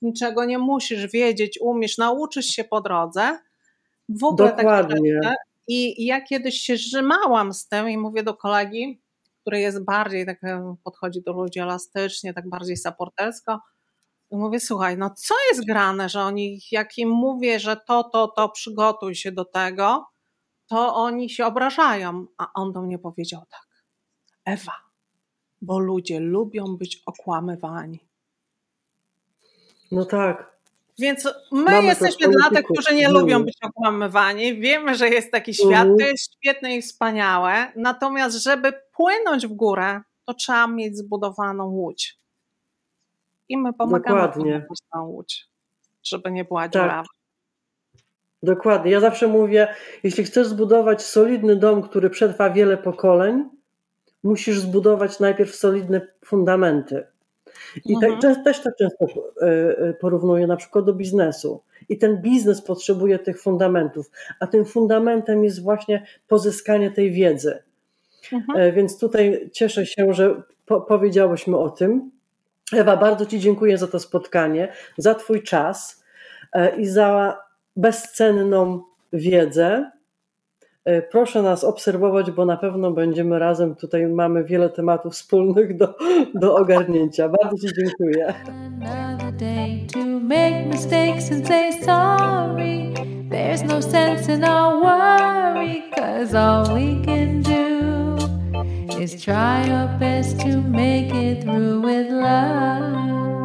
Niczego 0.03 0.45
nie 0.45 0.59
musisz 0.59 1.12
wiedzieć, 1.12 1.59
umiesz, 1.61 1.99
nauczysz 1.99 2.47
się 2.47 2.64
po 2.64 2.80
drodze. 2.80 3.39
W 4.09 4.24
ogóle 4.24 4.49
takie 4.49 4.62
Dokładnie. 4.62 5.18
rzeczy. 5.22 5.35
I 5.68 6.07
ja 6.07 6.20
kiedyś 6.20 6.61
się 6.61 6.76
rzymałam 6.76 7.53
z 7.53 7.68
tym 7.68 7.91
i 7.91 7.99
mówię 7.99 8.22
do 8.22 8.35
kolegi, 8.35 9.01
który 9.41 9.61
jest 9.61 9.85
bardziej 9.85 10.26
tak, 10.26 10.41
podchodzi 10.85 11.22
do 11.22 11.32
ludzi 11.32 11.61
elastycznie, 11.61 12.35
tak 12.35 12.49
bardziej 12.49 12.76
supportersko. 12.76 13.61
I 14.30 14.37
mówię, 14.37 14.61
słuchaj, 14.61 14.99
no 14.99 15.11
co 15.16 15.35
jest 15.51 15.66
grane, 15.66 16.09
że 16.09 16.20
oni, 16.20 16.61
jak 16.70 16.99
im 16.99 17.09
mówię, 17.11 17.61
że 17.61 17.76
to, 17.76 18.05
to, 18.05 18.28
to, 18.28 18.49
przygotuj 18.49 19.14
się 19.14 19.32
do 19.32 19.45
tego, 19.45 20.07
to 20.74 20.94
oni 20.94 21.30
się 21.30 21.46
obrażają. 21.46 22.26
A 22.38 22.46
on 22.54 22.72
do 22.72 22.82
mnie 22.82 22.98
powiedział 22.98 23.42
tak, 23.50 23.66
Ewa, 24.44 24.72
bo 25.62 25.78
ludzie 25.78 26.20
lubią 26.20 26.76
być 26.76 27.02
okłamywani. 27.06 28.00
No 29.92 30.04
tak. 30.04 30.54
Więc 30.98 31.24
my 31.52 31.62
Mamy 31.64 31.82
jesteśmy 31.82 32.28
dla 32.28 32.50
tych, 32.50 32.64
którzy 32.66 32.94
nie 32.94 33.08
lubią 33.08 33.44
być 33.44 33.56
okłamywani. 33.62 34.60
Wiemy, 34.60 34.94
że 34.94 35.08
jest 35.08 35.32
taki 35.32 35.54
świat, 35.54 35.70
Mhm. 35.86 35.98
to 35.98 36.04
jest 36.04 36.34
świetne 36.34 36.76
i 36.76 36.82
wspaniałe. 36.82 37.72
Natomiast, 37.76 38.42
żeby 38.42 38.72
płynąć 38.96 39.46
w 39.46 39.52
górę, 39.52 40.00
to 40.24 40.34
trzeba 40.34 40.66
mieć 40.66 40.96
zbudowaną 40.98 41.64
łódź. 41.70 42.18
I 43.48 43.56
my 43.58 43.72
pomagamy 43.72 44.20
Dokładnie. 44.20 44.52
budować 44.54 44.78
tą 44.92 45.04
łódź, 45.04 45.46
żeby 46.04 46.32
nie 46.32 46.44
była 46.44 46.62
Tak. 46.62 46.72
dziurawa. 46.72 47.08
Dokładnie. 48.45 48.90
Ja 48.92 49.01
zawsze 49.01 49.28
mówię, 49.28 49.68
jeśli 50.03 50.24
chcesz 50.24 50.47
zbudować 50.47 51.03
solidny 51.03 51.57
dom, 51.57 51.82
który 51.82 52.11
przetrwa 52.11 52.51
wiele 52.51 52.76
pokoleń, 52.76 53.45
musisz 54.22 54.59
zbudować 54.59 55.20
najpierw 55.20 55.55
solidne 55.55 56.01
fundamenty. 56.24 57.07
I 57.84 57.95
Mhm. 57.95 58.20
te, 58.20 58.36
też 58.45 58.61
tak 58.61 58.76
często 58.76 59.07
e, 59.42 59.47
e, 59.78 59.95
porównuję 59.95 60.47
na 60.47 60.57
przykład 60.57 60.84
do 60.84 60.95
biznesu. 60.95 61.62
I 61.88 61.99
ten 61.99 62.22
biznes 62.22 62.62
potrzebuje 62.62 63.18
tych 63.18 63.42
fundamentów, 63.42 64.11
a 64.40 64.47
tym 64.47 64.64
fundamentem 64.64 65.45
jest 65.45 65.62
właśnie 65.62 66.07
pozyskanie 66.28 66.90
tej 66.90 67.12
wiedzy. 67.12 67.62
Mhm. 68.32 68.61
E, 68.61 68.72
Więc 68.72 68.99
tutaj 68.99 69.51
cieszę 69.53 69.86
się, 69.86 70.12
że 70.14 70.42
po, 70.66 70.80
powiedziałyśmy 70.80 71.59
o 71.59 71.70
tym. 71.70 72.11
Ewa, 72.72 72.97
bardzo 72.97 73.26
Ci 73.26 73.40
dziękuję 73.40 73.78
za 73.78 73.86
to 73.86 74.01
spotkanie, 74.01 74.72
za 74.99 75.14
Twój 75.14 75.42
czas 75.42 76.05
i 76.76 76.86
za 76.86 77.38
bezcenną 77.76 78.82
wiedzę. 79.12 79.90
E, 80.84 81.02
Proszę 81.02 81.42
nas 81.42 81.64
obserwować, 81.64 82.30
bo 82.30 82.44
na 82.44 82.56
pewno 82.56 82.90
będziemy 82.90 83.38
razem. 83.38 83.74
Tutaj 83.74 84.06
mamy 84.06 84.44
wiele 84.44 84.70
tematów 84.70 85.12
wspólnych 85.12 85.76
do, 85.76 85.94
do 86.34 86.56
ogarnięcia. 86.56 87.28
Bardzo 87.28 87.68
Ci 87.68 87.74
dziękuję. 87.74 88.34
There's 93.30 93.64
no 93.64 93.80
sense 93.80 94.28
in 94.28 94.44
our 94.44 94.80
worry, 94.80 95.82
cause 95.96 96.34
all 96.34 96.64
we 96.74 97.04
can 97.04 97.42
do 97.42 98.16
is 99.00 99.20
try 99.20 99.68
our 99.70 99.88
best 99.98 100.38
to 100.40 100.60
make 100.60 101.12
it 101.12 101.42
through 101.42 101.80
with 101.80 102.10
love. 102.12 103.43